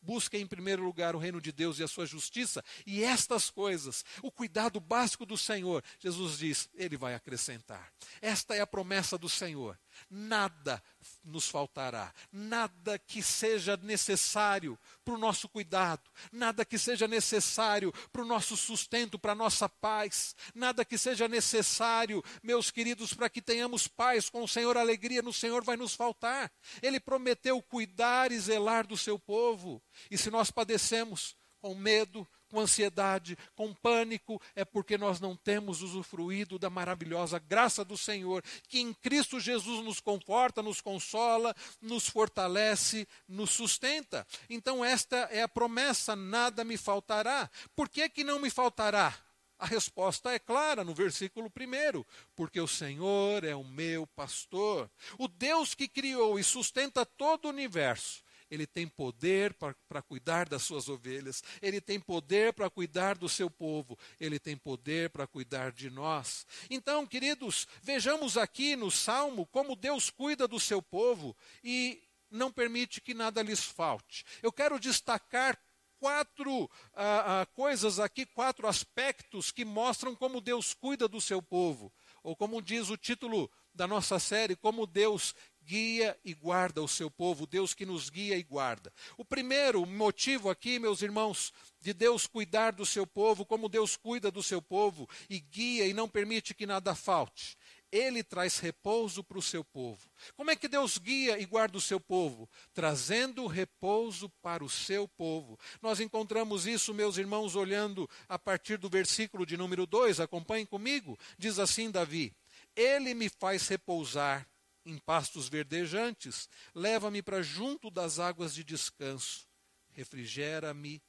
Busquem 0.05 0.43
em 0.43 0.47
primeiro 0.47 0.83
lugar 0.83 1.15
o 1.15 1.19
reino 1.19 1.41
de 1.41 1.51
Deus 1.51 1.79
e 1.79 1.83
a 1.83 1.87
sua 1.87 2.05
justiça, 2.05 2.63
e 2.85 3.03
estas 3.03 3.49
coisas, 3.49 4.05
o 4.21 4.31
cuidado 4.31 4.79
básico 4.79 5.25
do 5.25 5.35
Senhor, 5.35 5.83
Jesus 5.99 6.37
diz, 6.37 6.69
Ele 6.75 6.95
vai 6.95 7.15
acrescentar. 7.15 7.91
Esta 8.21 8.55
é 8.55 8.61
a 8.61 8.67
promessa 8.67 9.17
do 9.17 9.27
Senhor. 9.27 9.79
Nada 10.09 10.83
nos 11.23 11.49
faltará, 11.49 12.13
nada 12.31 12.99
que 12.99 13.23
seja 13.23 13.75
necessário 13.77 14.77
para 15.03 15.15
o 15.15 15.17
nosso 15.17 15.49
cuidado, 15.49 16.09
nada 16.31 16.63
que 16.63 16.77
seja 16.77 17.07
necessário 17.07 17.91
para 18.11 18.21
o 18.21 18.25
nosso 18.25 18.55
sustento, 18.55 19.17
para 19.17 19.31
a 19.31 19.35
nossa 19.35 19.67
paz, 19.67 20.35
nada 20.53 20.85
que 20.85 20.97
seja 20.97 21.27
necessário, 21.27 22.23
meus 22.43 22.69
queridos, 22.69 23.13
para 23.13 23.29
que 23.29 23.41
tenhamos 23.41 23.87
paz 23.87 24.29
com 24.29 24.43
o 24.43 24.47
Senhor, 24.47 24.77
alegria 24.77 25.23
no 25.23 25.33
Senhor 25.33 25.63
vai 25.63 25.75
nos 25.75 25.95
faltar. 25.95 26.51
Ele 26.81 26.99
prometeu 26.99 27.59
cuidar 27.61 28.31
e 28.31 28.39
zelar 28.39 28.85
do 28.85 28.95
seu 28.95 29.17
povo, 29.17 29.81
e 30.11 30.17
se 30.17 30.29
nós 30.29 30.51
padecemos 30.51 31.35
com 31.59 31.73
medo, 31.73 32.27
com 32.55 32.61
ansiedade, 32.61 33.37
com 33.53 33.73
pânico, 33.73 34.41
é 34.55 34.63
porque 34.63 34.97
nós 34.97 35.19
não 35.19 35.35
temos 35.35 35.81
usufruído 35.81 36.57
da 36.57 36.69
maravilhosa 36.69 37.37
graça 37.37 37.83
do 37.83 37.97
Senhor, 37.97 38.41
que 38.69 38.79
em 38.79 38.93
Cristo 38.93 39.41
Jesus 39.41 39.83
nos 39.83 39.99
conforta, 39.99 40.63
nos 40.63 40.79
consola, 40.79 41.53
nos 41.81 42.07
fortalece, 42.07 43.05
nos 43.27 43.51
sustenta. 43.51 44.25
Então, 44.49 44.85
esta 44.85 45.17
é 45.31 45.41
a 45.41 45.49
promessa: 45.49 46.15
nada 46.15 46.63
me 46.63 46.77
faltará. 46.77 47.49
Por 47.75 47.89
que, 47.89 48.07
que 48.07 48.23
não 48.23 48.39
me 48.39 48.49
faltará? 48.49 49.13
A 49.59 49.65
resposta 49.65 50.31
é 50.31 50.39
clara 50.39 50.85
no 50.85 50.93
versículo 50.93 51.47
1: 51.47 52.05
porque 52.37 52.61
o 52.61 52.67
Senhor 52.67 53.43
é 53.43 53.53
o 53.53 53.65
meu 53.65 54.07
pastor, 54.07 54.89
o 55.19 55.27
Deus 55.27 55.73
que 55.73 55.89
criou 55.89 56.39
e 56.39 56.43
sustenta 56.43 57.05
todo 57.05 57.45
o 57.45 57.49
universo 57.49 58.24
ele 58.55 58.65
tem 58.65 58.87
poder 58.87 59.53
para 59.53 60.01
cuidar 60.01 60.49
das 60.49 60.63
suas 60.63 60.89
ovelhas, 60.89 61.43
ele 61.61 61.79
tem 61.79 61.99
poder 61.99 62.53
para 62.53 62.69
cuidar 62.69 63.17
do 63.17 63.29
seu 63.29 63.49
povo, 63.49 63.97
ele 64.19 64.39
tem 64.39 64.57
poder 64.57 65.09
para 65.09 65.27
cuidar 65.27 65.71
de 65.71 65.89
nós. 65.89 66.45
Então, 66.69 67.05
queridos, 67.05 67.67
vejamos 67.83 68.37
aqui 68.37 68.75
no 68.75 68.89
Salmo 68.89 69.45
como 69.45 69.75
Deus 69.75 70.09
cuida 70.09 70.47
do 70.47 70.59
seu 70.59 70.81
povo 70.81 71.35
e 71.63 72.01
não 72.31 72.51
permite 72.51 73.01
que 73.01 73.13
nada 73.13 73.41
lhes 73.41 73.63
falte. 73.63 74.25
Eu 74.41 74.51
quero 74.51 74.79
destacar 74.79 75.59
quatro 75.99 76.69
ah, 76.93 77.41
ah, 77.41 77.45
coisas 77.47 77.99
aqui, 77.99 78.25
quatro 78.25 78.67
aspectos 78.67 79.51
que 79.51 79.65
mostram 79.65 80.15
como 80.15 80.41
Deus 80.41 80.73
cuida 80.73 81.07
do 81.07 81.21
seu 81.21 81.41
povo. 81.41 81.91
Ou 82.23 82.35
como 82.35 82.61
diz 82.61 82.89
o 82.89 82.97
título 82.97 83.49
da 83.73 83.87
nossa 83.87 84.19
série, 84.19 84.55
como 84.55 84.87
Deus 84.87 85.35
guia 85.65 86.17
e 86.23 86.33
guarda 86.33 86.81
o 86.81 86.87
seu 86.87 87.09
povo, 87.09 87.47
Deus 87.47 87.73
que 87.73 87.85
nos 87.85 88.09
guia 88.09 88.37
e 88.37 88.43
guarda. 88.43 88.93
O 89.17 89.25
primeiro 89.25 89.85
motivo 89.85 90.49
aqui, 90.49 90.77
meus 90.77 91.01
irmãos, 91.01 91.51
de 91.81 91.93
Deus 91.93 92.27
cuidar 92.27 92.71
do 92.71 92.85
seu 92.85 93.05
povo, 93.05 93.45
como 93.45 93.69
Deus 93.69 93.95
cuida 93.95 94.29
do 94.29 94.43
seu 94.43 94.61
povo 94.61 95.09
e 95.29 95.39
guia 95.39 95.87
e 95.87 95.93
não 95.93 96.07
permite 96.07 96.53
que 96.53 96.65
nada 96.65 96.93
falte. 96.93 97.57
Ele 97.91 98.23
traz 98.23 98.59
repouso 98.59 99.23
para 99.23 99.37
o 99.37 99.41
seu 99.41 99.63
povo. 99.63 100.09
Como 100.35 100.51
é 100.51 100.55
que 100.55 100.67
Deus 100.67 100.97
guia 100.97 101.39
e 101.39 101.45
guarda 101.45 101.77
o 101.77 101.81
seu 101.81 101.99
povo? 101.99 102.49
Trazendo 102.73 103.47
repouso 103.47 104.29
para 104.41 104.63
o 104.63 104.69
seu 104.69 105.07
povo. 105.07 105.57
Nós 105.81 105.99
encontramos 105.99 106.67
isso, 106.67 106.93
meus 106.93 107.17
irmãos, 107.17 107.55
olhando 107.55 108.09
a 108.27 108.37
partir 108.37 108.77
do 108.77 108.89
versículo 108.89 109.45
de 109.45 109.55
número 109.55 109.85
2, 109.85 110.19
acompanhem 110.19 110.65
comigo. 110.65 111.17
Diz 111.37 111.57
assim 111.57 111.89
Davi: 111.89 112.33
Ele 112.75 113.13
me 113.13 113.29
faz 113.29 113.67
repousar 113.67 114.45
em 114.85 114.97
pastos 114.97 115.49
verdejantes, 115.49 116.47
leva-me 116.73 117.21
para 117.21 117.41
junto 117.41 117.89
das 117.89 118.19
águas 118.19 118.53
de 118.53 118.63
descanso, 118.63 119.47
refrigera-me 119.91 121.01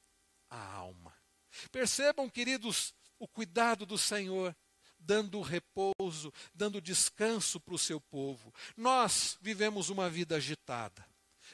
a 0.49 0.59
alma. 0.73 1.13
Percebam, 1.71 2.29
queridos, 2.29 2.93
o 3.19 3.27
cuidado 3.27 3.85
do 3.85 3.97
Senhor, 3.97 4.55
dando 4.99 5.41
repouso, 5.41 6.33
dando 6.53 6.81
descanso 6.81 7.59
para 7.59 7.75
o 7.75 7.79
seu 7.79 8.01
povo. 8.01 8.53
Nós 8.75 9.37
vivemos 9.41 9.89
uma 9.89 10.09
vida 10.09 10.35
agitada. 10.35 11.05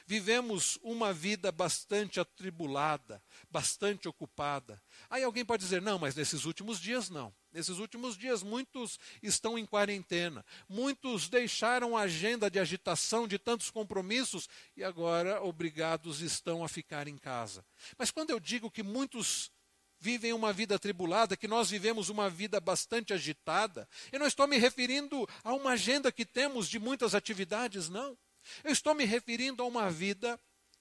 Vivemos 0.06 0.78
uma 0.82 1.12
vida 1.12 1.52
bastante 1.52 2.18
atribulada, 2.18 3.22
bastante 3.48 4.08
ocupada. 4.08 4.82
Aí 5.08 5.22
alguém 5.22 5.44
pode 5.44 5.62
dizer: 5.62 5.80
não, 5.80 5.98
mas 5.98 6.16
nesses 6.16 6.44
últimos 6.44 6.80
dias 6.80 7.08
não. 7.08 7.34
Nesses 7.54 7.78
últimos 7.78 8.18
dias, 8.18 8.42
muitos 8.42 8.98
estão 9.22 9.56
em 9.56 9.64
quarentena, 9.64 10.44
muitos 10.68 11.28
deixaram 11.28 11.96
a 11.96 12.00
agenda 12.00 12.50
de 12.50 12.58
agitação, 12.58 13.28
de 13.28 13.38
tantos 13.38 13.70
compromissos, 13.70 14.48
e 14.76 14.82
agora 14.82 15.40
obrigados 15.40 16.20
estão 16.20 16.64
a 16.64 16.68
ficar 16.68 17.06
em 17.06 17.16
casa. 17.16 17.64
Mas 17.96 18.10
quando 18.10 18.30
eu 18.30 18.40
digo 18.40 18.68
que 18.68 18.82
muitos 18.82 19.52
vivem 20.00 20.32
uma 20.32 20.52
vida 20.52 20.74
atribulada, 20.74 21.36
que 21.36 21.46
nós 21.46 21.70
vivemos 21.70 22.08
uma 22.08 22.28
vida 22.28 22.58
bastante 22.58 23.12
agitada, 23.12 23.88
eu 24.10 24.18
não 24.18 24.26
estou 24.26 24.48
me 24.48 24.58
referindo 24.58 25.24
a 25.44 25.54
uma 25.54 25.70
agenda 25.70 26.10
que 26.10 26.24
temos 26.24 26.68
de 26.68 26.80
muitas 26.80 27.14
atividades, 27.14 27.88
não. 27.88 28.18
Eu 28.64 28.72
estou 28.72 28.96
me 28.96 29.04
referindo 29.04 29.62
a 29.62 29.66
uma 29.66 29.88
vida 29.92 30.40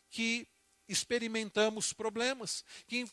que 0.09 0.47
experimentamos 0.87 1.93
problemas, 1.93 2.63
que, 2.87 3.05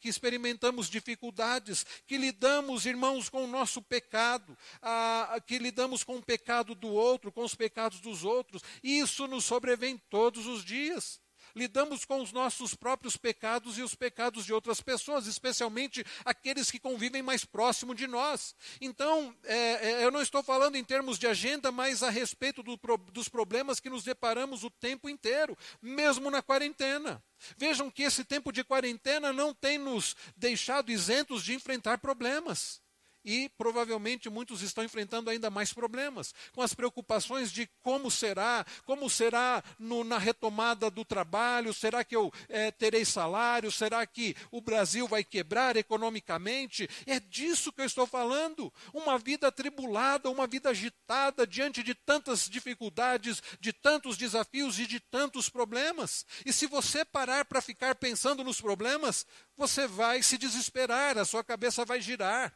que, 0.00 0.08
experimentamos 0.08 0.88
dificuldades, 0.88 1.84
que 2.06 2.16
lidamos, 2.16 2.86
irmãos, 2.86 3.28
com 3.28 3.44
o 3.44 3.48
nosso 3.48 3.80
pecado, 3.82 4.56
a, 4.80 5.34
a, 5.34 5.40
que 5.40 5.58
lidamos 5.58 6.04
com 6.04 6.16
o 6.16 6.22
pecado 6.22 6.74
do 6.74 6.88
outro, 6.88 7.32
com 7.32 7.42
os 7.42 7.54
pecados 7.54 8.00
dos 8.00 8.24
outros. 8.24 8.62
Isso 8.82 9.26
nos 9.26 9.44
sobrevém 9.44 9.98
todos 10.10 10.46
os 10.46 10.64
dias 10.64 11.23
lidamos 11.54 12.04
com 12.04 12.20
os 12.20 12.32
nossos 12.32 12.74
próprios 12.74 13.16
pecados 13.16 13.78
e 13.78 13.82
os 13.82 13.94
pecados 13.94 14.44
de 14.44 14.52
outras 14.52 14.80
pessoas, 14.80 15.26
especialmente 15.26 16.04
aqueles 16.24 16.70
que 16.70 16.78
convivem 16.78 17.22
mais 17.22 17.44
próximo 17.44 17.94
de 17.94 18.06
nós. 18.06 18.54
Então, 18.80 19.34
é, 19.44 19.56
é, 19.56 20.04
eu 20.04 20.10
não 20.10 20.22
estou 20.22 20.42
falando 20.42 20.76
em 20.76 20.84
termos 20.84 21.18
de 21.18 21.26
agenda, 21.26 21.70
mas 21.70 22.02
a 22.02 22.10
respeito 22.10 22.62
do, 22.62 22.78
dos 23.12 23.28
problemas 23.28 23.80
que 23.80 23.90
nos 23.90 24.04
deparamos 24.04 24.64
o 24.64 24.70
tempo 24.70 25.08
inteiro, 25.08 25.56
mesmo 25.80 26.30
na 26.30 26.42
quarentena. 26.42 27.22
Vejam 27.56 27.90
que 27.90 28.02
esse 28.02 28.24
tempo 28.24 28.52
de 28.52 28.64
quarentena 28.64 29.32
não 29.32 29.52
tem 29.52 29.78
nos 29.78 30.16
deixado 30.36 30.90
isentos 30.90 31.42
de 31.44 31.54
enfrentar 31.54 31.98
problemas 31.98 32.83
e 33.24 33.48
provavelmente 33.56 34.28
muitos 34.28 34.62
estão 34.62 34.84
enfrentando 34.84 35.30
ainda 35.30 35.50
mais 35.50 35.72
problemas, 35.72 36.34
com 36.52 36.62
as 36.62 36.74
preocupações 36.74 37.50
de 37.50 37.68
como 37.80 38.10
será, 38.10 38.64
como 38.84 39.08
será 39.08 39.62
no, 39.78 40.04
na 40.04 40.18
retomada 40.18 40.90
do 40.90 41.04
trabalho, 41.04 41.72
será 41.72 42.04
que 42.04 42.14
eu 42.14 42.32
é, 42.48 42.70
terei 42.70 43.04
salário, 43.04 43.72
será 43.72 44.06
que 44.06 44.36
o 44.50 44.60
Brasil 44.60 45.08
vai 45.08 45.24
quebrar 45.24 45.76
economicamente? 45.76 46.88
É 47.06 47.18
disso 47.18 47.72
que 47.72 47.80
eu 47.80 47.86
estou 47.86 48.06
falando. 48.06 48.72
Uma 48.92 49.18
vida 49.18 49.48
atribulada, 49.48 50.30
uma 50.30 50.46
vida 50.46 50.70
agitada 50.70 51.46
diante 51.46 51.82
de 51.82 51.94
tantas 51.94 52.48
dificuldades, 52.48 53.42
de 53.60 53.72
tantos 53.72 54.16
desafios 54.16 54.78
e 54.78 54.86
de 54.86 55.00
tantos 55.00 55.48
problemas. 55.48 56.26
E 56.44 56.52
se 56.52 56.66
você 56.66 57.04
parar 57.04 57.44
para 57.44 57.60
ficar 57.60 57.94
pensando 57.94 58.44
nos 58.44 58.60
problemas, 58.60 59.26
você 59.56 59.86
vai 59.86 60.22
se 60.22 60.36
desesperar, 60.36 61.18
a 61.18 61.24
sua 61.24 61.44
cabeça 61.44 61.84
vai 61.84 62.00
girar. 62.00 62.52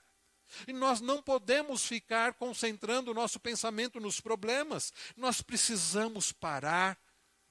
E 0.67 0.73
nós 0.73 1.01
não 1.01 1.23
podemos 1.23 1.85
ficar 1.85 2.35
concentrando 2.35 3.11
o 3.11 3.15
nosso 3.15 3.39
pensamento 3.39 4.01
nos 4.01 4.21
problemas. 4.21 4.93
Nós 5.17 5.43
precisamos 5.43 6.33
parar 6.33 6.99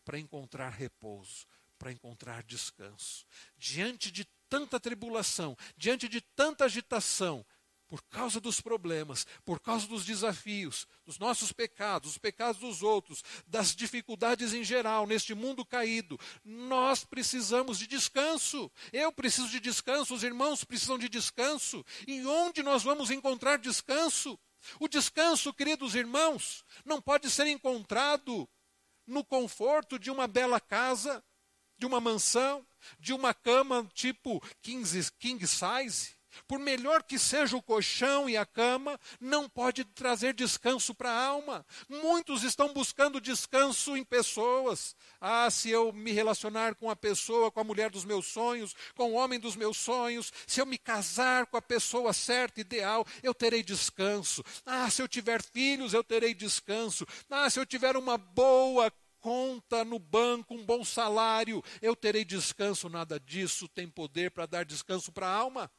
para 0.04 0.20
encontrar 0.20 0.70
repouso, 0.70 1.46
para 1.78 1.92
encontrar 1.92 2.44
descanso. 2.44 3.26
Diante 3.58 4.12
de 4.12 4.26
tanta 4.50 4.80
tribulação, 4.80 5.58
diante 5.76 6.08
de 6.08 6.22
tanta 6.22 6.66
agitação, 6.66 7.46
por 7.88 8.02
causa 8.04 8.40
dos 8.40 8.60
problemas, 8.60 9.26
por 9.46 9.60
causa 9.60 9.88
dos 9.88 10.06
desafios, 10.06 10.88
dos 11.06 11.18
nossos 11.18 11.52
pecados, 11.52 12.12
dos 12.12 12.18
pecados 12.18 12.60
dos 12.60 12.84
outros, 12.84 13.24
das 13.48 13.76
dificuldades 13.76 14.54
em 14.54 14.64
geral 14.64 15.08
neste 15.08 15.34
mundo 15.34 15.66
caído, 15.66 16.20
nós 16.44 17.04
precisamos 17.04 17.80
de 17.80 17.88
descanso. 17.88 18.72
Eu 18.92 19.12
preciso 19.12 19.50
de 19.50 19.60
descanso, 19.60 20.14
os 20.14 20.24
irmãos 20.24 20.64
precisam 20.64 20.98
de 20.98 21.08
descanso. 21.08 21.86
E 22.06 22.26
onde 22.26 22.62
nós 22.62 22.84
vamos 22.84 23.10
encontrar 23.10 23.58
descanso? 23.58 24.38
O 24.80 24.88
descanso, 24.88 25.54
queridos 25.54 25.96
irmãos, 25.96 26.66
não 26.84 27.02
pode 27.02 27.30
ser 27.30 27.48
encontrado 27.48 28.48
no 29.06 29.24
conforto 29.24 29.98
de 29.98 30.12
uma 30.12 30.28
bela 30.28 30.60
casa, 30.60 31.24
de 31.78 31.86
uma 31.86 32.02
mansão, 32.02 32.68
de 33.00 33.14
uma 33.14 33.34
cama 33.34 33.90
tipo 33.94 34.42
king 34.62 34.86
size 35.48 36.17
por 36.48 36.60
melhor 36.60 37.04
que 37.04 37.18
seja 37.18 37.56
o 37.56 37.62
colchão 37.62 38.30
e 38.30 38.36
a 38.36 38.46
cama, 38.46 39.00
não 39.20 39.48
pode 39.48 39.84
trazer 39.84 40.34
descanso 40.34 40.94
para 40.94 41.12
a 41.12 41.26
alma. 41.26 41.66
Muitos 41.88 42.44
estão 42.44 42.74
buscando 42.74 43.22
descanso 43.22 43.96
em 43.96 44.04
pessoas. 44.04 44.96
Ah, 45.22 45.50
se 45.50 45.70
eu 45.70 45.92
me 45.94 46.12
relacionar 46.12 46.76
com 46.76 46.90
a 46.90 46.96
pessoa, 46.96 47.52
com 47.52 47.60
a 47.60 47.64
mulher 47.64 47.90
dos 47.90 48.06
meus 48.06 48.28
sonhos, 48.28 48.76
com 48.96 49.12
o 49.12 49.16
homem 49.16 49.40
dos 49.40 49.56
meus 49.56 49.78
sonhos, 49.78 50.32
se 50.46 50.60
eu 50.60 50.66
me 50.66 50.78
casar 50.78 51.46
com 51.48 51.58
a 51.58 51.62
pessoa 51.62 52.14
certa, 52.14 52.62
ideal, 52.62 53.06
eu 53.24 53.34
terei 53.34 53.64
descanso. 53.64 54.44
Ah, 54.66 54.90
se 54.90 55.02
eu 55.02 55.08
tiver 55.08 55.42
filhos, 55.42 55.94
eu 55.94 56.04
terei 56.04 56.34
descanso. 56.34 57.06
Ah, 57.30 57.50
se 57.50 57.60
eu 57.60 57.66
tiver 57.66 57.96
uma 57.96 58.18
boa 58.18 58.92
conta 59.20 59.84
no 59.84 60.00
banco, 60.00 60.54
um 60.54 60.66
bom 60.66 60.84
salário, 60.84 61.64
eu 61.82 61.96
terei 61.96 62.24
descanso. 62.24 62.90
Nada 62.90 63.20
disso 63.20 63.68
tem 63.68 63.88
poder 63.90 64.32
para 64.32 64.46
dar 64.46 64.66
descanso 64.66 65.12
para 65.12 65.28
a 65.28 65.34
alma. 65.34 65.72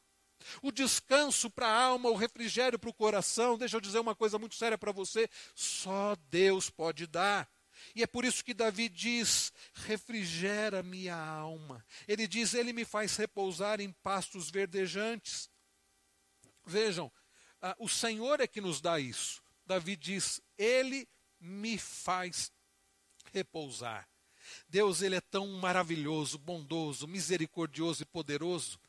O 0.63 0.71
descanso 0.71 1.51
para 1.51 1.69
a 1.69 1.83
alma, 1.83 2.11
o 2.11 2.17
refrigério 2.17 2.79
para 2.79 2.91
o 2.91 2.95
coração, 2.95 3.59
deixa 3.59 3.77
eu 3.77 3.81
dizer 3.81 3.99
uma 3.99 4.15
coisa 4.15 4.39
muito 4.39 4.55
séria 4.55 4.79
para 4.79 4.93
você: 4.93 5.29
só 5.55 6.17
Deus 6.31 6.71
pode 6.71 7.07
dar. 7.07 7.49
E 7.95 8.03
é 8.03 8.07
por 8.07 8.25
isso 8.25 8.45
que 8.45 8.55
Davi 8.55 8.89
diz: 8.89 9.53
refrigera 9.75 10.83
minha 10.83 11.17
alma. 11.17 11.85
Ele 12.07 12.27
diz: 12.27 12.55
Ele 12.55 12.73
me 12.73 12.85
faz 12.85 13.17
repousar 13.17 13.81
em 13.81 13.93
pastos 13.93 14.51
verdejantes. 14.51 15.51
Vejam, 16.65 17.11
ah, 17.61 17.75
o 17.79 17.89
Senhor 17.89 18.41
é 18.41 18.47
que 18.47 18.61
nos 18.61 18.81
dá 18.81 18.99
isso. 19.01 19.43
Davi 19.67 19.97
diz: 19.97 20.41
Ele 20.57 21.09
me 21.41 21.79
faz 21.79 22.53
repousar. 23.33 24.09
Deus, 24.69 25.03
Ele 25.03 25.17
é 25.17 25.21
tão 25.21 25.47
maravilhoso, 25.47 26.39
bondoso, 26.39 27.07
misericordioso 27.07 28.03
e 28.03 28.07
poderoso, 28.07 28.81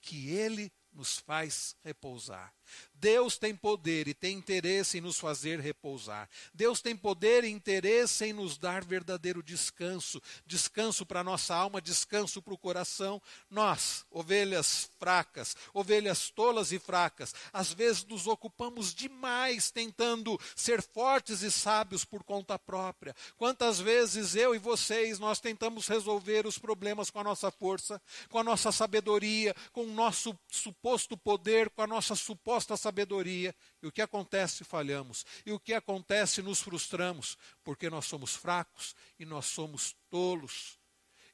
que 0.00 0.30
Ele 0.30 0.72
nos 0.92 1.18
faz 1.18 1.76
repousar. 1.82 2.57
Deus 3.00 3.38
tem 3.38 3.54
poder 3.54 4.08
e 4.08 4.14
tem 4.14 4.36
interesse 4.36 4.98
em 4.98 5.00
nos 5.00 5.18
fazer 5.18 5.60
repousar. 5.60 6.28
Deus 6.52 6.80
tem 6.80 6.96
poder 6.96 7.44
e 7.44 7.48
interesse 7.48 8.24
em 8.24 8.32
nos 8.32 8.58
dar 8.58 8.84
verdadeiro 8.84 9.42
descanso, 9.42 10.20
descanso 10.44 11.06
para 11.06 11.20
a 11.20 11.24
nossa 11.24 11.54
alma, 11.54 11.80
descanso 11.80 12.42
para 12.42 12.54
o 12.54 12.58
coração. 12.58 13.22
Nós, 13.48 14.04
ovelhas 14.10 14.90
fracas, 14.98 15.56
ovelhas 15.72 16.30
tolas 16.30 16.72
e 16.72 16.78
fracas, 16.78 17.34
às 17.52 17.72
vezes 17.72 18.04
nos 18.04 18.26
ocupamos 18.26 18.92
demais 18.92 19.70
tentando 19.70 20.38
ser 20.56 20.82
fortes 20.82 21.42
e 21.42 21.52
sábios 21.52 22.04
por 22.04 22.24
conta 22.24 22.58
própria. 22.58 23.14
Quantas 23.36 23.78
vezes 23.78 24.34
eu 24.34 24.54
e 24.54 24.58
vocês 24.58 25.20
nós 25.20 25.38
tentamos 25.38 25.86
resolver 25.86 26.46
os 26.46 26.58
problemas 26.58 27.10
com 27.10 27.20
a 27.20 27.24
nossa 27.24 27.50
força, 27.50 28.02
com 28.28 28.38
a 28.38 28.44
nossa 28.44 28.72
sabedoria, 28.72 29.54
com 29.72 29.84
o 29.84 29.92
nosso 29.92 30.36
suposto 30.48 31.16
poder, 31.16 31.70
com 31.70 31.82
a 31.82 31.86
nossa 31.86 32.16
suposta 32.16 32.57
sabedoria 32.76 33.08
sabedoria. 33.08 33.54
E 33.82 33.86
o 33.86 33.92
que 33.92 34.02
acontece? 34.02 34.64
Falhamos. 34.64 35.24
E 35.46 35.52
o 35.52 35.60
que 35.60 35.72
acontece? 35.74 36.42
Nos 36.42 36.60
frustramos, 36.60 37.36
porque 37.64 37.88
nós 37.88 38.06
somos 38.06 38.34
fracos 38.34 38.94
e 39.18 39.24
nós 39.24 39.46
somos 39.46 39.96
tolos. 40.10 40.78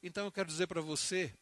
Então 0.01 0.25
eu 0.25 0.31
quero 0.31 0.47
dizer 0.47 0.67
para 0.67 0.81
você 0.81 1.33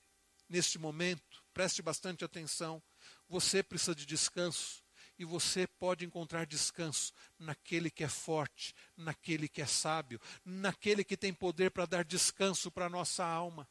neste 0.50 0.78
momento, 0.78 1.44
preste 1.54 1.82
bastante 1.82 2.24
atenção, 2.24 2.82
você 3.28 3.64
precisa 3.64 3.96
de 3.96 4.06
descanso. 4.06 4.84
E 5.20 5.26
você 5.26 5.68
pode 5.68 6.04
encontrar 6.04 6.48
descanso 6.48 7.14
naquele 7.38 7.92
que 7.92 8.04
é 8.04 8.10
forte, 8.10 8.74
naquele 8.98 9.48
que 9.48 9.62
é 9.62 9.66
sábio, 9.66 10.20
naquele 10.44 11.04
que 11.04 11.16
tem 11.16 11.32
poder 11.32 11.70
para 11.70 11.86
dar 11.86 12.04
descanso 12.04 12.72
para 12.72 12.88
a 12.88 12.90
nossa 12.90 13.24
alma. 13.24 13.70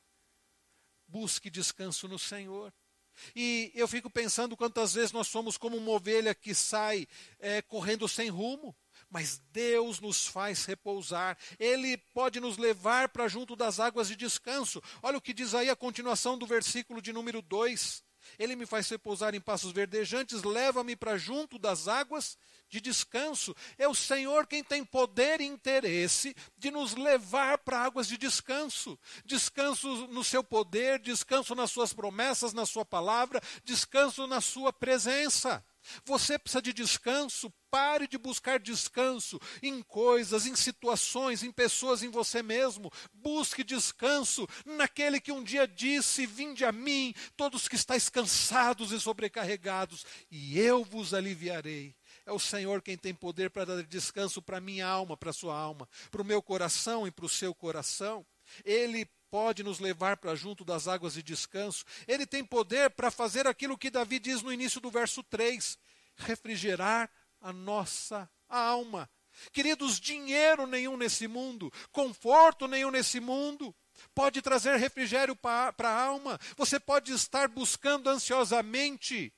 Busque 1.09 1.51
descanso 1.51 2.07
no 2.07 2.17
Senhor. 2.17 2.73
E 3.35 3.71
eu 3.75 3.87
fico 3.87 4.11
pensando 4.11 4.57
quantas 4.57 4.95
vezes 4.95 5.13
nós 5.13 5.27
somos 5.27 5.57
como 5.57 5.77
uma 5.77 5.93
ovelha 5.93 6.35
que 6.35 6.55
sai 6.55 7.07
é, 7.39 7.63
correndo 7.63 8.09
sem 8.09 8.29
rumo, 8.29 8.75
mas 9.11 9.41
Deus 9.53 10.01
nos 10.01 10.27
faz 10.27 10.65
repousar, 10.65 11.37
Ele 11.59 11.97
pode 11.97 12.41
nos 12.41 12.57
levar 12.57 13.11
para 13.11 13.29
junto 13.29 13.55
das 13.55 13.79
águas 13.79 14.09
de 14.09 14.17
descanso. 14.17 14.83
Olha 15.03 15.19
o 15.19 15.21
que 15.21 15.35
diz 15.35 15.55
aí 15.55 15.69
a 15.69 15.77
continuação 15.77 16.39
do 16.39 16.47
versículo 16.47 17.03
de 17.03 17.13
número 17.13 17.43
2. 17.43 18.03
Ele 18.39 18.57
me 18.57 18.67
faz 18.67 18.89
repousar 18.89 19.35
em 19.35 19.41
passos 19.41 19.73
verdejantes, 19.73 20.43
leva-me 20.43 20.97
para 20.97 21.17
junto 21.17 21.59
das 21.59 21.89
águas 21.89 22.37
de 22.69 22.81
descanso. 22.81 23.55
É 23.77 23.87
o 23.87 23.95
Senhor 23.95 24.47
quem 24.47 24.65
tem 24.65 24.85
poder 24.85 25.41
e 25.41 25.45
interesse 25.45 26.35
de 26.57 26.71
nos 26.71 26.95
levar 26.95 27.59
para 27.59 27.79
águas 27.79 28.09
de 28.09 28.17
descanso. 28.17 28.99
Descanso 29.25 30.07
no 30.09 30.25
seu 30.25 30.43
poder, 30.43 30.99
descanso 30.99 31.55
nas 31.55 31.71
suas 31.71 31.93
promessas, 31.93 32.53
na 32.53 32.65
sua 32.65 32.85
palavra, 32.85 33.41
descanso 33.63 34.27
na 34.27 34.41
sua 34.41 34.73
presença. 34.73 35.63
Você 36.05 36.39
precisa 36.39 36.63
de 36.63 36.73
descanso, 36.73 37.53
pare 37.71 38.07
de 38.07 38.19
buscar 38.19 38.59
descanso 38.59 39.41
em 39.63 39.83
coisas, 39.83 40.47
em 40.47 40.55
situações, 40.55 41.43
em 41.43 41.51
pessoas, 41.51 42.03
em 42.03 42.11
você 42.11 42.43
mesmo. 42.43 42.91
Busque 43.13 43.65
descanso 43.65 44.47
naquele 44.65 45.21
que 45.21 45.33
um 45.33 45.43
dia 45.43 45.67
disse: 45.67 46.27
Vinde 46.27 46.65
a 46.65 46.73
mim, 46.73 47.15
todos 47.37 47.69
que 47.69 47.77
estáis 47.77 48.09
cansados 48.09 48.93
e 48.93 49.01
sobrecarregados, 49.01 50.05
e 50.31 50.59
eu 50.59 50.85
vos 50.85 51.15
aliviarei. 51.15 51.95
É 52.25 52.33
o 52.33 52.39
Senhor 52.39 52.83
quem 52.83 52.97
tem 52.97 53.15
poder 53.15 53.51
para 53.51 53.65
dar 53.65 53.83
descanso 53.83 54.41
para 54.41 54.61
minha 54.61 54.87
alma, 54.87 55.17
para 55.17 55.33
sua 55.33 55.59
alma, 55.59 55.89
para 56.11 56.23
o 56.23 56.25
meu 56.25 56.43
coração 56.43 57.07
e 57.07 57.11
para 57.11 57.27
o 57.27 57.29
seu 57.29 57.55
coração. 57.55 58.25
Ele 58.65 59.09
pode 59.33 59.63
nos 59.63 59.79
levar 59.79 60.19
para 60.19 60.35
junto 60.35 60.63
das 60.63 60.87
águas 60.87 61.15
de 61.15 61.23
descanso. 61.23 61.87
Ele 62.07 62.27
tem 62.27 62.45
poder 62.45 62.91
para 62.91 63.11
fazer 63.11 63.47
aquilo 63.47 63.79
que 63.79 63.91
Davi 63.91 64.19
diz 64.19 64.43
no 64.43 64.53
início 64.53 64.79
do 64.79 64.91
verso 64.91 65.23
3: 65.23 65.79
refrigerar 66.17 67.11
a 67.41 67.51
nossa 67.51 68.31
alma. 68.47 69.09
Queridos, 69.51 69.99
dinheiro 69.99 70.67
nenhum 70.67 70.99
nesse 70.99 71.27
mundo, 71.27 71.73
conforto 71.91 72.69
nenhum 72.69 72.91
nesse 72.91 73.21
mundo, 73.21 73.75
pode 74.15 74.43
trazer 74.43 74.77
refrigério 74.77 75.35
para 75.35 75.73
a 75.79 76.05
alma. 76.05 76.39
Você 76.55 76.79
pode 76.79 77.11
estar 77.11 77.49
buscando 77.49 78.11
ansiosamente 78.11 79.33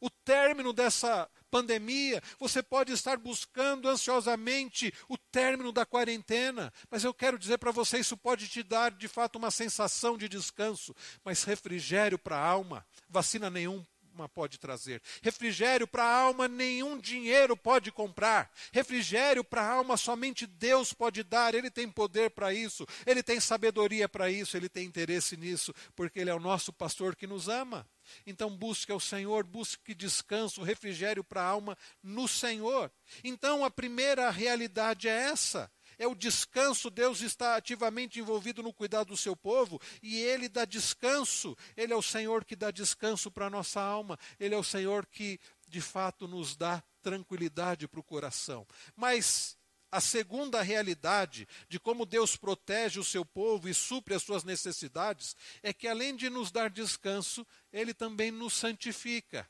o 0.00 0.08
término 0.08 0.72
dessa 0.72 1.28
pandemia, 1.50 2.22
você 2.38 2.62
pode 2.62 2.92
estar 2.92 3.16
buscando 3.16 3.88
ansiosamente 3.88 4.92
o 5.08 5.16
término 5.16 5.72
da 5.72 5.84
quarentena, 5.84 6.72
mas 6.90 7.04
eu 7.04 7.12
quero 7.12 7.38
dizer 7.38 7.58
para 7.58 7.70
você: 7.70 7.98
isso 7.98 8.16
pode 8.16 8.48
te 8.48 8.62
dar 8.62 8.90
de 8.90 9.08
fato 9.08 9.36
uma 9.36 9.50
sensação 9.50 10.16
de 10.16 10.28
descanso, 10.28 10.94
mas 11.24 11.44
refrigério 11.44 12.18
para 12.18 12.36
a 12.36 12.46
alma, 12.46 12.86
vacina 13.08 13.50
nenhum 13.50 13.84
pode 14.26 14.58
trazer. 14.58 15.00
Refrigério 15.22 15.86
para 15.86 16.02
a 16.02 16.16
alma 16.22 16.48
nenhum 16.48 16.98
dinheiro 16.98 17.56
pode 17.56 17.92
comprar. 17.92 18.50
Refrigério 18.72 19.44
para 19.44 19.62
a 19.62 19.72
alma 19.74 19.96
somente 19.96 20.46
Deus 20.46 20.92
pode 20.92 21.22
dar. 21.22 21.54
Ele 21.54 21.70
tem 21.70 21.88
poder 21.88 22.30
para 22.30 22.52
isso, 22.52 22.86
ele 23.06 23.22
tem 23.22 23.38
sabedoria 23.38 24.08
para 24.08 24.30
isso, 24.30 24.56
ele 24.56 24.68
tem 24.68 24.86
interesse 24.86 25.36
nisso, 25.36 25.74
porque 25.94 26.18
ele 26.18 26.30
é 26.30 26.34
o 26.34 26.40
nosso 26.40 26.72
pastor 26.72 27.14
que 27.14 27.26
nos 27.26 27.48
ama. 27.48 27.86
Então 28.26 28.50
busque 28.56 28.92
ao 28.92 29.00
Senhor, 29.00 29.44
busque 29.44 29.94
descanso, 29.94 30.62
refrigério 30.62 31.24
para 31.24 31.42
a 31.42 31.46
alma 31.46 31.76
no 32.02 32.28
Senhor. 32.28 32.90
Então 33.22 33.64
a 33.64 33.70
primeira 33.70 34.30
realidade 34.30 35.08
é 35.08 35.30
essa. 35.30 35.70
É 35.98 36.06
o 36.06 36.14
descanso, 36.14 36.90
Deus 36.90 37.22
está 37.22 37.56
ativamente 37.56 38.20
envolvido 38.20 38.62
no 38.62 38.72
cuidado 38.72 39.08
do 39.08 39.16
seu 39.16 39.34
povo 39.34 39.80
e 40.00 40.16
ele 40.20 40.48
dá 40.48 40.64
descanso. 40.64 41.56
Ele 41.76 41.92
é 41.92 41.96
o 41.96 42.02
Senhor 42.02 42.44
que 42.44 42.54
dá 42.54 42.70
descanso 42.70 43.32
para 43.32 43.46
a 43.46 43.50
nossa 43.50 43.80
alma. 43.80 44.16
Ele 44.38 44.54
é 44.54 44.58
o 44.58 44.62
Senhor 44.62 45.04
que 45.06 45.40
de 45.66 45.80
fato 45.80 46.28
nos 46.28 46.56
dá 46.56 46.82
tranquilidade 47.02 47.88
para 47.88 47.98
o 47.98 48.04
coração. 48.04 48.66
Mas 48.94 49.57
a 49.90 50.00
segunda 50.00 50.62
realidade 50.62 51.48
de 51.68 51.80
como 51.80 52.06
Deus 52.06 52.36
protege 52.36 53.00
o 53.00 53.04
seu 53.04 53.24
povo 53.24 53.68
e 53.68 53.74
supre 53.74 54.14
as 54.14 54.22
suas 54.22 54.44
necessidades 54.44 55.36
é 55.62 55.72
que, 55.72 55.88
além 55.88 56.14
de 56.14 56.28
nos 56.28 56.50
dar 56.50 56.70
descanso, 56.70 57.46
Ele 57.72 57.94
também 57.94 58.30
nos 58.30 58.54
santifica. 58.54 59.48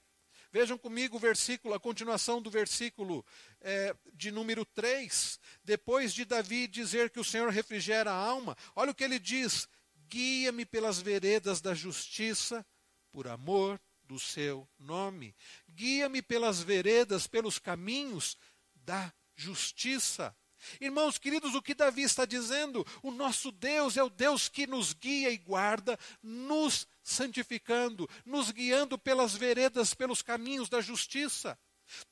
Vejam 0.50 0.78
comigo 0.78 1.16
o 1.16 1.20
versículo, 1.20 1.74
a 1.74 1.80
continuação 1.80 2.40
do 2.40 2.50
versículo 2.50 3.24
é, 3.60 3.94
de 4.14 4.30
número 4.30 4.64
3. 4.64 5.38
Depois 5.62 6.14
de 6.14 6.24
Davi 6.24 6.66
dizer 6.66 7.10
que 7.10 7.20
o 7.20 7.24
Senhor 7.24 7.50
refrigera 7.50 8.10
a 8.10 8.16
alma, 8.16 8.56
olha 8.74 8.92
o 8.92 8.94
que 8.94 9.04
ele 9.04 9.18
diz: 9.18 9.68
guia-me 10.08 10.64
pelas 10.64 11.00
veredas 11.00 11.60
da 11.60 11.74
justiça, 11.74 12.64
por 13.12 13.28
amor 13.28 13.78
do 14.04 14.18
seu 14.18 14.66
nome. 14.78 15.36
Guia-me 15.68 16.22
pelas 16.22 16.62
veredas, 16.62 17.26
pelos 17.26 17.58
caminhos 17.58 18.38
da 18.74 19.12
justiça. 19.38 20.36
Irmãos 20.80 21.16
queridos, 21.18 21.54
o 21.54 21.62
que 21.62 21.74
Davi 21.74 22.02
está 22.02 22.26
dizendo? 22.26 22.84
O 23.02 23.12
nosso 23.12 23.52
Deus 23.52 23.96
é 23.96 24.02
o 24.02 24.10
Deus 24.10 24.48
que 24.48 24.66
nos 24.66 24.92
guia 24.92 25.30
e 25.30 25.38
guarda, 25.38 25.96
nos 26.20 26.86
santificando, 27.02 28.08
nos 28.26 28.50
guiando 28.50 28.98
pelas 28.98 29.34
veredas, 29.34 29.94
pelos 29.94 30.20
caminhos 30.20 30.68
da 30.68 30.80
justiça. 30.80 31.56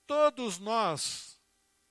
Todos 0.06 0.58
nós, 0.58 1.40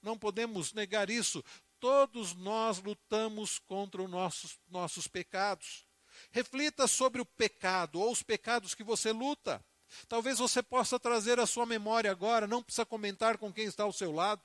não 0.01 0.17
podemos 0.17 0.71
negar 0.71 1.09
isso, 1.09 1.43
todos 1.79 2.33
nós 2.33 2.81
lutamos 2.81 3.59
contra 3.59 4.01
os 4.01 4.09
nossos, 4.09 4.57
nossos 4.69 5.07
pecados. 5.07 5.85
Reflita 6.31 6.87
sobre 6.87 7.21
o 7.21 7.25
pecado 7.25 7.99
ou 7.99 8.11
os 8.11 8.23
pecados 8.23 8.73
que 8.73 8.83
você 8.83 9.11
luta. 9.11 9.63
Talvez 10.07 10.39
você 10.39 10.63
possa 10.63 10.97
trazer 10.97 11.39
à 11.39 11.45
sua 11.45 11.65
memória 11.65 12.09
agora, 12.09 12.47
não 12.47 12.63
precisa 12.63 12.85
comentar 12.85 13.37
com 13.37 13.51
quem 13.51 13.65
está 13.65 13.83
ao 13.83 13.91
seu 13.91 14.13
lado 14.13 14.41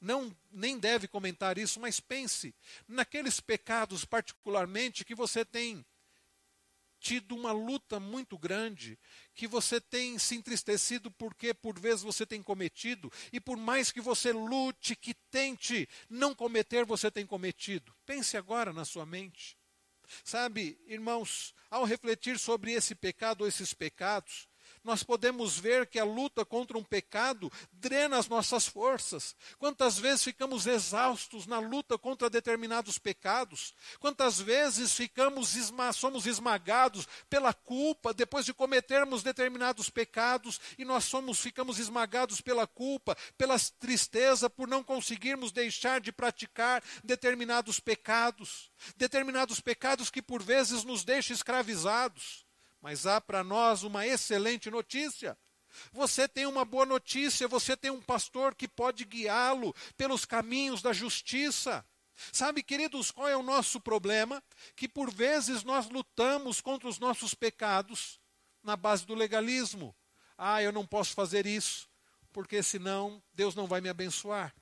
não 0.00 0.34
nem 0.50 0.78
deve 0.78 1.08
comentar 1.08 1.58
isso, 1.58 1.80
mas 1.80 2.00
pense 2.00 2.54
naqueles 2.86 3.40
pecados 3.40 4.04
particularmente 4.04 5.04
que 5.04 5.14
você 5.14 5.44
tem 5.44 5.84
tido 7.00 7.34
uma 7.36 7.52
luta 7.52 8.00
muito 8.00 8.36
grande, 8.36 8.98
que 9.34 9.46
você 9.46 9.80
tem 9.80 10.18
se 10.18 10.34
entristecido 10.34 11.10
porque 11.10 11.54
por 11.54 11.78
vezes 11.78 12.02
você 12.02 12.26
tem 12.26 12.42
cometido 12.42 13.10
e 13.32 13.40
por 13.40 13.56
mais 13.56 13.92
que 13.92 14.00
você 14.00 14.32
lute, 14.32 14.96
que 14.96 15.14
tente 15.30 15.88
não 16.08 16.34
cometer, 16.34 16.84
você 16.84 17.10
tem 17.10 17.26
cometido. 17.26 17.94
Pense 18.04 18.36
agora 18.36 18.72
na 18.72 18.84
sua 18.84 19.06
mente. 19.06 19.56
Sabe, 20.24 20.80
irmãos, 20.86 21.54
ao 21.70 21.84
refletir 21.84 22.38
sobre 22.38 22.72
esse 22.72 22.94
pecado 22.94 23.42
ou 23.42 23.48
esses 23.48 23.74
pecados, 23.74 24.47
nós 24.88 25.02
podemos 25.02 25.58
ver 25.58 25.86
que 25.86 25.98
a 25.98 26.04
luta 26.04 26.46
contra 26.46 26.78
um 26.78 26.82
pecado 26.82 27.52
drena 27.70 28.16
as 28.16 28.26
nossas 28.26 28.66
forças. 28.66 29.36
Quantas 29.58 29.98
vezes 29.98 30.24
ficamos 30.24 30.66
exaustos 30.66 31.46
na 31.46 31.58
luta 31.58 31.98
contra 31.98 32.30
determinados 32.30 32.98
pecados? 32.98 33.74
Quantas 34.00 34.40
vezes 34.40 34.94
ficamos 34.94 35.54
somos 35.94 36.26
esmagados 36.26 37.06
pela 37.28 37.52
culpa 37.52 38.14
depois 38.14 38.46
de 38.46 38.54
cometermos 38.54 39.22
determinados 39.22 39.90
pecados 39.90 40.58
e 40.78 40.86
nós 40.86 41.04
somos 41.04 41.38
ficamos 41.38 41.78
esmagados 41.78 42.40
pela 42.40 42.66
culpa, 42.66 43.14
pela 43.36 43.58
tristeza 43.78 44.48
por 44.48 44.66
não 44.66 44.82
conseguirmos 44.82 45.52
deixar 45.52 46.00
de 46.00 46.10
praticar 46.10 46.82
determinados 47.04 47.78
pecados, 47.78 48.70
determinados 48.96 49.60
pecados 49.60 50.08
que 50.08 50.22
por 50.22 50.42
vezes 50.42 50.82
nos 50.82 51.04
deixam 51.04 51.34
escravizados. 51.34 52.47
Mas 52.80 53.06
há 53.06 53.20
para 53.20 53.42
nós 53.42 53.82
uma 53.82 54.06
excelente 54.06 54.70
notícia. 54.70 55.36
Você 55.92 56.26
tem 56.26 56.46
uma 56.46 56.64
boa 56.64 56.86
notícia, 56.86 57.48
você 57.48 57.76
tem 57.76 57.90
um 57.90 58.00
pastor 58.00 58.54
que 58.54 58.66
pode 58.66 59.04
guiá-lo 59.04 59.74
pelos 59.96 60.24
caminhos 60.24 60.80
da 60.82 60.92
justiça. 60.92 61.84
Sabe, 62.32 62.62
queridos, 62.62 63.10
qual 63.10 63.28
é 63.28 63.36
o 63.36 63.42
nosso 63.42 63.80
problema? 63.80 64.42
Que 64.74 64.88
por 64.88 65.12
vezes 65.12 65.62
nós 65.62 65.88
lutamos 65.88 66.60
contra 66.60 66.88
os 66.88 66.98
nossos 66.98 67.34
pecados 67.34 68.20
na 68.62 68.76
base 68.76 69.06
do 69.06 69.14
legalismo. 69.14 69.94
Ah, 70.36 70.62
eu 70.62 70.72
não 70.72 70.86
posso 70.86 71.14
fazer 71.14 71.46
isso, 71.46 71.88
porque 72.32 72.62
senão 72.62 73.22
Deus 73.32 73.54
não 73.54 73.66
vai 73.66 73.80
me 73.80 73.88
abençoar. 73.88 74.54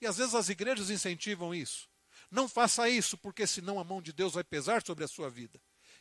E 0.00 0.06
às 0.06 0.16
vezes 0.16 0.34
as 0.34 0.48
igrejas 0.48 0.90
incentivam 0.90 1.54
isso. 1.54 1.88
Não 2.30 2.48
faça 2.48 2.88
isso, 2.88 3.16
porque 3.16 3.46
senão 3.46 3.78
a 3.78 3.84
mão 3.84 4.02
de 4.02 4.12
Deus 4.12 4.34
vai 4.34 4.42
pesar 4.42 4.84
sobre 4.84 5.04
a 5.04 5.08
sua 5.08 5.30
vida. 5.30 5.60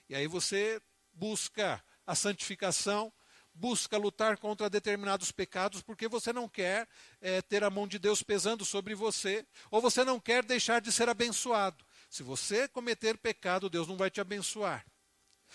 E 0.10 0.16
aí 0.16 0.28
você 0.28 0.82
busca 1.14 1.84
a 2.06 2.16
santificação, 2.16 3.12
busca 3.54 3.98
lutar 3.98 4.38
contra 4.38 4.70
determinados 4.70 5.32
pecados, 5.32 5.82
porque 5.82 6.08
você 6.08 6.34
não 6.34 6.50
quer 6.50 6.88
é, 7.22 7.42
ter 7.42 7.64
a 7.64 7.70
mão 7.70 7.88
de 7.88 8.00
Deus 8.00 8.24
pesando 8.24 8.66
sobre 8.66 8.96
você, 8.96 9.46
ou 9.70 9.80
você 9.82 10.04
não 10.04 10.20
quer 10.20 10.44
deixar 10.44 10.82
de 10.82 10.92
ser 10.92 11.08
abençoado. 11.08 11.86
Se 12.10 12.24
você 12.24 12.68
cometer 12.68 13.18
pecado, 13.18 13.70
Deus 13.70 13.88
não 13.88 13.98
vai 13.98 14.10
te 14.10 14.20
abençoar. 14.20 14.86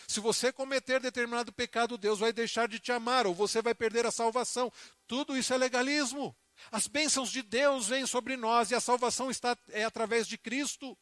Se 0.07 0.21
você 0.21 0.53
cometer 0.53 1.01
determinado 1.01 1.53
pecado, 1.53 1.99
Deus 1.99 2.21
vai 2.21 2.33
deixar 2.33 2.69
de 2.69 2.79
te 2.79 2.93
amar, 2.93 3.27
ou 3.27 3.35
você 3.35 3.61
vai 3.61 3.75
perder 3.75 4.07
a 4.07 4.13
salvação. 4.13 4.73
Tudo 5.07 5.37
isso 5.37 5.53
é 5.53 5.57
legalismo. 5.57 6.37
As 6.71 6.87
bênçãos 6.87 7.31
de 7.31 7.43
Deus 7.43 7.89
vêm 7.89 8.07
sobre 8.07 8.37
nós 8.37 8.71
e 8.71 8.75
a 8.75 8.81
salvação 8.81 9.31
está, 9.31 9.57
é 9.71 9.85
através 9.85 10.27
de 10.27 10.39
Cristo. 10.39 10.97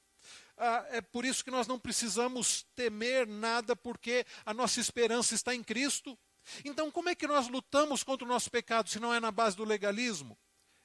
Ah, 0.56 0.86
é 0.90 1.00
por 1.00 1.24
isso 1.24 1.44
que 1.44 1.50
nós 1.50 1.66
não 1.66 1.78
precisamos 1.78 2.64
temer 2.74 3.26
nada, 3.26 3.76
porque 3.76 4.24
a 4.44 4.54
nossa 4.54 4.80
esperança 4.80 5.34
está 5.34 5.54
em 5.54 5.62
Cristo. 5.62 6.18
Então, 6.64 6.90
como 6.90 7.08
é 7.08 7.14
que 7.14 7.26
nós 7.26 7.48
lutamos 7.48 8.02
contra 8.02 8.24
o 8.24 8.28
nosso 8.28 8.50
pecado 8.50 8.88
se 8.88 9.00
não 9.00 9.12
é 9.12 9.20
na 9.20 9.30
base 9.30 9.56
do 9.56 9.64
legalismo? 9.64 10.38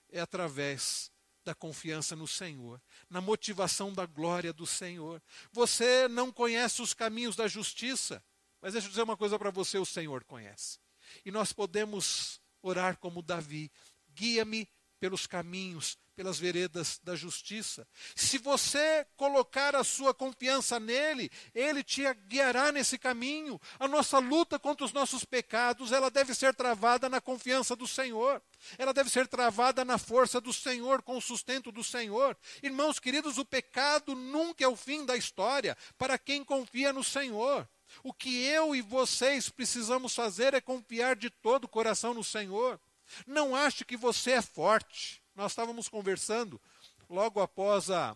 É 0.10 0.20
através 0.20 1.12
da 1.44 1.56
confiança 1.56 2.16
no 2.16 2.28
Senhor, 2.28 2.82
na 3.10 3.22
motivação 3.22 3.94
da 3.94 4.06
glória 4.06 4.54
do 4.54 4.66
Senhor. 4.66 5.22
Você 5.52 6.08
não 6.08 6.32
conhece 6.32 6.82
os 6.82 6.94
caminhos 6.94 7.36
da 7.36 7.48
justiça, 7.48 8.24
mas 8.62 8.74
deixa 8.74 8.88
eu 8.88 8.92
dizer 8.92 9.04
uma 9.04 9.18
coisa 9.18 9.40
para 9.40 9.52
você: 9.52 9.78
o 9.78 9.86
Senhor 9.86 10.24
conhece. 10.24 10.80
E 11.26 11.32
nós 11.32 11.52
podemos 11.54 12.42
orar 12.62 12.98
como 12.98 13.22
Davi: 13.22 13.72
guia-me 14.14 14.70
pelos 15.00 15.26
caminhos 15.26 15.98
pelas 16.16 16.40
veredas 16.40 17.00
da 17.04 17.16
justiça. 17.16 17.88
Se 18.16 18.38
você 18.38 19.06
colocar 19.16 19.76
a 19.76 19.84
sua 19.84 20.14
confiança 20.14 20.80
nele, 20.80 21.32
ele 21.54 21.84
te 21.84 22.02
guiará 22.28 22.72
nesse 22.72 22.98
caminho. 22.98 23.60
A 23.80 23.88
nossa 23.88 24.20
luta 24.20 24.60
contra 24.60 24.86
os 24.86 24.94
nossos 24.94 25.26
pecados, 25.26 25.92
ela 25.92 26.10
deve 26.10 26.34
ser 26.34 26.54
travada 26.54 27.10
na 27.10 27.22
confiança 27.22 27.76
do 27.76 27.88
Senhor. 27.88 28.42
Ela 28.78 28.94
deve 28.94 29.10
ser 29.10 29.28
travada 29.28 29.84
na 29.84 29.98
força 29.98 30.40
do 30.40 30.54
Senhor, 30.54 31.02
com 31.02 31.18
o 31.18 31.22
sustento 31.22 31.72
do 31.72 31.84
Senhor. 31.84 32.38
Irmãos 32.62 33.00
queridos, 33.00 33.38
o 33.38 33.46
pecado 33.46 34.16
nunca 34.16 34.64
é 34.64 34.68
o 34.68 34.76
fim 34.76 35.06
da 35.06 35.18
história 35.18 35.78
para 35.98 36.18
quem 36.18 36.44
confia 36.44 36.94
no 36.94 37.04
Senhor. 37.04 37.68
O 38.04 38.14
que 38.14 38.44
eu 38.44 38.76
e 38.76 38.82
vocês 38.82 39.50
precisamos 39.50 40.16
fazer 40.16 40.54
é 40.54 40.62
confiar 40.62 41.16
de 41.16 41.30
todo 41.30 41.66
o 41.66 41.70
coração 41.70 42.14
no 42.14 42.24
Senhor. 42.24 42.80
Não 43.26 43.56
ache 43.56 43.84
que 43.84 43.98
você 43.98 44.32
é 44.32 44.42
forte. 44.42 45.21
Nós 45.42 45.54
estávamos 45.54 45.90
conversando 45.90 46.62
logo 47.10 47.42
após 47.42 47.90
a, 47.90 48.16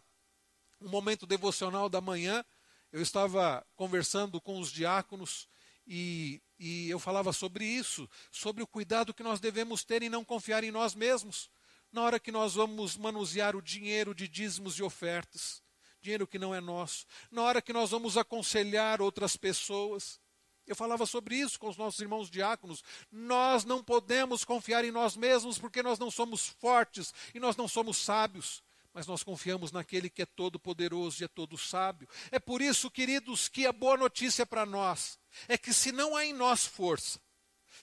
um 0.80 0.88
momento 0.88 1.26
devocional 1.26 1.90
da 1.90 2.00
manhã. 2.00 2.46
Eu 2.92 3.02
estava 3.02 3.66
conversando 3.76 4.40
com 4.40 4.60
os 4.60 4.72
diáconos 4.72 5.50
e, 5.88 6.40
e 6.60 6.88
eu 6.88 7.00
falava 7.00 7.34
sobre 7.34 7.66
isso, 7.66 8.08
sobre 8.32 8.62
o 8.62 8.68
cuidado 8.68 9.12
que 9.12 9.24
nós 9.24 9.40
devemos 9.40 9.84
ter 9.84 10.04
em 10.04 10.10
não 10.10 10.24
confiar 10.24 10.64
em 10.64 10.70
nós 10.70 10.94
mesmos. 10.94 11.50
Na 11.92 12.04
hora 12.04 12.20
que 12.20 12.32
nós 12.32 12.54
vamos 12.54 12.96
manusear 12.96 13.56
o 13.56 13.62
dinheiro 13.62 14.14
de 14.14 14.28
dízimos 14.28 14.78
e 14.78 14.84
ofertas, 14.84 15.64
dinheiro 16.04 16.28
que 16.28 16.38
não 16.38 16.54
é 16.54 16.62
nosso, 16.62 17.08
na 17.32 17.42
hora 17.42 17.60
que 17.60 17.74
nós 17.74 17.90
vamos 17.90 18.18
aconselhar 18.18 19.02
outras 19.02 19.36
pessoas, 19.36 20.20
eu 20.68 20.76
falava 20.76 21.06
sobre 21.06 21.36
isso 21.36 21.60
com 21.60 21.68
os 21.70 21.78
nossos 21.78 22.00
irmãos 22.00 22.30
diáconos. 22.30 22.84
Nós 23.12 23.66
não 23.66 23.84
podemos 23.84 24.44
confiar 24.44 24.84
em 24.84 24.92
nós 24.92 25.16
mesmos 25.16 25.58
porque 25.58 25.84
nós 25.84 26.00
não 26.00 26.10
somos 26.10 26.48
fortes 26.48 27.14
e 27.34 27.40
nós 27.40 27.56
não 27.56 27.68
somos 27.68 27.98
sábios. 27.98 28.64
Mas 28.94 29.08
nós 29.08 29.24
confiamos 29.24 29.74
naquele 29.74 30.10
que 30.10 30.22
é 30.22 30.26
todo 30.26 30.58
poderoso 30.58 31.22
e 31.22 31.26
é 31.26 31.28
todo 31.28 31.58
sábio. 31.58 32.08
É 32.32 32.40
por 32.40 32.62
isso, 32.62 32.90
queridos, 32.90 33.50
que 33.50 33.66
a 33.66 33.74
boa 33.74 33.98
notícia 33.98 34.46
para 34.46 34.66
nós 34.66 35.20
é 35.50 35.58
que 35.58 35.74
se 35.74 35.92
não 35.92 36.16
há 36.16 36.26
em 36.26 36.34
nós 36.34 36.66
força, 36.66 37.20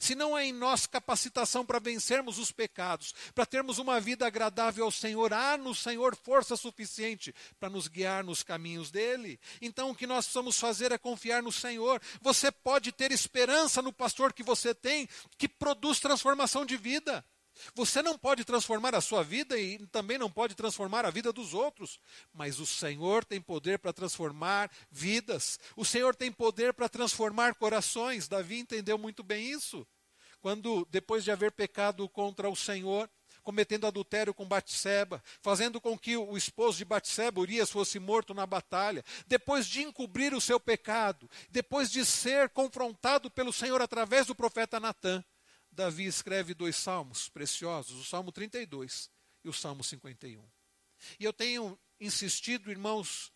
se 0.02 0.16
não 0.16 0.34
há 0.34 0.44
em 0.44 0.52
nós 0.52 0.84
capacitação 0.84 1.64
para 1.64 1.78
vencermos 1.78 2.36
os 2.36 2.50
pecados, 2.50 3.14
para 3.36 3.46
termos 3.46 3.78
uma 3.78 4.00
vida 4.00 4.26
agradável 4.26 4.84
ao 4.84 4.90
Senhor, 4.90 5.32
há 5.32 5.56
no 5.56 5.76
Senhor 5.76 6.16
força 6.16 6.56
suficiente 6.56 7.32
para 7.60 7.70
nos 7.70 7.86
guiar 7.86 8.24
nos 8.24 8.42
caminhos 8.42 8.90
dele. 8.90 9.38
Então 9.60 9.90
o 9.90 9.94
que 9.94 10.04
nós 10.04 10.24
precisamos 10.24 10.58
fazer 10.58 10.90
é 10.90 10.98
confiar 10.98 11.40
no 11.40 11.52
Senhor. 11.52 12.02
Você 12.20 12.50
pode 12.50 12.90
ter 12.90 13.12
esperança 13.12 13.80
no 13.80 13.92
pastor 13.92 14.32
que 14.32 14.42
você 14.42 14.74
tem, 14.74 15.08
que 15.38 15.48
produz 15.48 16.00
transformação 16.00 16.66
de 16.66 16.76
vida. 16.76 17.24
Você 17.74 18.02
não 18.02 18.18
pode 18.18 18.44
transformar 18.44 18.94
a 18.94 19.00
sua 19.00 19.22
vida 19.22 19.58
e 19.58 19.78
também 19.88 20.18
não 20.18 20.30
pode 20.30 20.54
transformar 20.54 21.04
a 21.04 21.10
vida 21.10 21.32
dos 21.32 21.54
outros, 21.54 22.00
mas 22.32 22.58
o 22.58 22.66
Senhor 22.66 23.24
tem 23.24 23.40
poder 23.40 23.78
para 23.78 23.92
transformar 23.92 24.70
vidas. 24.90 25.58
O 25.76 25.84
Senhor 25.84 26.14
tem 26.14 26.32
poder 26.32 26.72
para 26.72 26.88
transformar 26.88 27.54
corações. 27.54 28.28
Davi 28.28 28.58
entendeu 28.58 28.98
muito 28.98 29.22
bem 29.22 29.50
isso. 29.50 29.86
Quando 30.40 30.86
depois 30.90 31.22
de 31.22 31.30
haver 31.30 31.52
pecado 31.52 32.08
contra 32.08 32.50
o 32.50 32.56
Senhor, 32.56 33.08
cometendo 33.42 33.86
adultério 33.86 34.34
com 34.34 34.46
Batseba, 34.46 35.22
fazendo 35.40 35.80
com 35.80 35.98
que 35.98 36.16
o 36.16 36.36
esposo 36.36 36.78
de 36.78 36.84
Batseba, 36.84 37.40
Urias, 37.40 37.70
fosse 37.70 37.98
morto 37.98 38.34
na 38.34 38.46
batalha, 38.46 39.04
depois 39.26 39.66
de 39.66 39.82
encobrir 39.82 40.34
o 40.34 40.40
seu 40.40 40.58
pecado, 40.58 41.30
depois 41.50 41.90
de 41.90 42.04
ser 42.04 42.48
confrontado 42.50 43.30
pelo 43.30 43.52
Senhor 43.52 43.80
através 43.80 44.26
do 44.26 44.34
profeta 44.34 44.80
Natã, 44.80 45.24
Davi 45.72 46.04
escreve 46.04 46.52
dois 46.52 46.76
salmos 46.76 47.30
preciosos, 47.30 47.98
o 47.98 48.04
Salmo 48.04 48.30
32 48.30 49.10
e 49.42 49.48
o 49.48 49.52
Salmo 49.54 49.82
51. 49.82 50.46
E 51.18 51.24
eu 51.24 51.32
tenho 51.32 51.78
insistido, 51.98 52.70
irmãos, 52.70 53.32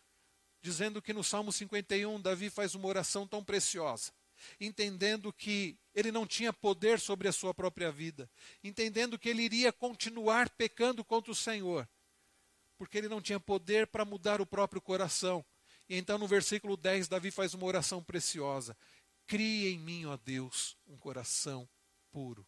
dizendo 0.61 1.01
que 1.01 1.15
no 1.15 1.25
Salmo 1.25 1.51
51 1.51 2.21
Davi 2.21 2.51
faz 2.51 2.75
uma 2.75 2.89
oração 2.89 3.27
tão 3.27 3.43
preciosa, 3.43 4.13
entendendo 4.61 5.33
que 5.33 5.79
ele 5.95 6.13
não 6.13 6.27
tinha 6.27 6.53
poder 6.53 7.01
sobre 7.01 7.27
a 7.27 7.33
sua 7.33 7.55
própria 7.55 7.91
vida, 7.91 8.31
entendendo 8.63 9.19
que 9.19 9.31
ele 9.31 9.43
iria 9.43 9.73
continuar 9.73 10.51
pecando 10.51 11.03
contra 11.03 11.33
o 11.33 11.35
Senhor, 11.35 11.89
porque 12.77 12.99
ele 12.99 13.09
não 13.09 13.23
tinha 13.23 13.41
poder 13.41 13.87
para 13.87 14.05
mudar 14.05 14.43
o 14.43 14.47
próprio 14.47 14.83
coração. 14.83 15.43
E 15.89 15.97
então 15.97 16.19
no 16.19 16.29
versículo 16.29 16.77
10 16.77 17.09
Davi 17.09 17.31
faz 17.31 17.55
uma 17.55 17.65
oração 17.65 18.05
preciosa: 18.05 18.77
Cria 19.27 19.71
em 19.71 19.79
mim, 19.79 20.05
ó 20.05 20.19
Deus, 20.19 20.77
um 20.87 20.99
coração 20.99 21.67
puro 22.17 22.47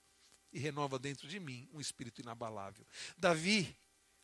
e 0.50 0.58
renova 0.58 0.98
dentro 0.98 1.28
de 1.28 1.38
mim 1.38 1.68
um 1.74 1.78
espírito 1.78 2.22
inabalável. 2.22 2.86
Davi 3.18 3.76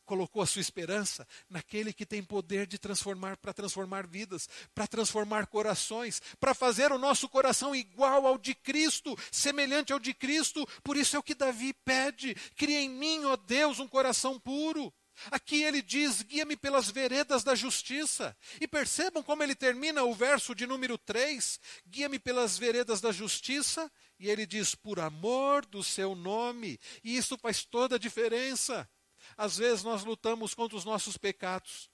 colocou 0.03 0.41
a 0.41 0.47
sua 0.47 0.59
esperança 0.59 1.27
naquele 1.47 1.93
que 1.93 2.03
tem 2.03 2.23
poder 2.23 2.65
de 2.65 2.79
transformar, 2.79 3.37
para 3.37 3.53
transformar 3.53 4.07
vidas, 4.07 4.49
para 4.73 4.87
transformar 4.87 5.45
corações, 5.45 6.19
para 6.39 6.55
fazer 6.55 6.91
o 6.91 6.97
nosso 6.97 7.29
coração 7.29 7.75
igual 7.75 8.25
ao 8.25 8.39
de 8.39 8.55
Cristo, 8.55 9.15
semelhante 9.31 9.93
ao 9.93 9.99
de 9.99 10.15
Cristo. 10.15 10.67
Por 10.83 10.97
isso 10.97 11.15
é 11.15 11.19
o 11.19 11.23
que 11.23 11.35
Davi 11.35 11.73
pede: 11.73 12.33
cria 12.55 12.81
em 12.81 12.89
mim, 12.89 13.23
ó 13.25 13.35
Deus, 13.35 13.79
um 13.79 13.87
coração 13.87 14.39
puro. 14.39 14.91
Aqui 15.31 15.63
ele 15.63 15.81
diz: 15.81 16.23
guia-me 16.23 16.57
pelas 16.57 16.89
veredas 16.89 17.43
da 17.43 17.53
justiça. 17.53 18.35
E 18.59 18.67
percebam 18.67 19.23
como 19.23 19.43
ele 19.43 19.55
termina 19.55 20.03
o 20.03 20.13
verso 20.13 20.55
de 20.55 20.65
número 20.65 20.97
3: 20.97 21.59
guia-me 21.87 22.17
pelas 22.17 22.57
veredas 22.57 22.99
da 22.99 23.11
justiça. 23.11 23.91
E 24.19 24.29
ele 24.29 24.45
diz: 24.45 24.75
por 24.75 24.99
amor 24.99 25.65
do 25.65 25.83
seu 25.83 26.15
nome. 26.15 26.79
E 27.03 27.17
isso 27.17 27.37
faz 27.37 27.65
toda 27.65 27.95
a 27.95 27.99
diferença. 27.99 28.89
Às 29.35 29.57
vezes 29.57 29.83
nós 29.83 30.03
lutamos 30.03 30.53
contra 30.53 30.77
os 30.77 30.85
nossos 30.85 31.17
pecados 31.17 31.89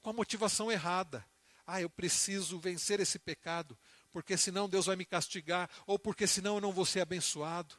com 0.00 0.10
a 0.10 0.12
motivação 0.12 0.70
errada. 0.70 1.24
Ah, 1.66 1.80
eu 1.80 1.88
preciso 1.88 2.58
vencer 2.58 2.98
esse 2.98 3.18
pecado, 3.18 3.78
porque 4.10 4.36
senão 4.36 4.68
Deus 4.68 4.86
vai 4.86 4.96
me 4.96 5.04
castigar, 5.04 5.70
ou 5.86 5.98
porque 5.98 6.26
senão 6.26 6.56
eu 6.56 6.60
não 6.60 6.72
vou 6.72 6.84
ser 6.84 7.00
abençoado, 7.00 7.76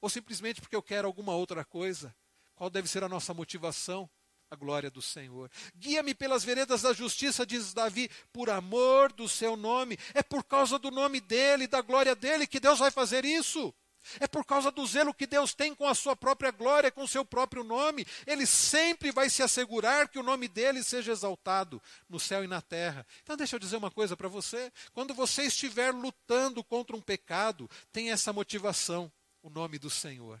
ou 0.00 0.08
simplesmente 0.08 0.60
porque 0.60 0.76
eu 0.76 0.82
quero 0.82 1.08
alguma 1.08 1.34
outra 1.34 1.64
coisa. 1.64 2.14
Qual 2.54 2.70
deve 2.70 2.86
ser 2.86 3.02
a 3.02 3.08
nossa 3.08 3.34
motivação? 3.34 4.08
A 4.50 4.56
glória 4.56 4.90
do 4.90 5.00
Senhor. 5.00 5.48
Guia-me 5.76 6.12
pelas 6.12 6.42
veredas 6.42 6.82
da 6.82 6.92
justiça, 6.92 7.46
diz 7.46 7.72
Davi, 7.72 8.10
por 8.32 8.50
amor 8.50 9.12
do 9.12 9.28
seu 9.28 9.56
nome. 9.56 9.96
É 10.12 10.24
por 10.24 10.42
causa 10.42 10.76
do 10.76 10.90
nome 10.90 11.20
dele, 11.20 11.68
da 11.68 11.80
glória 11.80 12.16
dele, 12.16 12.48
que 12.48 12.58
Deus 12.58 12.80
vai 12.80 12.90
fazer 12.90 13.24
isso. 13.24 13.72
É 14.18 14.26
por 14.26 14.44
causa 14.44 14.70
do 14.70 14.84
zelo 14.86 15.14
que 15.14 15.26
Deus 15.26 15.54
tem 15.54 15.72
com 15.72 15.86
a 15.86 15.94
sua 15.94 16.16
própria 16.16 16.50
glória, 16.50 16.90
com 16.90 17.02
o 17.02 17.08
seu 17.08 17.24
próprio 17.24 17.62
nome. 17.62 18.04
Ele 18.26 18.44
sempre 18.44 19.12
vai 19.12 19.30
se 19.30 19.42
assegurar 19.42 20.08
que 20.08 20.18
o 20.18 20.22
nome 20.22 20.48
dele 20.48 20.82
seja 20.82 21.12
exaltado 21.12 21.80
no 22.08 22.18
céu 22.18 22.42
e 22.42 22.48
na 22.48 22.60
terra. 22.60 23.06
Então, 23.22 23.36
deixa 23.36 23.54
eu 23.54 23.60
dizer 23.60 23.76
uma 23.76 23.90
coisa 23.90 24.16
para 24.16 24.26
você: 24.28 24.72
quando 24.92 25.14
você 25.14 25.42
estiver 25.42 25.94
lutando 25.94 26.64
contra 26.64 26.96
um 26.96 27.00
pecado, 27.00 27.70
tem 27.92 28.10
essa 28.10 28.32
motivação, 28.32 29.12
o 29.42 29.50
nome 29.50 29.78
do 29.78 29.90
Senhor 29.90 30.40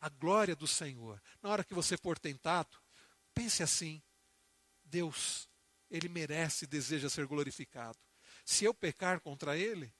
a 0.00 0.08
glória 0.08 0.56
do 0.56 0.66
Senhor. 0.66 1.20
Na 1.42 1.50
hora 1.50 1.62
que 1.62 1.74
você 1.74 1.96
for 1.96 2.18
tentado, 2.18 2.70
pense 3.34 3.62
assim: 3.62 4.02
Deus, 4.84 5.48
Ele 5.90 6.08
merece 6.08 6.64
e 6.64 6.68
deseja 6.68 7.08
ser 7.08 7.26
glorificado. 7.26 7.98
Se 8.44 8.64
eu 8.64 8.74
pecar 8.74 9.20
contra 9.20 9.56
Ele, 9.56 9.92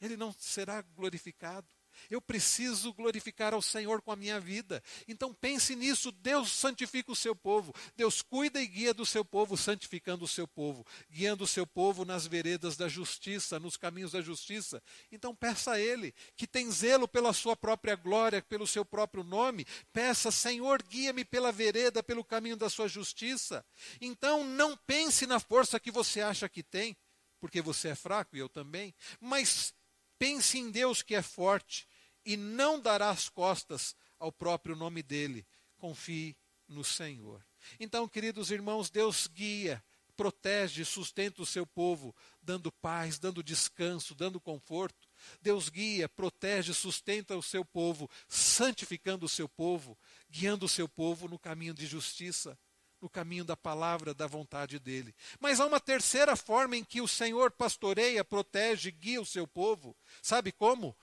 Ele 0.00 0.16
não 0.16 0.32
será 0.32 0.80
glorificado. 0.82 1.68
Eu 2.10 2.20
preciso 2.20 2.92
glorificar 2.92 3.54
ao 3.54 3.62
Senhor 3.62 4.02
com 4.02 4.12
a 4.12 4.16
minha 4.16 4.38
vida. 4.38 4.82
Então 5.06 5.34
pense 5.34 5.74
nisso. 5.74 6.12
Deus 6.12 6.50
santifica 6.52 7.12
o 7.12 7.16
seu 7.16 7.34
povo. 7.34 7.74
Deus 7.96 8.22
cuida 8.22 8.60
e 8.60 8.66
guia 8.66 8.94
do 8.94 9.04
seu 9.04 9.24
povo, 9.24 9.56
santificando 9.56 10.24
o 10.24 10.28
seu 10.28 10.46
povo, 10.46 10.86
guiando 11.10 11.44
o 11.44 11.46
seu 11.46 11.66
povo 11.66 12.04
nas 12.04 12.26
veredas 12.26 12.76
da 12.76 12.88
justiça, 12.88 13.58
nos 13.58 13.76
caminhos 13.76 14.12
da 14.12 14.20
justiça. 14.20 14.82
Então 15.10 15.34
peça 15.34 15.72
a 15.72 15.80
Ele, 15.80 16.14
que 16.36 16.46
tem 16.46 16.70
zelo 16.70 17.08
pela 17.08 17.32
sua 17.32 17.56
própria 17.56 17.96
glória, 17.96 18.42
pelo 18.42 18.66
seu 18.66 18.84
próprio 18.84 19.24
nome. 19.24 19.66
Peça, 19.92 20.30
Senhor, 20.30 20.82
guia-me 20.82 21.24
pela 21.24 21.50
vereda, 21.50 22.02
pelo 22.02 22.24
caminho 22.24 22.56
da 22.56 22.70
sua 22.70 22.88
justiça. 22.88 23.64
Então 24.00 24.44
não 24.44 24.76
pense 24.76 25.26
na 25.26 25.40
força 25.40 25.80
que 25.80 25.90
você 25.90 26.20
acha 26.20 26.48
que 26.48 26.62
tem. 26.62 26.96
porque 27.40 27.62
você 27.62 27.88
é 27.88 27.94
fraco 27.94 28.36
e 28.36 28.40
eu 28.40 28.48
também. 28.48 28.94
Mas 29.20 29.74
pense 30.18 30.58
em 30.58 30.70
Deus 30.70 31.02
que 31.02 31.14
é 31.14 31.22
forte 31.22 31.87
e 32.28 32.36
não 32.36 32.78
dará 32.78 33.08
as 33.08 33.30
costas 33.30 33.96
ao 34.18 34.30
próprio 34.30 34.76
nome 34.76 35.02
dele. 35.02 35.46
Confie 35.78 36.36
no 36.68 36.84
Senhor. 36.84 37.42
Então, 37.80 38.06
queridos 38.06 38.50
irmãos, 38.50 38.90
Deus 38.90 39.26
guia, 39.26 39.82
protege, 40.14 40.84
sustenta 40.84 41.40
o 41.40 41.46
seu 41.46 41.66
povo, 41.66 42.14
dando 42.42 42.70
paz, 42.70 43.18
dando 43.18 43.42
descanso, 43.42 44.14
dando 44.14 44.38
conforto. 44.38 45.08
Deus 45.40 45.70
guia, 45.70 46.06
protege, 46.06 46.74
sustenta 46.74 47.34
o 47.34 47.42
seu 47.42 47.64
povo, 47.64 48.10
santificando 48.28 49.24
o 49.24 49.28
seu 49.28 49.48
povo, 49.48 49.98
guiando 50.28 50.66
o 50.66 50.68
seu 50.68 50.86
povo 50.86 51.28
no 51.28 51.38
caminho 51.38 51.72
de 51.72 51.86
justiça, 51.86 52.58
no 53.00 53.08
caminho 53.08 53.44
da 53.44 53.56
palavra, 53.56 54.12
da 54.12 54.26
vontade 54.26 54.78
dele. 54.78 55.14
Mas 55.40 55.60
há 55.60 55.66
uma 55.66 55.80
terceira 55.80 56.36
forma 56.36 56.76
em 56.76 56.84
que 56.84 57.00
o 57.00 57.08
Senhor 57.08 57.50
pastoreia, 57.50 58.22
protege, 58.22 58.90
guia 58.90 59.18
o 59.18 59.26
seu 59.26 59.46
povo. 59.46 59.96
Sabe 60.20 60.52
como? 60.52 60.94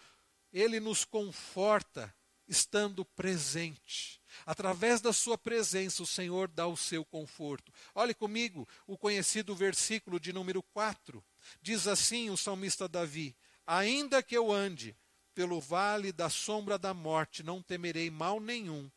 Ele 0.56 0.80
nos 0.80 1.04
conforta 1.04 2.16
estando 2.48 3.04
presente. 3.04 4.22
Através 4.46 5.02
da 5.02 5.12
sua 5.12 5.38
presença, 5.38 6.02
o 6.02 6.08
Senhor 6.08 6.48
dá 6.48 6.66
o 6.66 6.78
seu 6.78 7.04
conforto. 7.04 7.74
Olhe 7.94 8.14
comigo 8.14 8.66
o 8.88 8.98
conhecido 8.98 9.54
versículo 9.54 10.18
de 10.18 10.32
número 10.32 10.64
4. 10.64 11.22
Diz 11.62 11.88
assim 11.88 12.30
o 12.30 12.38
salmista 12.38 12.88
Davi: 12.88 13.36
Ainda 13.68 14.24
que 14.24 14.38
eu 14.38 14.50
ande 14.50 14.96
pelo 15.34 15.60
vale 15.60 16.14
da 16.14 16.30
sombra 16.30 16.78
da 16.78 16.94
morte, 16.94 17.44
não 17.44 17.62
temerei 17.62 18.10
mal 18.10 18.40
nenhum, 18.40 18.90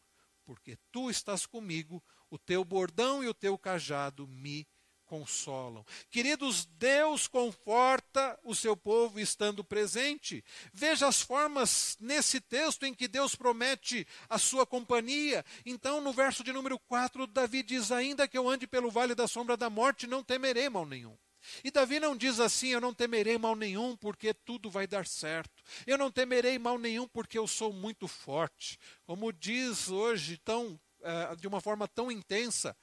porque 0.44 0.78
tu 0.92 1.10
estás 1.10 1.44
comigo, 1.44 2.00
o 2.30 2.38
teu 2.38 2.64
bordão 2.64 3.24
e 3.24 3.26
o 3.26 3.34
teu 3.34 3.58
cajado 3.58 4.28
me 4.28 4.64
consolam. 5.08 5.84
Queridos, 6.10 6.66
Deus 6.66 7.26
conforta 7.26 8.38
o 8.44 8.54
seu 8.54 8.76
povo 8.76 9.18
estando 9.18 9.64
presente. 9.64 10.44
Veja 10.72 11.08
as 11.08 11.22
formas 11.22 11.96
nesse 11.98 12.40
texto 12.40 12.84
em 12.84 12.94
que 12.94 13.08
Deus 13.08 13.34
promete 13.34 14.06
a 14.28 14.38
sua 14.38 14.66
companhia. 14.66 15.44
Então, 15.64 16.00
no 16.00 16.12
verso 16.12 16.44
de 16.44 16.52
número 16.52 16.78
4, 16.78 17.26
Davi 17.26 17.62
diz: 17.62 17.90
Ainda 17.90 18.28
que 18.28 18.36
eu 18.36 18.48
ande 18.48 18.66
pelo 18.66 18.90
vale 18.90 19.14
da 19.14 19.26
sombra 19.26 19.56
da 19.56 19.70
morte, 19.70 20.06
não 20.06 20.22
temerei 20.22 20.68
mal 20.68 20.86
nenhum. 20.86 21.16
E 21.64 21.70
Davi 21.70 21.98
não 21.98 22.16
diz 22.16 22.38
assim: 22.38 22.68
Eu 22.68 22.80
não 22.80 22.92
temerei 22.92 23.38
mal 23.38 23.56
nenhum, 23.56 23.96
porque 23.96 24.34
tudo 24.34 24.70
vai 24.70 24.86
dar 24.86 25.06
certo. 25.06 25.62
Eu 25.86 25.96
não 25.96 26.10
temerei 26.10 26.58
mal 26.58 26.78
nenhum, 26.78 27.08
porque 27.08 27.38
eu 27.38 27.46
sou 27.46 27.72
muito 27.72 28.06
forte. 28.06 28.78
Como 29.04 29.32
diz 29.32 29.88
hoje, 29.88 30.36
tão, 30.38 30.78
eh, 31.02 31.36
de 31.36 31.48
uma 31.48 31.60
forma 31.60 31.88
tão 31.88 32.12
intensa, 32.12 32.76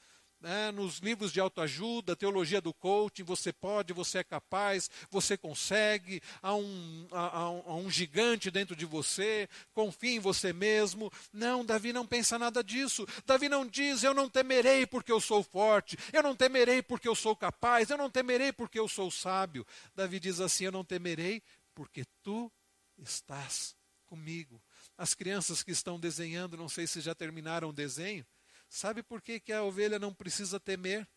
né, 0.46 0.72
nos 0.72 1.00
livros 1.00 1.34
de 1.34 1.40
autoajuda, 1.40 2.16
teologia 2.16 2.62
do 2.62 2.72
coaching, 2.72 3.24
você 3.24 3.52
pode, 3.52 3.94
você 3.94 4.20
é 4.20 4.24
capaz, 4.24 4.92
você 5.10 5.36
consegue, 5.36 6.22
há 6.40 6.54
um, 6.54 7.08
há, 7.12 7.38
há 7.40 7.76
um 7.76 7.90
gigante 7.90 8.52
dentro 8.52 8.76
de 8.76 8.86
você, 8.86 9.50
confie 9.74 10.18
em 10.18 10.20
você 10.20 10.54
mesmo. 10.54 11.12
Não, 11.34 11.66
Davi 11.66 11.92
não 11.92 12.06
pensa 12.06 12.38
nada 12.38 12.64
disso. 12.64 13.08
Davi 13.26 13.50
não 13.50 13.66
diz, 13.66 14.04
eu 14.04 14.14
não 14.14 14.30
temerei 14.30 14.86
porque 14.86 15.12
eu 15.12 15.20
sou 15.20 15.42
forte, 15.42 15.98
eu 16.14 16.22
não 16.22 16.36
temerei 16.36 16.80
porque 16.80 17.08
eu 17.08 17.16
sou 17.16 17.36
capaz, 17.36 17.90
eu 17.90 17.98
não 17.98 18.12
temerei 18.12 18.54
porque 18.54 18.78
eu 18.78 18.88
sou 18.88 19.10
sábio. 19.10 19.66
Davi 19.96 20.20
diz 20.20 20.40
assim, 20.40 20.66
eu 20.66 20.72
não 20.72 20.86
temerei 20.86 21.42
porque 21.74 22.06
tu 22.22 22.52
estás 23.00 23.76
comigo. 24.06 24.62
As 24.96 25.16
crianças 25.16 25.64
que 25.64 25.72
estão 25.72 26.00
desenhando, 26.00 26.56
não 26.56 26.70
sei 26.70 26.86
se 26.86 27.02
já 27.02 27.16
terminaram 27.16 27.70
o 27.70 27.74
desenho, 27.74 28.24
Sabe 28.70 29.04
por 29.04 29.22
que, 29.22 29.40
que 29.40 29.54
a 29.54 29.64
ovelha 29.64 30.00
não 30.00 30.14
precisa 30.14 30.60
temer? 30.60 31.08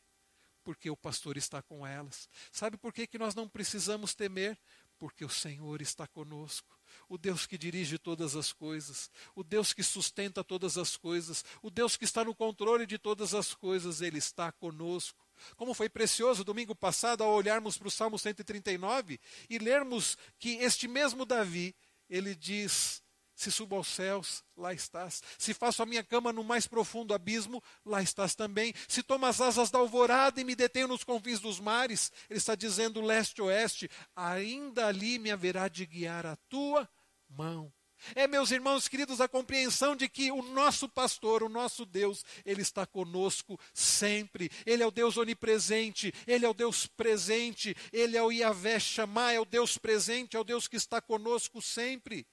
Porque 0.62 0.90
o 0.90 0.96
pastor 0.96 1.36
está 1.36 1.62
com 1.62 1.86
elas. 1.86 2.28
Sabe 2.52 2.76
por 2.76 2.92
que, 2.92 3.06
que 3.06 3.18
nós 3.18 3.34
não 3.34 3.48
precisamos 3.48 4.14
temer? 4.14 4.58
Porque 4.98 5.24
o 5.24 5.28
Senhor 5.28 5.80
está 5.80 6.06
conosco. 6.06 6.78
O 7.08 7.16
Deus 7.16 7.46
que 7.46 7.56
dirige 7.56 7.98
todas 7.98 8.34
as 8.34 8.52
coisas, 8.52 9.10
o 9.34 9.44
Deus 9.44 9.72
que 9.72 9.82
sustenta 9.82 10.42
todas 10.42 10.76
as 10.76 10.96
coisas, 10.96 11.44
o 11.62 11.70
Deus 11.70 11.96
que 11.96 12.04
está 12.04 12.24
no 12.24 12.34
controle 12.34 12.86
de 12.86 12.98
todas 12.98 13.34
as 13.34 13.54
coisas, 13.54 14.00
Ele 14.00 14.18
está 14.18 14.50
conosco. 14.52 15.26
Como 15.56 15.74
foi 15.74 15.88
precioso 15.88 16.44
domingo 16.44 16.74
passado 16.74 17.22
ao 17.22 17.32
olharmos 17.32 17.78
para 17.78 17.88
o 17.88 17.90
Salmo 17.90 18.18
139 18.18 19.20
e 19.48 19.58
lermos 19.58 20.16
que 20.38 20.56
este 20.56 20.88
mesmo 20.88 21.24
Davi, 21.24 21.74
ele 22.08 22.34
diz: 22.34 23.02
se 23.38 23.52
subo 23.52 23.76
aos 23.76 23.86
céus, 23.86 24.42
lá 24.56 24.74
estás. 24.74 25.22
Se 25.38 25.54
faço 25.54 25.80
a 25.80 25.86
minha 25.86 26.02
cama 26.02 26.32
no 26.32 26.42
mais 26.42 26.66
profundo 26.66 27.14
abismo, 27.14 27.62
lá 27.86 28.02
estás 28.02 28.34
também. 28.34 28.74
Se 28.88 29.00
tomo 29.00 29.26
as 29.26 29.40
asas 29.40 29.70
da 29.70 29.78
alvorada 29.78 30.40
e 30.40 30.44
me 30.44 30.56
detenho 30.56 30.88
nos 30.88 31.04
confins 31.04 31.38
dos 31.38 31.60
mares, 31.60 32.10
ele 32.28 32.38
está 32.38 32.56
dizendo 32.56 33.00
leste-oeste, 33.00 33.88
ainda 34.16 34.88
ali 34.88 35.20
me 35.20 35.30
haverá 35.30 35.68
de 35.68 35.86
guiar 35.86 36.26
a 36.26 36.34
tua 36.48 36.88
mão. 37.30 37.72
É, 38.16 38.26
meus 38.26 38.50
irmãos 38.50 38.88
queridos, 38.88 39.20
a 39.20 39.28
compreensão 39.28 39.94
de 39.94 40.08
que 40.08 40.32
o 40.32 40.42
nosso 40.42 40.88
pastor, 40.88 41.44
o 41.44 41.48
nosso 41.48 41.86
Deus, 41.86 42.24
ele 42.44 42.62
está 42.62 42.84
conosco 42.84 43.58
sempre. 43.72 44.50
Ele 44.66 44.82
é 44.82 44.86
o 44.86 44.90
Deus 44.90 45.16
onipresente, 45.16 46.12
ele 46.26 46.44
é 46.44 46.48
o 46.48 46.54
Deus 46.54 46.86
presente, 46.86 47.76
ele 47.92 48.16
é 48.16 48.22
o 48.22 48.32
Yahvé 48.32 48.80
Shammah, 48.80 49.32
é 49.32 49.38
o 49.38 49.44
Deus 49.44 49.78
presente, 49.78 50.36
é 50.36 50.40
o 50.40 50.44
Deus 50.44 50.66
que 50.66 50.76
está 50.76 51.00
conosco 51.00 51.62
sempre. 51.62 52.26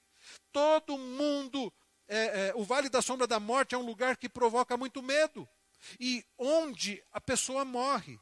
Todo 0.52 0.98
mundo, 0.98 1.72
é, 2.08 2.48
é, 2.48 2.54
o 2.56 2.64
Vale 2.64 2.90
da 2.90 3.02
Sombra 3.02 3.28
da 3.28 3.40
Morte 3.40 3.76
é 3.76 3.78
um 3.78 3.86
lugar 3.86 4.18
que 4.18 4.30
provoca 4.30 4.78
muito 4.78 5.02
medo. 5.02 5.48
E 6.00 6.26
onde 6.38 7.04
a 7.12 7.22
pessoa 7.22 7.64
morre, 7.64 8.20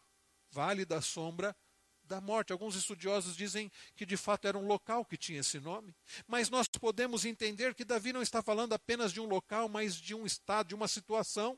Vale 0.52 0.86
da 0.86 1.02
Sombra 1.02 1.56
da 2.04 2.22
Morte. 2.22 2.52
Alguns 2.52 2.76
estudiosos 2.76 3.36
dizem 3.36 3.72
que 3.96 4.06
de 4.06 4.18
fato 4.18 4.48
era 4.48 4.58
um 4.58 4.68
local 4.68 5.06
que 5.06 5.18
tinha 5.18 5.40
esse 5.40 5.60
nome. 5.60 5.96
Mas 6.28 6.50
nós 6.50 6.68
podemos 6.68 7.26
entender 7.26 7.74
que 7.74 7.86
Davi 7.86 8.14
não 8.14 8.22
está 8.22 8.42
falando 8.42 8.74
apenas 8.74 9.12
de 9.12 9.20
um 9.20 9.26
local, 9.26 9.68
mas 9.68 9.96
de 9.96 10.14
um 10.14 10.26
estado, 10.26 10.68
de 10.68 10.76
uma 10.76 10.88
situação. 10.88 11.58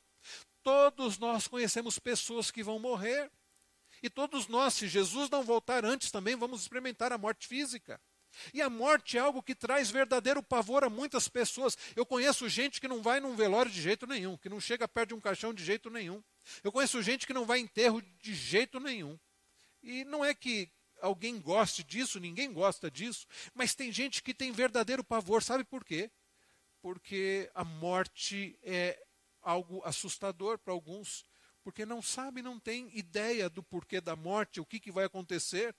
Todos 0.63 1.17
nós 1.17 1.47
conhecemos 1.47 1.99
pessoas 1.99 2.49
que 2.49 2.63
vão 2.63 2.79
morrer. 2.79 3.29
E 4.01 4.09
todos 4.09 4.47
nós, 4.47 4.73
se 4.73 4.87
Jesus 4.87 5.29
não 5.29 5.43
voltar 5.43 5.85
antes, 5.85 6.11
também 6.11 6.35
vamos 6.35 6.61
experimentar 6.61 7.11
a 7.11 7.17
morte 7.17 7.47
física. 7.47 7.99
E 8.53 8.61
a 8.61 8.69
morte 8.69 9.17
é 9.17 9.19
algo 9.19 9.41
que 9.41 9.55
traz 9.55 9.89
verdadeiro 9.89 10.41
pavor 10.41 10.83
a 10.83 10.89
muitas 10.89 11.27
pessoas. 11.27 11.77
Eu 11.95 12.05
conheço 12.05 12.47
gente 12.49 12.79
que 12.81 12.87
não 12.87 13.01
vai 13.01 13.19
num 13.19 13.35
velório 13.35 13.71
de 13.71 13.81
jeito 13.81 14.05
nenhum, 14.05 14.37
que 14.37 14.49
não 14.49 14.59
chega 14.59 14.87
perto 14.87 15.09
de 15.09 15.15
um 15.15 15.19
caixão 15.19 15.53
de 15.53 15.63
jeito 15.63 15.89
nenhum. 15.89 16.23
Eu 16.63 16.71
conheço 16.71 17.01
gente 17.01 17.25
que 17.25 17.33
não 17.33 17.45
vai 17.45 17.59
enterro 17.59 18.01
de 18.19 18.33
jeito 18.33 18.79
nenhum. 18.79 19.17
E 19.81 20.03
não 20.05 20.23
é 20.23 20.33
que 20.33 20.69
alguém 21.01 21.39
goste 21.39 21.83
disso, 21.83 22.19
ninguém 22.19 22.51
gosta 22.51 22.89
disso, 22.89 23.27
mas 23.53 23.75
tem 23.75 23.91
gente 23.91 24.23
que 24.23 24.33
tem 24.33 24.51
verdadeiro 24.51 25.03
pavor. 25.03 25.43
Sabe 25.43 25.63
por 25.63 25.83
quê? 25.83 26.09
Porque 26.81 27.49
a 27.53 27.63
morte 27.63 28.57
é 28.63 28.99
algo 29.41 29.81
assustador 29.85 30.57
para 30.57 30.73
alguns, 30.73 31.23
porque 31.63 31.85
não 31.85 32.01
sabe, 32.01 32.41
não 32.41 32.59
tem 32.59 32.89
ideia 32.97 33.49
do 33.49 33.61
porquê 33.61 34.01
da 34.01 34.15
morte, 34.15 34.59
o 34.59 34.65
que, 34.65 34.79
que 34.79 34.91
vai 34.91 35.05
acontecer. 35.05 35.75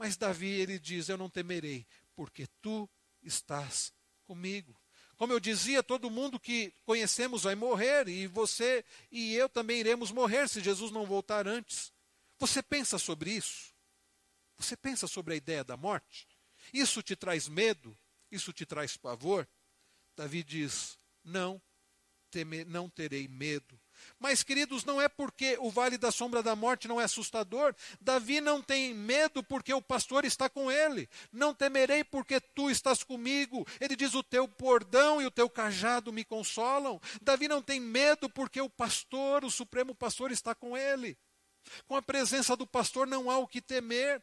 Mas 0.00 0.16
Davi, 0.16 0.48
ele 0.48 0.78
diz: 0.78 1.10
Eu 1.10 1.18
não 1.18 1.28
temerei, 1.28 1.86
porque 2.16 2.46
tu 2.62 2.88
estás 3.22 3.92
comigo. 4.24 4.80
Como 5.14 5.30
eu 5.30 5.38
dizia, 5.38 5.82
todo 5.82 6.10
mundo 6.10 6.40
que 6.40 6.72
conhecemos 6.86 7.42
vai 7.42 7.54
morrer, 7.54 8.08
e 8.08 8.26
você 8.26 8.82
e 9.12 9.34
eu 9.34 9.46
também 9.46 9.78
iremos 9.78 10.10
morrer 10.10 10.48
se 10.48 10.62
Jesus 10.62 10.90
não 10.90 11.04
voltar 11.04 11.46
antes. 11.46 11.92
Você 12.38 12.62
pensa 12.62 12.98
sobre 12.98 13.32
isso? 13.32 13.74
Você 14.56 14.74
pensa 14.74 15.06
sobre 15.06 15.34
a 15.34 15.36
ideia 15.36 15.62
da 15.62 15.76
morte? 15.76 16.26
Isso 16.72 17.02
te 17.02 17.14
traz 17.14 17.46
medo? 17.46 17.94
Isso 18.30 18.54
te 18.54 18.64
traz 18.64 18.96
pavor? 18.96 19.46
Davi 20.16 20.42
diz: 20.42 20.98
Não, 21.22 21.60
teme, 22.30 22.64
não 22.64 22.88
terei 22.88 23.28
medo, 23.28 23.78
mas, 24.18 24.42
queridos, 24.42 24.84
não 24.84 25.00
é 25.00 25.08
porque 25.08 25.56
o 25.60 25.70
vale 25.70 25.96
da 25.96 26.10
sombra 26.10 26.42
da 26.42 26.54
morte 26.54 26.88
não 26.88 27.00
é 27.00 27.04
assustador. 27.04 27.74
Davi 28.00 28.40
não 28.40 28.62
tem 28.62 28.94
medo 28.94 29.42
porque 29.42 29.72
o 29.72 29.82
pastor 29.82 30.24
está 30.24 30.48
com 30.48 30.70
ele. 30.70 31.08
Não 31.32 31.54
temerei 31.54 32.04
porque 32.04 32.40
tu 32.40 32.70
estás 32.70 33.02
comigo. 33.02 33.66
Ele 33.80 33.96
diz: 33.96 34.14
O 34.14 34.22
teu 34.22 34.46
bordão 34.46 35.20
e 35.20 35.26
o 35.26 35.30
teu 35.30 35.48
cajado 35.48 36.12
me 36.12 36.24
consolam. 36.24 37.00
Davi 37.20 37.48
não 37.48 37.62
tem 37.62 37.80
medo 37.80 38.28
porque 38.28 38.60
o 38.60 38.68
pastor, 38.68 39.44
o 39.44 39.50
supremo 39.50 39.94
pastor, 39.94 40.30
está 40.30 40.54
com 40.54 40.76
ele. 40.76 41.16
Com 41.86 41.96
a 41.96 42.02
presença 42.02 42.56
do 42.56 42.66
pastor 42.66 43.06
não 43.06 43.30
há 43.30 43.38
o 43.38 43.46
que 43.46 43.60
temer. 43.60 44.22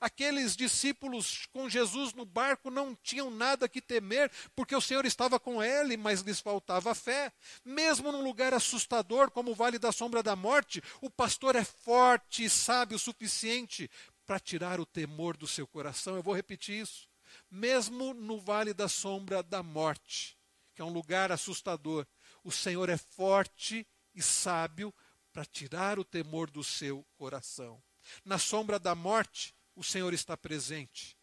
Aqueles 0.00 0.56
discípulos 0.56 1.46
com 1.52 1.68
Jesus 1.68 2.12
no 2.12 2.24
barco 2.24 2.70
não 2.70 2.94
tinham 2.94 3.30
nada 3.30 3.68
que 3.68 3.80
temer, 3.80 4.30
porque 4.54 4.74
o 4.74 4.80
Senhor 4.80 5.04
estava 5.06 5.38
com 5.40 5.62
ele, 5.62 5.96
mas 5.96 6.20
lhes 6.20 6.40
faltava 6.40 6.94
fé. 6.94 7.32
Mesmo 7.64 8.12
num 8.12 8.22
lugar 8.22 8.54
assustador 8.54 9.30
como 9.30 9.52
o 9.52 9.54
Vale 9.54 9.78
da 9.78 9.92
Sombra 9.92 10.22
da 10.22 10.36
Morte, 10.36 10.82
o 11.00 11.10
pastor 11.10 11.56
é 11.56 11.64
forte 11.64 12.44
e 12.44 12.50
sábio 12.50 12.96
o 12.96 13.00
suficiente 13.00 13.90
para 14.26 14.38
tirar 14.38 14.78
o 14.78 14.86
temor 14.86 15.36
do 15.36 15.46
seu 15.46 15.66
coração. 15.66 16.16
Eu 16.16 16.22
vou 16.22 16.34
repetir 16.34 16.82
isso. 16.82 17.08
Mesmo 17.50 18.12
no 18.14 18.38
Vale 18.38 18.74
da 18.74 18.88
Sombra 18.88 19.42
da 19.42 19.62
Morte, 19.62 20.38
que 20.74 20.82
é 20.82 20.84
um 20.84 20.92
lugar 20.92 21.32
assustador, 21.32 22.06
o 22.44 22.52
Senhor 22.52 22.88
é 22.88 22.96
forte 22.96 23.86
e 24.14 24.22
sábio 24.22 24.94
para 25.32 25.44
tirar 25.44 25.98
o 25.98 26.04
temor 26.04 26.50
do 26.50 26.64
seu 26.64 27.06
coração. 27.16 27.82
Na 28.24 28.38
sombra 28.38 28.78
da 28.78 28.94
morte, 28.94 29.54
o 29.78 29.84
Senhor 29.84 30.12
está 30.12 30.36
presente. 30.36 31.16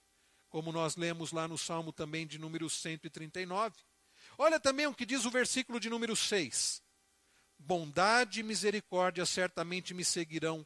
Como 0.47 0.71
nós 0.71 0.95
lemos 0.95 1.33
lá 1.33 1.45
no 1.45 1.57
Salmo 1.57 1.91
também 1.91 2.25
de 2.25 2.39
número 2.39 2.69
139. 2.69 3.75
Olha 4.37 4.59
também 4.61 4.87
o 4.87 4.95
que 4.95 5.05
diz 5.05 5.25
o 5.25 5.29
versículo 5.29 5.77
de 5.77 5.89
número 5.89 6.15
6. 6.15 6.81
Bondade 7.59 8.39
e 8.39 8.43
misericórdia 8.43 9.25
certamente 9.25 9.93
me 9.93 10.05
seguirão 10.05 10.65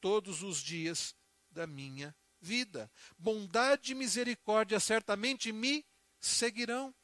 todos 0.00 0.42
os 0.42 0.62
dias 0.62 1.14
da 1.50 1.66
minha 1.66 2.16
vida. 2.40 2.90
Bondade 3.18 3.92
e 3.92 3.94
misericórdia 3.94 4.80
certamente 4.80 5.52
me 5.52 5.84
seguirão. 6.18 6.94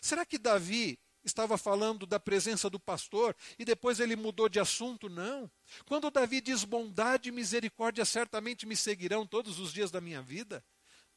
Será 0.00 0.24
que 0.24 0.38
Davi 0.38 0.98
estava 1.26 1.58
falando 1.58 2.06
da 2.06 2.18
presença 2.20 2.70
do 2.70 2.78
pastor 2.78 3.36
e 3.58 3.64
depois 3.64 4.00
ele 4.00 4.14
mudou 4.16 4.48
de 4.48 4.60
assunto? 4.60 5.08
Não. 5.08 5.50
Quando 5.84 6.10
Davi 6.10 6.40
diz 6.40 6.64
bondade 6.64 7.28
e 7.28 7.32
misericórdia 7.32 8.04
certamente 8.04 8.64
me 8.64 8.76
seguirão 8.76 9.26
todos 9.26 9.58
os 9.58 9.72
dias 9.72 9.90
da 9.90 10.00
minha 10.00 10.22
vida, 10.22 10.64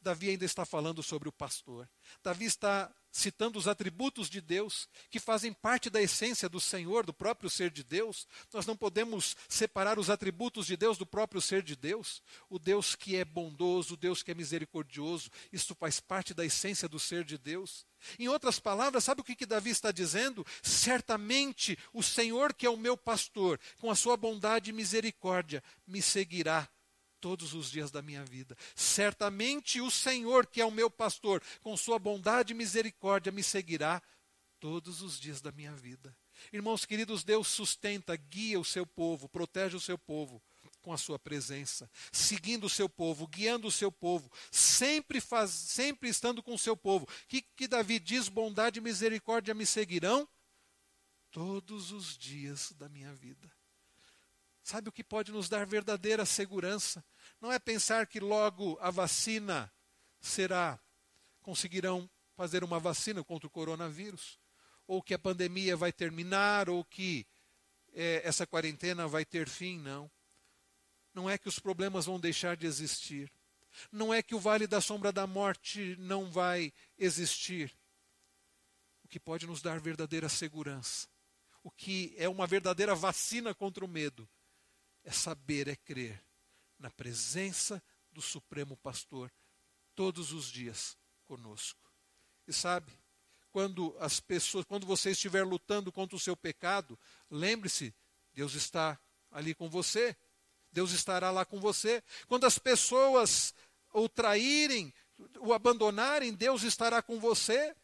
Davi 0.00 0.30
ainda 0.30 0.44
está 0.44 0.64
falando 0.64 1.02
sobre 1.02 1.28
o 1.28 1.32
pastor. 1.32 1.88
Davi 2.22 2.46
está 2.46 2.90
citando 3.12 3.58
os 3.58 3.66
atributos 3.66 4.30
de 4.30 4.40
Deus, 4.40 4.88
que 5.10 5.18
fazem 5.18 5.52
parte 5.52 5.90
da 5.90 6.00
essência 6.00 6.48
do 6.48 6.60
Senhor, 6.60 7.04
do 7.04 7.12
próprio 7.12 7.50
ser 7.50 7.70
de 7.70 7.82
Deus. 7.82 8.26
Nós 8.52 8.66
não 8.66 8.76
podemos 8.76 9.36
separar 9.48 9.98
os 9.98 10.08
atributos 10.08 10.66
de 10.66 10.76
Deus 10.76 10.96
do 10.96 11.04
próprio 11.04 11.40
ser 11.40 11.62
de 11.62 11.74
Deus. 11.76 12.22
O 12.48 12.58
Deus 12.58 12.94
que 12.94 13.16
é 13.16 13.24
bondoso, 13.24 13.94
o 13.94 13.96
Deus 13.96 14.22
que 14.22 14.30
é 14.30 14.34
misericordioso, 14.34 15.30
isso 15.52 15.74
faz 15.74 16.00
parte 16.00 16.32
da 16.32 16.44
essência 16.44 16.88
do 16.88 16.98
ser 16.98 17.24
de 17.24 17.36
Deus. 17.36 17.84
Em 18.18 18.28
outras 18.28 18.58
palavras, 18.58 19.04
sabe 19.04 19.20
o 19.20 19.24
que, 19.24 19.36
que 19.36 19.46
Davi 19.46 19.70
está 19.70 19.90
dizendo? 19.90 20.46
Certamente 20.62 21.78
o 21.92 22.02
Senhor, 22.02 22.54
que 22.54 22.64
é 22.64 22.70
o 22.70 22.76
meu 22.76 22.96
pastor, 22.96 23.60
com 23.80 23.90
a 23.90 23.96
sua 23.96 24.16
bondade 24.16 24.70
e 24.70 24.72
misericórdia, 24.72 25.62
me 25.86 26.00
seguirá 26.00 26.68
todos 27.20 27.54
os 27.54 27.70
dias 27.70 27.90
da 27.90 28.02
minha 28.02 28.24
vida. 28.24 28.56
Certamente 28.74 29.80
o 29.80 29.90
Senhor, 29.90 30.46
que 30.46 30.60
é 30.60 30.64
o 30.64 30.70
meu 30.70 30.90
pastor, 30.90 31.42
com 31.60 31.76
sua 31.76 31.98
bondade 31.98 32.52
e 32.52 32.56
misericórdia, 32.56 33.30
me 33.30 33.42
seguirá 33.42 34.02
todos 34.58 35.02
os 35.02 35.18
dias 35.18 35.40
da 35.40 35.52
minha 35.52 35.74
vida. 35.74 36.16
Irmãos 36.52 36.84
queridos, 36.84 37.22
Deus 37.22 37.48
sustenta, 37.48 38.16
guia 38.16 38.58
o 38.58 38.64
seu 38.64 38.86
povo, 38.86 39.28
protege 39.28 39.76
o 39.76 39.80
seu 39.80 39.98
povo 39.98 40.42
com 40.82 40.92
a 40.92 40.98
sua 40.98 41.18
presença, 41.18 41.90
seguindo 42.10 42.64
o 42.64 42.70
seu 42.70 42.88
povo, 42.88 43.26
guiando 43.26 43.68
o 43.68 43.72
seu 43.72 43.92
povo, 43.92 44.30
sempre 44.50 45.20
faz, 45.20 45.50
sempre 45.50 46.08
estando 46.08 46.42
com 46.42 46.54
o 46.54 46.58
seu 46.58 46.76
povo. 46.76 47.06
Que 47.28 47.42
que 47.42 47.68
Davi 47.68 47.98
diz: 47.98 48.28
bondade 48.28 48.78
e 48.78 48.82
misericórdia 48.82 49.54
me 49.54 49.66
seguirão 49.66 50.26
todos 51.30 51.92
os 51.92 52.16
dias 52.16 52.72
da 52.72 52.88
minha 52.88 53.12
vida. 53.14 53.50
Sabe 54.70 54.88
o 54.88 54.92
que 54.92 55.02
pode 55.02 55.32
nos 55.32 55.48
dar 55.48 55.66
verdadeira 55.66 56.24
segurança? 56.24 57.04
Não 57.40 57.50
é 57.50 57.58
pensar 57.58 58.06
que 58.06 58.20
logo 58.20 58.78
a 58.80 58.88
vacina 58.88 59.68
será, 60.20 60.78
conseguirão 61.42 62.08
fazer 62.36 62.62
uma 62.62 62.78
vacina 62.78 63.24
contra 63.24 63.48
o 63.48 63.50
coronavírus, 63.50 64.38
ou 64.86 65.02
que 65.02 65.12
a 65.12 65.18
pandemia 65.18 65.76
vai 65.76 65.92
terminar, 65.92 66.70
ou 66.70 66.84
que 66.84 67.26
é, 67.92 68.22
essa 68.24 68.46
quarentena 68.46 69.08
vai 69.08 69.24
ter 69.24 69.48
fim, 69.48 69.76
não. 69.76 70.08
Não 71.12 71.28
é 71.28 71.36
que 71.36 71.48
os 71.48 71.58
problemas 71.58 72.06
vão 72.06 72.20
deixar 72.20 72.56
de 72.56 72.68
existir. 72.68 73.28
Não 73.90 74.14
é 74.14 74.22
que 74.22 74.36
o 74.36 74.38
vale 74.38 74.68
da 74.68 74.80
sombra 74.80 75.10
da 75.10 75.26
morte 75.26 75.96
não 75.98 76.30
vai 76.30 76.72
existir. 76.96 77.76
O 79.02 79.08
que 79.08 79.18
pode 79.18 79.48
nos 79.48 79.60
dar 79.60 79.80
verdadeira 79.80 80.28
segurança, 80.28 81.08
o 81.60 81.72
que 81.72 82.14
é 82.16 82.28
uma 82.28 82.46
verdadeira 82.46 82.94
vacina 82.94 83.52
contra 83.52 83.84
o 83.84 83.88
medo, 83.88 84.28
é 85.04 85.10
saber, 85.10 85.68
é 85.68 85.76
crer 85.76 86.22
na 86.78 86.90
presença 86.90 87.82
do 88.12 88.20
Supremo 88.20 88.76
Pastor 88.76 89.32
todos 89.94 90.32
os 90.32 90.50
dias 90.50 90.96
conosco. 91.24 91.90
E 92.46 92.52
sabe, 92.52 92.92
quando 93.50 93.96
as 93.98 94.20
pessoas, 94.20 94.64
quando 94.64 94.86
você 94.86 95.10
estiver 95.10 95.44
lutando 95.44 95.92
contra 95.92 96.16
o 96.16 96.20
seu 96.20 96.36
pecado, 96.36 96.98
lembre-se, 97.30 97.94
Deus 98.32 98.54
está 98.54 98.98
ali 99.30 99.54
com 99.54 99.68
você. 99.68 100.16
Deus 100.72 100.92
estará 100.92 101.30
lá 101.30 101.44
com 101.44 101.60
você. 101.60 102.02
Quando 102.28 102.44
as 102.44 102.58
pessoas 102.58 103.54
o 103.92 104.08
traírem, 104.08 104.94
o 105.40 105.52
abandonarem, 105.52 106.32
Deus 106.32 106.62
estará 106.62 107.02
com 107.02 107.18
você. 107.18 107.74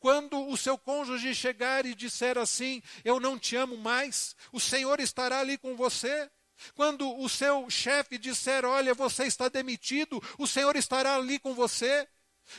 Quando 0.00 0.48
o 0.48 0.56
seu 0.56 0.78
cônjuge 0.78 1.34
chegar 1.34 1.84
e 1.84 1.94
disser 1.94 2.38
assim: 2.38 2.82
Eu 3.04 3.18
não 3.18 3.38
te 3.38 3.56
amo 3.56 3.76
mais, 3.76 4.36
o 4.52 4.60
Senhor 4.60 5.00
estará 5.00 5.40
ali 5.40 5.58
com 5.58 5.76
você. 5.76 6.30
Quando 6.74 7.18
o 7.18 7.28
seu 7.28 7.68
chefe 7.70 8.18
disser: 8.18 8.64
Olha, 8.64 8.94
você 8.94 9.24
está 9.24 9.48
demitido, 9.48 10.22
o 10.38 10.46
Senhor 10.46 10.76
estará 10.76 11.16
ali 11.16 11.38
com 11.38 11.54
você. 11.54 12.06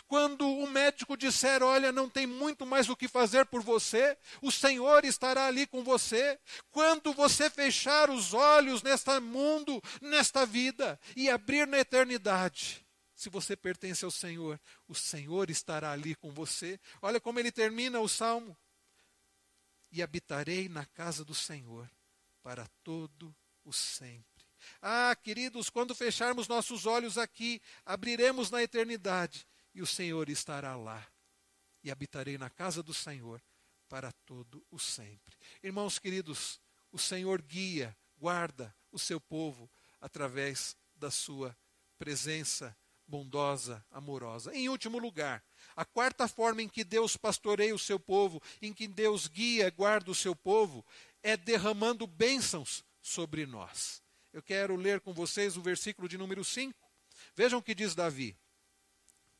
Quando 0.08 0.48
o 0.48 0.70
médico 0.70 1.18
disser: 1.18 1.64
Olha, 1.64 1.92
não 1.92 2.10
tem 2.10 2.28
muito 2.28 2.66
mais 2.66 2.90
o 2.90 2.96
que 2.96 3.08
fazer 3.08 3.46
por 3.46 3.62
você, 3.62 4.18
o 4.42 4.52
Senhor 4.52 5.04
estará 5.06 5.48
ali 5.48 5.66
com 5.66 5.84
você. 5.84 6.40
Quando 6.72 7.14
você 7.14 7.50
fechar 7.50 8.10
os 8.10 8.34
olhos 8.34 8.84
neste 8.84 9.20
mundo, 9.20 9.82
nesta 10.02 10.46
vida, 10.46 11.00
e 11.16 11.30
abrir 11.30 11.68
na 11.68 11.80
eternidade, 11.80 12.86
se 13.20 13.30
você 13.30 13.54
pertence 13.54 14.06
ao 14.06 14.12
Senhor, 14.12 14.58
o 14.88 14.96
Senhor 14.96 15.50
estará 15.50 15.92
ali 15.92 16.16
com 16.16 16.32
você. 16.32 16.80
Olha 17.02 17.20
como 17.20 17.38
ele 17.38 17.52
termina 17.52 18.00
o 18.00 18.08
salmo. 18.08 18.58
E 19.92 20.02
habitarei 20.02 20.70
na 20.70 20.86
casa 20.86 21.26
do 21.26 21.36
Senhor 21.36 21.92
para 22.42 22.66
todo 22.82 23.36
o 23.66 23.74
sempre. 23.74 24.46
Ah, 24.82 25.14
queridos, 25.22 25.70
quando 25.70 25.94
fecharmos 25.94 26.48
nossos 26.48 26.86
olhos 26.86 27.18
aqui, 27.18 27.62
abriremos 27.86 28.50
na 28.50 28.64
eternidade 28.64 29.46
e 29.76 29.82
o 29.82 29.86
Senhor 29.86 30.30
estará 30.30 30.78
lá. 30.78 31.06
E 31.84 31.92
habitarei 31.92 32.38
na 32.38 32.50
casa 32.50 32.82
do 32.82 32.94
Senhor 32.94 33.44
para 33.90 34.14
todo 34.26 34.66
o 34.72 34.80
sempre. 34.80 35.36
Irmãos 35.62 36.00
queridos, 36.00 36.58
o 36.90 36.98
Senhor 36.98 37.42
guia, 37.42 37.94
guarda 38.18 38.74
o 38.94 38.98
seu 38.98 39.20
povo 39.20 39.70
através 40.00 40.78
da 40.96 41.12
sua 41.12 41.54
presença 41.98 42.74
bondosa, 43.10 43.84
amorosa. 43.92 44.56
Em 44.56 44.70
último 44.70 45.00
lugar, 45.00 45.44
a 45.76 45.84
quarta 45.84 46.28
forma 46.28 46.62
em 46.62 46.70
que 46.70 46.84
Deus 46.84 47.18
pastoreia 47.18 47.74
o 47.74 47.80
seu 47.80 48.00
povo, 48.00 48.42
em 48.62 48.72
que 48.72 48.88
Deus 48.88 49.28
guia, 49.28 49.70
guarda 49.72 50.12
o 50.12 50.16
seu 50.16 50.36
povo, 50.36 50.86
é 51.24 51.36
derramando 51.36 52.06
bênçãos 52.06 52.86
sobre 53.02 53.48
nós. 53.48 54.04
Eu 54.32 54.44
quero 54.44 54.76
ler 54.76 55.02
com 55.02 55.12
vocês 55.12 55.58
o 55.58 55.62
versículo 55.62 56.08
de 56.08 56.18
número 56.18 56.46
5. 56.46 56.74
Vejam 57.36 57.60
o 57.60 57.64
que 57.64 57.74
diz 57.74 57.96
Davi: 57.96 58.38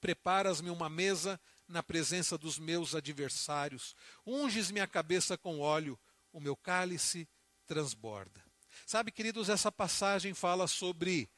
Preparas-me 0.02 0.72
uma 0.72 0.90
mesa 0.90 1.40
na 1.68 1.84
presença 1.84 2.38
dos 2.38 2.58
meus 2.58 2.96
adversários, 2.96 3.96
unges 4.26 4.72
minha 4.72 4.88
cabeça 4.88 5.38
com 5.38 5.60
óleo, 5.60 5.98
o 6.34 6.40
meu 6.40 6.56
cálice 6.56 7.30
transborda. 7.68 8.44
Sabe, 8.86 9.12
queridos, 9.12 9.48
essa 9.48 9.72
passagem 9.72 10.34
fala 10.34 10.66
sobre 10.68 11.30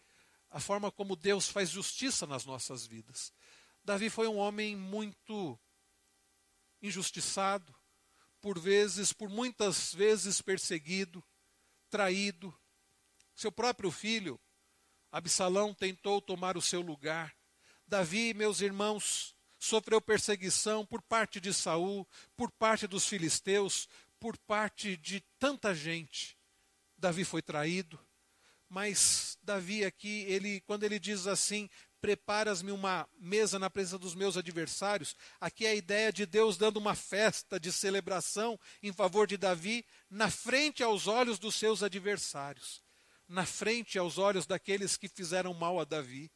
a 0.51 0.59
forma 0.59 0.91
como 0.91 1.15
Deus 1.15 1.47
faz 1.47 1.69
justiça 1.69 2.27
nas 2.27 2.45
nossas 2.45 2.85
vidas. 2.85 3.33
Davi 3.83 4.09
foi 4.09 4.27
um 4.27 4.37
homem 4.37 4.75
muito 4.75 5.57
injustiçado, 6.81 7.73
por 8.41 8.59
vezes, 8.59 9.13
por 9.13 9.29
muitas 9.29 9.93
vezes 9.93 10.41
perseguido, 10.41 11.23
traído. 11.89 12.53
Seu 13.33 13.51
próprio 13.51 13.89
filho, 13.89 14.39
Absalão, 15.11 15.73
tentou 15.73 16.21
tomar 16.21 16.57
o 16.57 16.61
seu 16.61 16.81
lugar. 16.81 17.33
Davi, 17.87 18.33
meus 18.33 18.59
irmãos, 18.61 19.35
sofreu 19.57 20.01
perseguição 20.01 20.85
por 20.85 21.01
parte 21.01 21.39
de 21.39 21.53
Saul, 21.53 22.07
por 22.35 22.51
parte 22.51 22.87
dos 22.87 23.07
filisteus, 23.07 23.87
por 24.19 24.37
parte 24.37 24.97
de 24.97 25.21
tanta 25.39 25.73
gente. 25.73 26.37
Davi 26.97 27.23
foi 27.23 27.41
traído, 27.41 27.99
mas 28.71 29.37
Davi 29.43 29.83
aqui, 29.83 30.23
ele, 30.29 30.61
quando 30.61 30.85
ele 30.85 30.97
diz 30.97 31.27
assim, 31.27 31.69
preparas-me 31.99 32.71
uma 32.71 33.05
mesa 33.19 33.59
na 33.59 33.69
presença 33.69 33.97
dos 33.97 34.15
meus 34.15 34.37
adversários, 34.37 35.13
aqui 35.41 35.65
é 35.65 35.71
a 35.71 35.75
ideia 35.75 36.09
de 36.09 36.25
Deus 36.25 36.55
dando 36.55 36.77
uma 36.77 36.95
festa 36.95 37.59
de 37.59 37.69
celebração 37.69 38.57
em 38.81 38.93
favor 38.93 39.27
de 39.27 39.35
Davi, 39.35 39.85
na 40.09 40.31
frente 40.31 40.81
aos 40.81 41.05
olhos 41.05 41.37
dos 41.37 41.55
seus 41.55 41.83
adversários, 41.83 42.81
na 43.27 43.45
frente 43.45 43.99
aos 43.99 44.17
olhos 44.17 44.45
daqueles 44.45 44.95
que 44.95 45.09
fizeram 45.09 45.53
mal 45.53 45.77
a 45.77 45.83
Davi. 45.83 46.31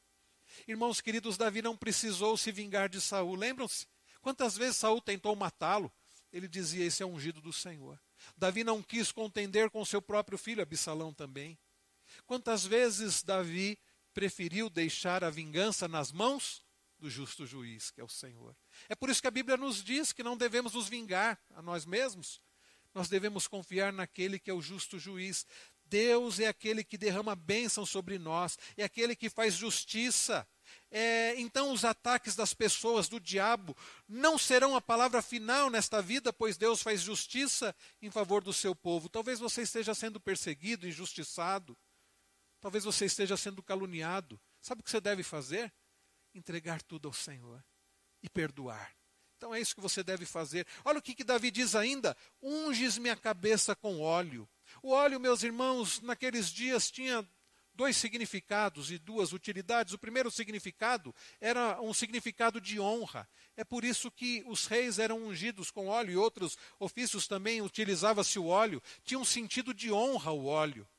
Irmãos 0.67 0.99
queridos, 0.99 1.37
Davi 1.37 1.61
não 1.61 1.77
precisou 1.77 2.35
se 2.35 2.51
vingar 2.51 2.89
de 2.89 2.99
Saul. 2.99 3.35
Lembram-se? 3.35 3.87
Quantas 4.19 4.57
vezes 4.57 4.75
Saul 4.75 4.99
tentou 4.99 5.33
matá-lo? 5.37 5.89
Ele 6.33 6.49
dizia: 6.49 6.83
Esse 6.83 7.01
é 7.01 7.05
ungido 7.05 7.39
do 7.39 7.53
Senhor. 7.53 7.97
Davi 8.35 8.65
não 8.65 8.83
quis 8.83 9.09
contender 9.09 9.69
com 9.69 9.85
seu 9.85 10.01
próprio 10.01 10.37
filho, 10.37 10.61
Absalão 10.61 11.13
também. 11.13 11.57
Quantas 12.25 12.65
vezes 12.65 13.23
Davi 13.23 13.77
preferiu 14.13 14.69
deixar 14.69 15.23
a 15.23 15.29
vingança 15.29 15.87
nas 15.87 16.11
mãos 16.11 16.63
do 16.97 17.09
justo 17.09 17.45
juiz, 17.45 17.91
que 17.91 18.01
é 18.01 18.03
o 18.03 18.09
Senhor? 18.09 18.55
É 18.89 18.95
por 18.95 19.09
isso 19.09 19.21
que 19.21 19.27
a 19.27 19.31
Bíblia 19.31 19.57
nos 19.57 19.83
diz 19.83 20.11
que 20.11 20.23
não 20.23 20.35
devemos 20.35 20.73
nos 20.73 20.87
vingar 20.89 21.39
a 21.53 21.61
nós 21.61 21.85
mesmos. 21.85 22.41
Nós 22.93 23.09
devemos 23.09 23.47
confiar 23.47 23.91
naquele 23.91 24.39
que 24.39 24.49
é 24.49 24.53
o 24.53 24.61
justo 24.61 24.97
juiz. 24.97 25.45
Deus 25.85 26.39
é 26.39 26.47
aquele 26.47 26.83
que 26.83 26.97
derrama 26.97 27.35
bênção 27.35 27.85
sobre 27.85 28.17
nós, 28.17 28.57
é 28.75 28.83
aquele 28.83 29.15
que 29.15 29.29
faz 29.29 29.53
justiça. 29.53 30.47
É, 30.89 31.39
então, 31.39 31.71
os 31.71 31.85
ataques 31.85 32.35
das 32.35 32.53
pessoas, 32.53 33.07
do 33.07 33.19
diabo, 33.19 33.77
não 34.07 34.37
serão 34.37 34.75
a 34.75 34.81
palavra 34.81 35.21
final 35.21 35.69
nesta 35.69 36.01
vida, 36.01 36.33
pois 36.33 36.57
Deus 36.57 36.81
faz 36.81 37.01
justiça 37.01 37.75
em 38.01 38.09
favor 38.09 38.43
do 38.43 38.53
seu 38.53 38.73
povo. 38.73 39.09
Talvez 39.09 39.39
você 39.39 39.61
esteja 39.61 39.93
sendo 39.93 40.19
perseguido, 40.19 40.87
injustiçado. 40.87 41.77
Talvez 42.65 42.83
você 42.83 43.05
esteja 43.05 43.37
sendo 43.37 43.61
caluniado. 43.61 44.41
Sabe 44.59 44.81
o 44.81 44.83
que 44.83 44.89
você 44.89 44.99
deve 44.99 45.21
fazer? 45.21 45.71
Entregar 46.33 46.81
tudo 46.81 47.07
ao 47.07 47.13
Senhor 47.13 47.63
e 48.23 48.27
perdoar. 48.27 48.91
Então 49.37 49.53
é 49.53 49.61
isso 49.61 49.75
que 49.75 49.81
você 49.81 50.03
deve 50.03 50.25
fazer. 50.25 50.65
Olha 50.83 50.97
o 50.97 51.01
que, 51.03 51.13
que 51.13 51.23
Davi 51.23 51.51
diz 51.51 51.75
ainda: 51.75 52.17
unges 52.41 52.97
minha 52.97 53.15
cabeça 53.15 53.75
com 53.75 54.01
óleo. 54.01 54.49
O 54.81 54.89
óleo, 54.89 55.19
meus 55.19 55.43
irmãos, 55.43 56.01
naqueles 56.01 56.51
dias 56.51 56.89
tinha 56.89 57.23
dois 57.71 57.95
significados 57.97 58.89
e 58.89 58.97
duas 58.97 59.31
utilidades. 59.31 59.93
O 59.93 59.99
primeiro 59.99 60.31
significado 60.31 61.13
era 61.39 61.79
um 61.79 61.93
significado 61.93 62.59
de 62.59 62.79
honra. 62.79 63.29
É 63.55 63.63
por 63.63 63.83
isso 63.83 64.09
que 64.09 64.43
os 64.47 64.65
reis 64.65 64.97
eram 64.97 65.23
ungidos 65.23 65.69
com 65.69 65.85
óleo 65.85 66.13
e 66.13 66.17
outros 66.17 66.57
ofícios 66.79 67.27
também 67.27 67.61
utilizava-se 67.61 68.39
o 68.39 68.47
óleo. 68.47 68.81
Tinha 69.03 69.19
um 69.19 69.23
sentido 69.23 69.71
de 69.71 69.91
honra 69.91 70.31
o 70.31 70.45
óleo. 70.45 70.89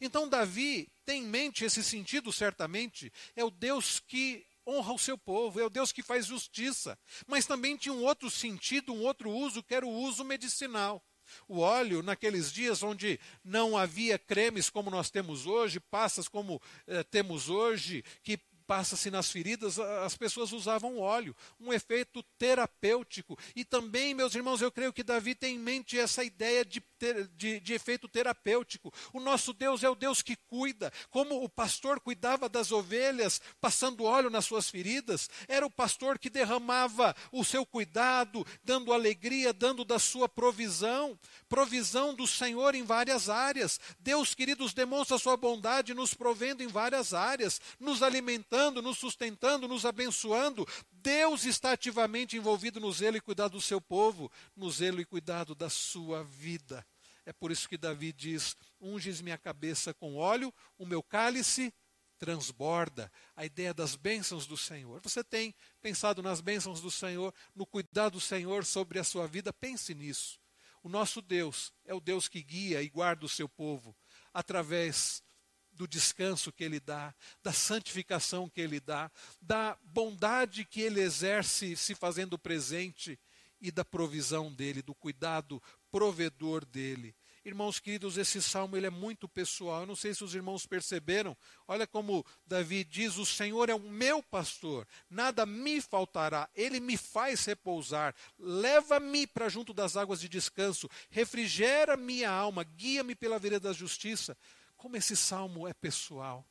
Então 0.00 0.28
Davi 0.28 0.88
tem 1.04 1.22
em 1.22 1.26
mente 1.26 1.64
esse 1.64 1.82
sentido 1.82 2.32
certamente, 2.32 3.12
é 3.34 3.44
o 3.44 3.50
Deus 3.50 4.00
que 4.00 4.44
honra 4.66 4.92
o 4.92 4.98
seu 4.98 5.16
povo, 5.16 5.58
é 5.58 5.64
o 5.64 5.70
Deus 5.70 5.92
que 5.92 6.02
faz 6.02 6.26
justiça. 6.26 6.98
Mas 7.26 7.46
também 7.46 7.76
tinha 7.76 7.92
um 7.92 8.04
outro 8.04 8.30
sentido, 8.30 8.92
um 8.92 9.02
outro 9.02 9.30
uso, 9.30 9.62
que 9.62 9.74
era 9.74 9.86
o 9.86 9.90
uso 9.90 10.24
medicinal. 10.24 11.02
O 11.46 11.58
óleo, 11.60 12.02
naqueles 12.02 12.52
dias 12.52 12.82
onde 12.82 13.18
não 13.44 13.76
havia 13.76 14.18
cremes 14.18 14.70
como 14.70 14.90
nós 14.90 15.10
temos 15.10 15.46
hoje, 15.46 15.80
passas 15.80 16.26
como 16.28 16.60
eh, 16.86 17.02
temos 17.04 17.48
hoje, 17.50 18.02
que 18.22 18.38
passa-se 18.68 19.10
nas 19.10 19.30
feridas, 19.32 19.78
as 19.78 20.14
pessoas 20.14 20.52
usavam 20.52 20.98
óleo, 20.98 21.34
um 21.58 21.72
efeito 21.72 22.22
terapêutico. 22.38 23.36
E 23.56 23.64
também, 23.64 24.12
meus 24.12 24.34
irmãos, 24.34 24.60
eu 24.60 24.70
creio 24.70 24.92
que 24.92 25.02
Davi 25.02 25.34
tem 25.34 25.56
em 25.56 25.58
mente 25.58 25.98
essa 25.98 26.22
ideia 26.22 26.66
de, 26.66 26.78
ter, 26.98 27.28
de, 27.28 27.60
de 27.60 27.74
efeito 27.74 28.08
terapêutico. 28.08 28.92
O 29.12 29.20
nosso 29.20 29.52
Deus 29.52 29.82
é 29.82 29.88
o 29.88 29.94
Deus 29.94 30.22
que 30.22 30.36
cuida, 30.36 30.92
como 31.10 31.42
o 31.42 31.48
pastor 31.48 32.00
cuidava 32.00 32.48
das 32.48 32.72
ovelhas, 32.72 33.40
passando 33.60 34.04
óleo 34.04 34.30
nas 34.30 34.44
suas 34.44 34.68
feridas, 34.68 35.28
era 35.46 35.64
o 35.64 35.70
pastor 35.70 36.18
que 36.18 36.30
derramava 36.30 37.14
o 37.32 37.44
seu 37.44 37.64
cuidado, 37.64 38.46
dando 38.64 38.92
alegria, 38.92 39.52
dando 39.52 39.84
da 39.84 39.98
sua 39.98 40.28
provisão, 40.28 41.18
provisão 41.48 42.14
do 42.14 42.26
Senhor 42.26 42.74
em 42.74 42.82
várias 42.82 43.28
áreas. 43.28 43.78
Deus, 44.00 44.34
queridos, 44.34 44.74
demonstra 44.74 45.18
sua 45.18 45.36
bondade 45.36 45.94
nos 45.94 46.14
provendo 46.14 46.62
em 46.62 46.68
várias 46.68 47.14
áreas, 47.14 47.60
nos 47.78 48.02
alimentando 48.02 48.82
nos 48.82 48.98
sustentando, 48.98 49.68
nos 49.68 49.84
abençoando. 49.84 50.66
Deus 50.90 51.44
está 51.44 51.72
ativamente 51.72 52.36
envolvido 52.36 52.80
no 52.80 52.92
zelo 52.92 53.16
e 53.16 53.20
cuidado 53.20 53.52
do 53.52 53.60
seu 53.60 53.80
povo, 53.80 54.30
no 54.56 54.70
zelo 54.70 55.00
e 55.00 55.04
cuidado 55.04 55.54
da 55.54 55.70
sua 55.70 56.22
vida. 56.24 56.84
É 57.28 57.32
por 57.34 57.52
isso 57.52 57.68
que 57.68 57.76
Davi 57.76 58.10
diz: 58.10 58.56
Unges 58.80 59.20
minha 59.20 59.36
cabeça 59.36 59.92
com 59.92 60.16
óleo, 60.16 60.50
o 60.78 60.86
meu 60.86 61.02
cálice 61.02 61.74
transborda. 62.18 63.12
A 63.36 63.44
ideia 63.44 63.74
das 63.74 63.94
bênçãos 63.94 64.46
do 64.46 64.56
Senhor. 64.56 64.98
Você 65.02 65.22
tem 65.22 65.54
pensado 65.82 66.22
nas 66.22 66.40
bênçãos 66.40 66.80
do 66.80 66.90
Senhor, 66.90 67.34
no 67.54 67.66
cuidado 67.66 68.14
do 68.14 68.20
Senhor 68.20 68.64
sobre 68.64 68.98
a 68.98 69.04
sua 69.04 69.26
vida? 69.26 69.52
Pense 69.52 69.94
nisso. 69.94 70.40
O 70.82 70.88
nosso 70.88 71.20
Deus 71.20 71.70
é 71.84 71.92
o 71.92 72.00
Deus 72.00 72.28
que 72.28 72.42
guia 72.42 72.82
e 72.82 72.88
guarda 72.88 73.26
o 73.26 73.28
seu 73.28 73.46
povo 73.46 73.94
através 74.32 75.22
do 75.70 75.86
descanso 75.86 76.50
que 76.50 76.64
ele 76.64 76.80
dá, 76.80 77.14
da 77.42 77.52
santificação 77.52 78.48
que 78.48 78.62
ele 78.62 78.80
dá, 78.80 79.10
da 79.38 79.76
bondade 79.82 80.64
que 80.64 80.80
ele 80.80 81.00
exerce 81.02 81.76
se 81.76 81.94
fazendo 81.94 82.38
presente 82.38 83.20
e 83.60 83.70
da 83.70 83.84
provisão 83.84 84.50
dele, 84.50 84.80
do 84.80 84.94
cuidado 84.94 85.62
provedor 85.90 86.64
dele. 86.64 87.14
Irmãos 87.48 87.80
queridos, 87.80 88.18
esse 88.18 88.42
salmo 88.42 88.76
ele 88.76 88.86
é 88.86 88.90
muito 88.90 89.26
pessoal. 89.26 89.80
Eu 89.80 89.86
não 89.86 89.96
sei 89.96 90.12
se 90.12 90.22
os 90.22 90.34
irmãos 90.34 90.66
perceberam. 90.66 91.34
Olha 91.66 91.86
como 91.86 92.22
Davi 92.44 92.84
diz: 92.84 93.16
"O 93.16 93.24
Senhor 93.24 93.70
é 93.70 93.74
o 93.74 93.80
meu 93.80 94.22
pastor, 94.22 94.86
nada 95.08 95.46
me 95.46 95.80
faltará. 95.80 96.46
Ele 96.54 96.78
me 96.78 96.98
faz 96.98 97.46
repousar, 97.46 98.14
leva-me 98.38 99.26
para 99.26 99.48
junto 99.48 99.72
das 99.72 99.96
águas 99.96 100.20
de 100.20 100.28
descanso, 100.28 100.90
refrigera 101.08 101.96
minha 101.96 102.30
alma, 102.30 102.62
guia-me 102.62 103.14
pela 103.14 103.38
vereda 103.38 103.70
da 103.70 103.72
justiça, 103.72 104.36
como 104.76 104.98
esse 104.98 105.16
salmo 105.16 105.66
é 105.66 105.72
pessoal. 105.72 106.46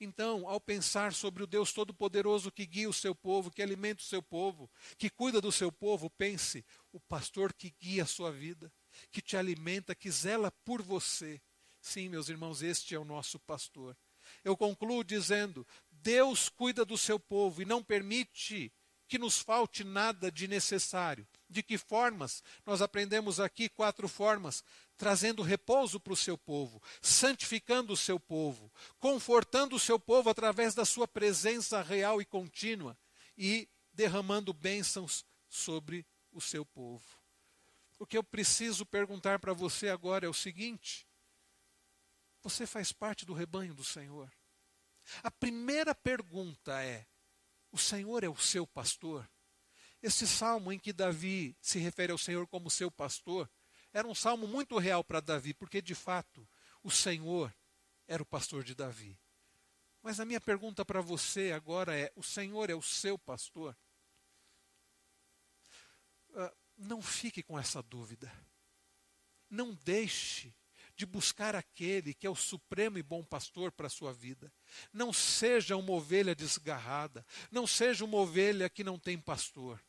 Então, 0.00 0.48
ao 0.48 0.58
pensar 0.58 1.12
sobre 1.12 1.42
o 1.42 1.46
Deus 1.46 1.70
Todo-Poderoso 1.74 2.50
que 2.50 2.64
guia 2.64 2.88
o 2.88 2.94
seu 2.94 3.14
povo, 3.14 3.50
que 3.50 3.60
alimenta 3.60 4.00
o 4.00 4.06
seu 4.06 4.22
povo, 4.22 4.70
que 4.96 5.10
cuida 5.10 5.38
do 5.38 5.52
seu 5.52 5.70
povo, 5.70 6.08
pense: 6.08 6.64
o 6.90 6.98
pastor 6.98 7.52
que 7.52 7.74
guia 7.78 8.04
a 8.04 8.06
sua 8.06 8.32
vida, 8.32 8.72
que 9.10 9.22
te 9.22 9.36
alimenta, 9.36 9.94
que 9.94 10.10
zela 10.10 10.50
por 10.64 10.82
você. 10.82 11.40
Sim, 11.80 12.08
meus 12.08 12.28
irmãos, 12.28 12.62
este 12.62 12.94
é 12.94 12.98
o 12.98 13.04
nosso 13.04 13.38
pastor. 13.38 13.96
Eu 14.42 14.56
concluo 14.56 15.04
dizendo: 15.04 15.66
Deus 15.90 16.48
cuida 16.48 16.84
do 16.84 16.96
seu 16.96 17.18
povo 17.18 17.62
e 17.62 17.64
não 17.64 17.82
permite 17.82 18.72
que 19.06 19.18
nos 19.18 19.38
falte 19.38 19.84
nada 19.84 20.30
de 20.30 20.48
necessário. 20.48 21.26
De 21.48 21.62
que 21.62 21.78
formas? 21.78 22.42
Nós 22.64 22.82
aprendemos 22.82 23.38
aqui 23.38 23.68
quatro 23.68 24.08
formas: 24.08 24.64
trazendo 24.96 25.42
repouso 25.42 26.00
para 26.00 26.12
o 26.12 26.16
seu 26.16 26.36
povo, 26.36 26.82
santificando 27.00 27.92
o 27.92 27.96
seu 27.96 28.18
povo, 28.18 28.72
confortando 28.98 29.76
o 29.76 29.80
seu 29.80 29.98
povo 29.98 30.30
através 30.30 30.74
da 30.74 30.84
sua 30.84 31.06
presença 31.06 31.82
real 31.82 32.20
e 32.20 32.24
contínua 32.24 32.96
e 33.36 33.68
derramando 33.92 34.52
bênçãos 34.52 35.24
sobre 35.48 36.06
o 36.32 36.40
seu 36.40 36.64
povo. 36.64 37.23
O 38.04 38.06
que 38.06 38.18
eu 38.18 38.22
preciso 38.22 38.84
perguntar 38.84 39.38
para 39.38 39.54
você 39.54 39.88
agora 39.88 40.26
é 40.26 40.28
o 40.28 40.34
seguinte: 40.34 41.08
você 42.42 42.66
faz 42.66 42.92
parte 42.92 43.24
do 43.24 43.32
rebanho 43.32 43.72
do 43.72 43.82
Senhor? 43.82 44.30
A 45.22 45.30
primeira 45.30 45.94
pergunta 45.94 46.82
é: 46.82 47.06
o 47.72 47.78
Senhor 47.78 48.22
é 48.22 48.28
o 48.28 48.36
seu 48.36 48.66
pastor? 48.66 49.26
Esse 50.02 50.26
salmo 50.26 50.70
em 50.70 50.78
que 50.78 50.92
Davi 50.92 51.56
se 51.62 51.78
refere 51.78 52.12
ao 52.12 52.18
Senhor 52.18 52.46
como 52.46 52.68
seu 52.68 52.90
pastor, 52.90 53.50
era 53.90 54.06
um 54.06 54.14
salmo 54.14 54.46
muito 54.46 54.76
real 54.76 55.02
para 55.02 55.20
Davi, 55.20 55.54
porque 55.54 55.80
de 55.80 55.94
fato 55.94 56.46
o 56.82 56.90
Senhor 56.90 57.56
era 58.06 58.22
o 58.22 58.26
pastor 58.26 58.62
de 58.62 58.74
Davi. 58.74 59.18
Mas 60.02 60.20
a 60.20 60.26
minha 60.26 60.42
pergunta 60.42 60.84
para 60.84 61.00
você 61.00 61.52
agora 61.52 61.98
é: 61.98 62.12
o 62.14 62.22
Senhor 62.22 62.68
é 62.68 62.74
o 62.74 62.82
seu 62.82 63.18
pastor? 63.18 63.74
Não 66.76 67.00
fique 67.00 67.42
com 67.42 67.58
essa 67.58 67.82
dúvida. 67.82 68.32
Não 69.48 69.74
deixe 69.74 70.54
de 70.96 71.04
buscar 71.04 71.56
aquele 71.56 72.14
que 72.14 72.26
é 72.26 72.30
o 72.30 72.36
supremo 72.36 72.98
e 72.98 73.02
bom 73.02 73.24
pastor 73.24 73.72
para 73.72 73.86
a 73.86 73.90
sua 73.90 74.12
vida. 74.12 74.52
Não 74.92 75.12
seja 75.12 75.76
uma 75.76 75.92
ovelha 75.92 76.34
desgarrada, 76.34 77.26
não 77.50 77.66
seja 77.66 78.04
uma 78.04 78.18
ovelha 78.18 78.70
que 78.70 78.84
não 78.84 78.98
tem 78.98 79.18
pastor. 79.18 79.82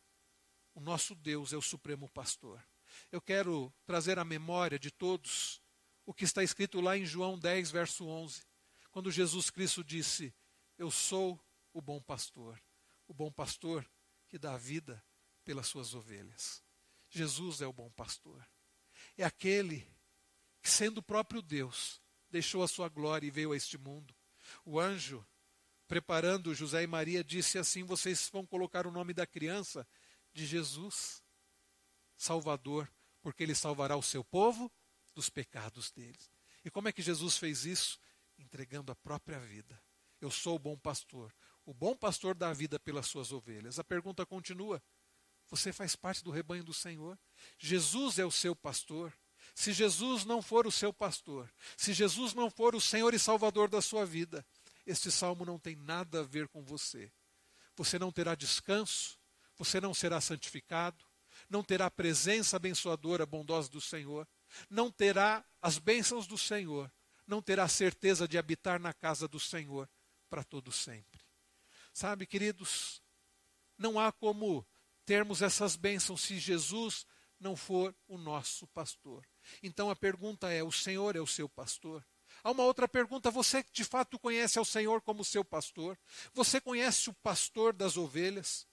O 0.73 0.79
nosso 0.79 1.15
Deus 1.15 1.53
é 1.53 1.57
o 1.57 1.61
supremo 1.61 2.09
pastor. 2.09 2.63
Eu 3.11 3.21
quero 3.21 3.73
trazer 3.85 4.17
à 4.17 4.25
memória 4.25 4.79
de 4.79 4.91
todos 4.91 5.61
o 6.05 6.13
que 6.13 6.23
está 6.23 6.43
escrito 6.43 6.81
lá 6.81 6.97
em 6.97 7.05
João 7.05 7.37
10, 7.37 7.71
verso 7.71 8.05
11, 8.07 8.43
quando 8.91 9.11
Jesus 9.11 9.49
Cristo 9.49 9.83
disse: 9.83 10.33
Eu 10.77 10.89
sou 10.89 11.39
o 11.73 11.81
bom 11.81 12.01
pastor, 12.01 12.59
o 13.07 13.13
bom 13.13 13.31
pastor 13.31 13.85
que 14.27 14.37
dá 14.37 14.57
vida 14.57 15.03
pelas 15.43 15.67
suas 15.67 15.93
ovelhas. 15.93 16.64
Jesus 17.17 17.61
é 17.61 17.67
o 17.67 17.73
bom 17.73 17.89
pastor. 17.91 18.45
É 19.17 19.23
aquele 19.23 19.87
que, 20.61 20.69
sendo 20.69 20.97
o 20.97 21.03
próprio 21.03 21.41
Deus, 21.41 22.01
deixou 22.29 22.61
a 22.61 22.67
sua 22.67 22.89
glória 22.89 23.25
e 23.25 23.31
veio 23.31 23.53
a 23.53 23.57
este 23.57 23.77
mundo. 23.77 24.13
O 24.65 24.79
anjo, 24.79 25.25
preparando 25.87 26.53
José 26.53 26.83
e 26.83 26.87
Maria, 26.87 27.23
disse 27.23 27.57
assim: 27.57 27.83
Vocês 27.83 28.29
vão 28.29 28.45
colocar 28.45 28.85
o 28.85 28.91
nome 28.91 29.13
da 29.13 29.25
criança 29.25 29.87
de 30.33 30.45
Jesus, 30.45 31.23
Salvador, 32.17 32.91
porque 33.21 33.43
ele 33.43 33.55
salvará 33.55 33.95
o 33.95 34.03
seu 34.03 34.23
povo 34.23 34.71
dos 35.13 35.29
pecados 35.29 35.91
deles. 35.91 36.29
E 36.63 36.69
como 36.69 36.89
é 36.89 36.91
que 36.91 37.01
Jesus 37.01 37.37
fez 37.37 37.63
isso? 37.63 37.97
Entregando 38.37 38.91
a 38.91 38.95
própria 38.95 39.39
vida. 39.39 39.81
Eu 40.19 40.29
sou 40.29 40.55
o 40.55 40.59
bom 40.59 40.77
pastor. 40.77 41.33
O 41.65 41.73
bom 41.73 41.95
pastor 41.95 42.35
dá 42.35 42.49
a 42.49 42.53
vida 42.53 42.79
pelas 42.79 43.07
suas 43.07 43.31
ovelhas. 43.31 43.79
A 43.79 43.83
pergunta 43.83 44.25
continua: 44.25 44.83
Você 45.55 45.71
faz 45.71 45.95
parte 45.95 46.21
do 46.21 46.31
rebanho 46.31 46.65
do 46.65 46.73
Senhor? 46.73 47.17
Jesus 47.57 48.19
é 48.19 48.25
o 48.25 48.31
seu 48.31 48.53
pastor. 48.53 49.13
Se 49.53 49.71
Jesus 49.71 50.25
não 50.25 50.41
for 50.41 50.67
o 50.67 50.71
seu 50.71 50.91
pastor, 50.91 51.49
se 51.77 51.93
Jesus 51.93 52.33
não 52.33 52.51
for 52.51 52.75
o 52.75 52.81
Senhor 52.81 53.13
e 53.13 53.19
Salvador 53.19 53.69
da 53.69 53.81
sua 53.81 54.05
vida, 54.05 54.45
este 54.85 55.09
salmo 55.09 55.45
não 55.45 55.57
tem 55.57 55.73
nada 55.77 56.19
a 56.19 56.23
ver 56.23 56.49
com 56.49 56.61
você. 56.61 57.09
Você 57.77 57.97
não 57.97 58.11
terá 58.11 58.35
descanso, 58.35 59.17
você 59.55 59.79
não 59.79 59.93
será 59.93 60.19
santificado, 60.19 61.05
não 61.49 61.63
terá 61.63 61.89
presença 61.89 62.57
abençoadora, 62.57 63.25
bondosa 63.25 63.69
do 63.69 63.79
Senhor, 63.79 64.27
não 64.69 64.91
terá 64.91 65.41
as 65.61 65.77
bênçãos 65.77 66.27
do 66.27 66.37
Senhor, 66.37 66.91
não 67.25 67.41
terá 67.41 67.65
certeza 67.69 68.27
de 68.27 68.37
habitar 68.37 68.77
na 68.77 68.91
casa 68.91 69.25
do 69.25 69.39
Senhor 69.39 69.89
para 70.29 70.43
todo 70.43 70.69
sempre. 70.69 71.21
Sabe, 71.93 72.25
queridos, 72.25 73.01
não 73.77 73.97
há 73.97 74.11
como 74.11 74.67
termos 75.05 75.41
essas 75.41 75.75
bênçãos 75.75 76.21
se 76.21 76.39
Jesus 76.39 77.05
não 77.39 77.55
for 77.55 77.95
o 78.07 78.17
nosso 78.17 78.67
pastor. 78.67 79.25
Então 79.61 79.89
a 79.89 79.95
pergunta 79.95 80.51
é: 80.51 80.63
o 80.63 80.71
Senhor 80.71 81.15
é 81.15 81.21
o 81.21 81.27
seu 81.27 81.47
pastor? 81.47 82.05
Há 82.43 82.51
uma 82.51 82.63
outra 82.63 82.87
pergunta: 82.87 83.29
você 83.31 83.63
de 83.71 83.83
fato 83.83 84.19
conhece 84.19 84.57
ao 84.57 84.65
Senhor 84.65 85.01
como 85.01 85.23
seu 85.23 85.43
pastor? 85.43 85.97
Você 86.33 86.59
conhece 86.59 87.09
o 87.09 87.13
pastor 87.13 87.73
das 87.73 87.97
ovelhas? 87.97 88.67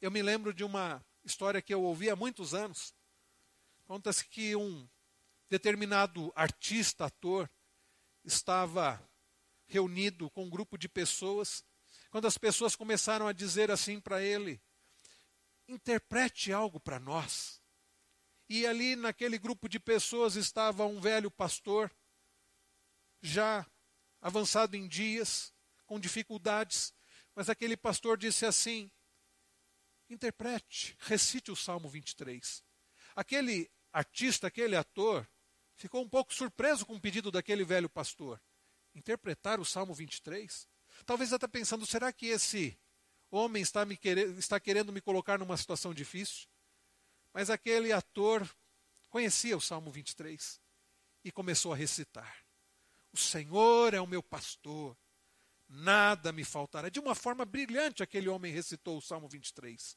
Eu 0.00 0.10
me 0.10 0.22
lembro 0.22 0.52
de 0.52 0.64
uma 0.64 1.04
história 1.24 1.62
que 1.62 1.72
eu 1.72 1.82
ouvi 1.82 2.10
há 2.10 2.16
muitos 2.16 2.54
anos. 2.54 2.94
Conta-se 3.84 4.26
que 4.26 4.54
um 4.56 4.88
determinado 5.48 6.32
artista, 6.34 7.06
ator, 7.06 7.50
estava 8.24 9.00
reunido 9.66 10.30
com 10.30 10.44
um 10.44 10.50
grupo 10.50 10.76
de 10.76 10.88
pessoas, 10.88 11.64
quando 12.10 12.26
as 12.26 12.36
pessoas 12.36 12.74
começaram 12.74 13.26
a 13.26 13.32
dizer 13.32 13.70
assim 13.70 14.00
para 14.00 14.22
ele: 14.22 14.60
interprete 15.68 16.52
algo 16.52 16.78
para 16.78 16.98
nós. 16.98 17.60
E 18.48 18.66
ali 18.66 18.94
naquele 18.94 19.38
grupo 19.38 19.68
de 19.68 19.80
pessoas 19.80 20.36
estava 20.36 20.86
um 20.86 21.00
velho 21.00 21.30
pastor, 21.30 21.94
já 23.20 23.66
avançado 24.20 24.76
em 24.76 24.86
dias, 24.86 25.52
com 25.84 25.98
dificuldades, 25.98 26.94
mas 27.34 27.48
aquele 27.48 27.76
pastor 27.76 28.16
disse 28.16 28.46
assim: 28.46 28.90
interprete, 30.08 30.96
recite 31.00 31.50
o 31.50 31.56
Salmo 31.56 31.88
23. 31.88 32.62
Aquele 33.14 33.70
artista, 33.92 34.46
aquele 34.46 34.76
ator, 34.76 35.28
ficou 35.74 36.02
um 36.02 36.08
pouco 36.08 36.32
surpreso 36.34 36.86
com 36.86 36.94
o 36.94 37.00
pedido 37.00 37.30
daquele 37.30 37.64
velho 37.64 37.88
pastor. 37.88 38.40
Interpretar 38.94 39.60
o 39.60 39.64
Salmo 39.64 39.94
23? 39.94 40.68
Talvez 41.04 41.32
até 41.32 41.46
pensando, 41.46 41.84
será 41.84 42.12
que 42.12 42.26
esse 42.26 42.78
homem 43.30 43.62
está, 43.62 43.84
me 43.84 43.96
querer, 43.96 44.36
está 44.38 44.58
querendo 44.60 44.92
me 44.92 45.00
colocar 45.00 45.38
numa 45.38 45.56
situação 45.56 45.92
difícil? 45.92 46.46
Mas 47.32 47.50
aquele 47.50 47.92
ator 47.92 48.48
conhecia 49.10 49.56
o 49.56 49.60
Salmo 49.60 49.90
23 49.90 50.60
e 51.24 51.32
começou 51.32 51.72
a 51.72 51.76
recitar: 51.76 52.44
O 53.12 53.16
Senhor 53.16 53.94
é 53.94 54.00
o 54.00 54.06
meu 54.06 54.22
pastor, 54.22 54.96
nada 55.68 56.32
me 56.32 56.44
faltará. 56.44 56.88
De 56.88 57.00
uma 57.00 57.14
forma 57.14 57.44
brilhante, 57.44 58.02
aquele 58.02 58.28
homem 58.28 58.52
recitou 58.52 58.98
o 58.98 59.02
Salmo 59.02 59.28
23. 59.28 59.96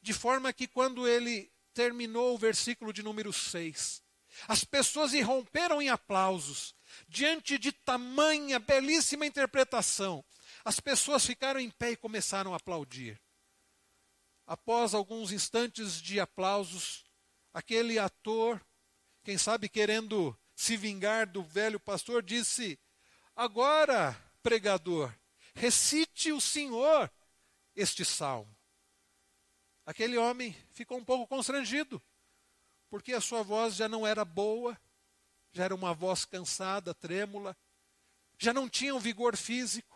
De 0.00 0.12
forma 0.12 0.52
que, 0.52 0.66
quando 0.66 1.06
ele 1.06 1.52
terminou 1.74 2.34
o 2.34 2.38
versículo 2.38 2.92
de 2.92 3.02
número 3.02 3.32
6, 3.32 4.02
as 4.48 4.64
pessoas 4.64 5.12
irromperam 5.12 5.80
em 5.80 5.88
aplausos 5.88 6.74
diante 7.08 7.58
de 7.58 7.72
tamanha, 7.72 8.58
belíssima 8.58 9.26
interpretação. 9.26 10.24
As 10.66 10.80
pessoas 10.80 11.24
ficaram 11.24 11.60
em 11.60 11.70
pé 11.70 11.92
e 11.92 11.96
começaram 11.96 12.52
a 12.52 12.56
aplaudir. 12.56 13.22
Após 14.44 14.94
alguns 14.94 15.30
instantes 15.30 16.02
de 16.02 16.18
aplausos, 16.18 17.04
aquele 17.54 18.00
ator, 18.00 18.60
quem 19.22 19.38
sabe 19.38 19.68
querendo 19.68 20.36
se 20.56 20.76
vingar 20.76 21.24
do 21.24 21.40
velho 21.40 21.78
pastor, 21.78 22.20
disse: 22.20 22.76
Agora, 23.36 24.20
pregador, 24.42 25.14
recite 25.54 26.32
o 26.32 26.40
Senhor 26.40 27.08
este 27.76 28.04
salmo. 28.04 28.52
Aquele 29.84 30.18
homem 30.18 30.52
ficou 30.72 30.98
um 30.98 31.04
pouco 31.04 31.28
constrangido, 31.28 32.02
porque 32.90 33.12
a 33.12 33.20
sua 33.20 33.44
voz 33.44 33.76
já 33.76 33.88
não 33.88 34.04
era 34.04 34.24
boa, 34.24 34.76
já 35.52 35.62
era 35.62 35.74
uma 35.76 35.94
voz 35.94 36.24
cansada, 36.24 36.92
trêmula, 36.92 37.56
já 38.36 38.52
não 38.52 38.68
tinha 38.68 38.96
um 38.96 38.98
vigor 38.98 39.36
físico. 39.36 39.95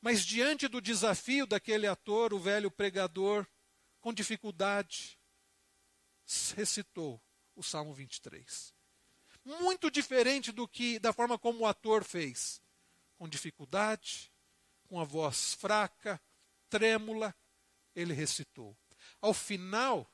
Mas 0.00 0.24
diante 0.24 0.68
do 0.68 0.80
desafio 0.80 1.46
daquele 1.46 1.86
ator, 1.86 2.32
o 2.32 2.38
velho 2.38 2.70
pregador 2.70 3.46
com 4.00 4.12
dificuldade, 4.12 5.18
recitou 6.54 7.20
o 7.56 7.62
Salmo 7.62 7.94
23. 7.94 8.74
Muito 9.44 9.90
diferente 9.90 10.52
do 10.52 10.68
que 10.68 10.98
da 10.98 11.12
forma 11.12 11.38
como 11.38 11.60
o 11.60 11.66
ator 11.66 12.04
fez, 12.04 12.60
com 13.16 13.28
dificuldade, 13.28 14.30
com 14.88 15.00
a 15.00 15.04
voz 15.04 15.54
fraca, 15.54 16.20
trêmula, 16.68 17.34
ele 17.94 18.12
recitou. 18.12 18.76
Ao 19.20 19.32
final, 19.32 20.10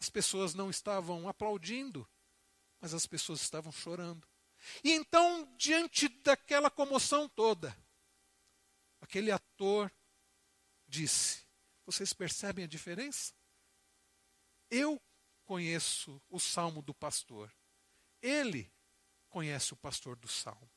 as 0.00 0.10
pessoas 0.10 0.54
não 0.54 0.70
estavam 0.70 1.28
aplaudindo, 1.28 2.08
mas 2.80 2.94
as 2.94 3.06
pessoas 3.06 3.40
estavam 3.40 3.72
chorando. 3.72 4.26
E 4.82 4.92
então, 4.92 5.52
diante 5.56 6.08
daquela 6.08 6.70
comoção 6.70 7.28
toda, 7.28 7.76
aquele 9.00 9.30
ator 9.30 9.92
disse: 10.86 11.46
vocês 11.84 12.12
percebem 12.12 12.64
a 12.64 12.68
diferença? 12.68 13.32
Eu 14.70 15.00
conheço 15.44 16.20
o 16.28 16.38
salmo 16.38 16.82
do 16.82 16.92
pastor. 16.92 17.50
Ele 18.20 18.70
conhece 19.30 19.72
o 19.72 19.76
pastor 19.76 20.16
do 20.16 20.28
salmo. 20.28 20.70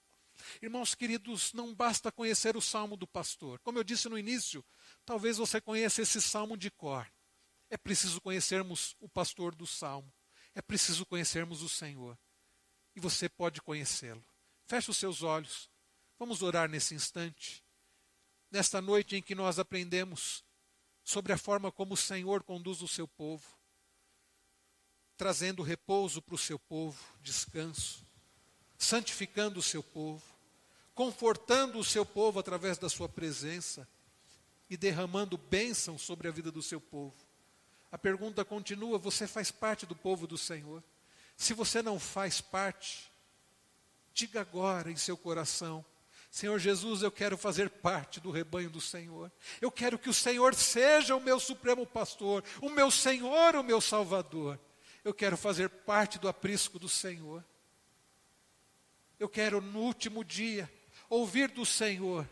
Irmãos 0.62 0.96
queridos, 0.96 1.54
não 1.54 1.76
basta 1.76 2.12
conhecer 2.12 2.56
o 2.56 2.62
salmo 2.62 2.96
do 2.96 3.06
pastor. 3.06 3.60
Como 3.60 3.78
eu 3.78 3.84
disse 3.84 4.08
no 4.08 4.18
início, 4.18 4.66
talvez 5.06 5.38
você 5.38 5.60
conheça 5.60 6.02
esse 6.02 6.22
salmo 6.22 6.58
de 6.58 6.72
cor. 6.72 7.12
É 7.70 7.78
preciso 7.78 8.22
conhecermos 8.22 8.96
o 9.00 9.10
pastor 9.10 9.54
do 9.54 9.68
salmo. 9.68 10.12
É 10.54 10.62
preciso 10.62 11.06
conhecermos 11.06 11.62
o 11.62 11.70
Senhor. 11.70 12.18
E 12.96 13.00
você 13.00 13.30
pode 13.30 13.62
conhecê-lo. 13.62 14.26
Feche 14.66 14.90
os 14.90 14.98
seus 14.98 15.24
olhos. 15.24 15.70
Vamos 16.18 16.42
orar 16.42 16.70
nesse 16.70 16.94
instante. 16.94 17.64
Nesta 18.52 18.82
noite 18.82 19.16
em 19.16 19.22
que 19.22 19.34
nós 19.34 19.58
aprendemos 19.58 20.44
sobre 21.04 21.32
a 21.32 21.38
forma 21.38 21.72
como 21.72 21.94
o 21.94 21.98
Senhor 21.98 22.44
conduz 22.44 22.82
o 22.82 22.88
seu 22.88 23.08
povo, 23.08 23.46
trazendo 25.16 25.64
repouso 25.64 26.22
para 26.22 26.36
o 26.36 26.38
seu 26.38 26.60
povo, 26.60 27.02
descanso, 27.22 28.06
santificando 28.78 29.60
o 29.60 29.64
seu 29.64 29.82
povo, 29.82 30.22
confortando 30.94 31.80
o 31.80 31.84
seu 31.84 32.06
povo 32.06 32.40
através 32.40 32.78
da 32.78 32.90
sua 32.90 33.08
presença 33.08 33.88
e 34.70 34.76
derramando 34.76 35.38
bênção 35.38 35.98
sobre 35.98 36.28
a 36.28 36.32
vida 36.32 36.52
do 36.52 36.62
seu 36.62 36.82
povo. 36.82 37.16
A 37.92 37.98
pergunta 37.98 38.44
continua: 38.44 38.98
você 38.98 39.28
faz 39.28 39.50
parte 39.50 39.86
do 39.86 39.96
povo 39.96 40.28
do 40.28 40.38
Senhor? 40.38 40.84
Se 41.38 41.54
você 41.54 41.82
não 41.82 42.00
faz 42.00 42.42
parte, 42.42 43.12
diga 44.14 44.42
agora 44.42 44.92
em 44.92 44.96
seu 44.96 45.18
coração: 45.18 45.86
Senhor 46.32 46.58
Jesus, 46.60 47.04
eu 47.04 47.12
quero 47.12 47.38
fazer 47.38 47.70
parte 47.70 48.22
do 48.22 48.32
rebanho 48.32 48.70
do 48.70 48.80
Senhor. 48.80 49.30
Eu 49.60 49.70
quero 49.70 50.00
que 50.00 50.10
o 50.10 50.14
Senhor 50.14 50.56
seja 50.56 51.14
o 51.14 51.20
meu 51.20 51.42
supremo 51.42 51.86
pastor, 51.86 52.42
o 52.62 52.70
meu 52.70 52.90
Senhor, 52.90 53.54
o 53.58 53.62
meu 53.62 53.82
Salvador. 53.82 54.58
Eu 55.04 55.14
quero 55.14 55.36
fazer 55.36 55.68
parte 55.68 56.18
do 56.18 56.30
aprisco 56.30 56.80
do 56.80 56.88
Senhor. 56.88 57.44
Eu 59.20 59.28
quero 59.28 59.60
no 59.60 59.80
último 59.80 60.24
dia 60.24 60.72
ouvir 61.10 61.50
do 61.50 61.66
Senhor: 61.66 62.26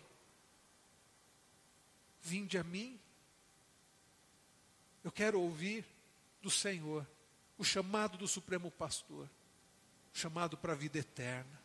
Vinde 2.22 2.58
a 2.58 2.64
mim. 2.64 2.98
Eu 5.04 5.12
quero 5.12 5.42
ouvir 5.42 5.86
do 6.42 6.50
Senhor 6.50 7.06
o 7.58 7.66
chamado 7.66 8.18
do 8.18 8.30
Supremo 8.30 8.72
Pastor, 8.72 9.30
chamado 10.14 10.56
para 10.58 10.72
a 10.72 10.76
vida 10.76 11.00
eterna. 11.00 11.59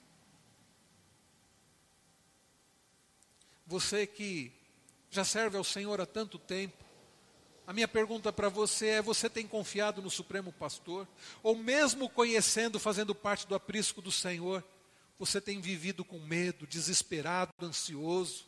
Você 3.66 4.06
que 4.06 4.52
já 5.10 5.24
serve 5.24 5.56
ao 5.56 5.64
Senhor 5.64 6.00
há 6.00 6.06
tanto 6.06 6.38
tempo, 6.38 6.84
a 7.66 7.72
minha 7.72 7.88
pergunta 7.88 8.32
para 8.32 8.48
você 8.48 8.88
é: 8.88 9.02
você 9.02 9.30
tem 9.30 9.46
confiado 9.46 10.02
no 10.02 10.10
Supremo 10.10 10.52
Pastor? 10.52 11.08
Ou 11.42 11.56
mesmo 11.56 12.08
conhecendo, 12.08 12.78
fazendo 12.78 13.14
parte 13.14 13.46
do 13.46 13.54
aprisco 13.54 14.02
do 14.02 14.12
Senhor, 14.12 14.62
você 15.18 15.40
tem 15.40 15.60
vivido 15.60 16.04
com 16.04 16.18
medo, 16.18 16.66
desesperado, 16.66 17.52
ansioso? 17.62 18.46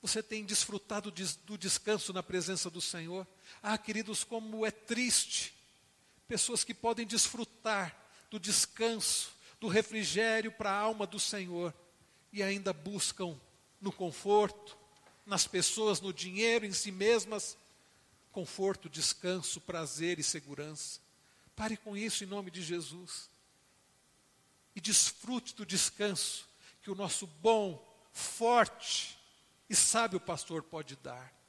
Você 0.00 0.20
tem 0.20 0.44
desfrutado 0.44 1.12
do 1.44 1.56
descanso 1.56 2.12
na 2.12 2.24
presença 2.24 2.68
do 2.68 2.80
Senhor? 2.80 3.24
Ah, 3.62 3.78
queridos, 3.78 4.24
como 4.24 4.66
é 4.66 4.70
triste 4.72 5.54
pessoas 6.26 6.64
que 6.64 6.74
podem 6.74 7.06
desfrutar 7.06 7.96
do 8.28 8.40
descanso, 8.40 9.32
do 9.60 9.68
refrigério 9.68 10.50
para 10.50 10.72
a 10.72 10.76
alma 10.76 11.06
do 11.06 11.20
Senhor 11.20 11.72
e 12.32 12.42
ainda 12.42 12.72
buscam 12.72 13.38
no 13.82 13.92
conforto, 13.92 14.78
nas 15.26 15.46
pessoas, 15.46 16.00
no 16.00 16.12
dinheiro, 16.12 16.64
em 16.64 16.72
si 16.72 16.90
mesmas, 16.90 17.58
conforto, 18.30 18.88
descanso, 18.88 19.60
prazer 19.60 20.18
e 20.18 20.22
segurança. 20.22 21.00
Pare 21.54 21.76
com 21.76 21.96
isso 21.96 22.24
em 22.24 22.26
nome 22.26 22.50
de 22.50 22.62
Jesus. 22.62 23.28
E 24.74 24.80
desfrute 24.80 25.54
do 25.54 25.66
descanso 25.66 26.48
que 26.82 26.90
o 26.90 26.94
nosso 26.94 27.26
bom, 27.26 27.84
forte 28.12 29.18
e 29.68 29.74
sábio 29.74 30.18
pastor 30.18 30.62
pode 30.62 30.96
dar. 30.96 31.41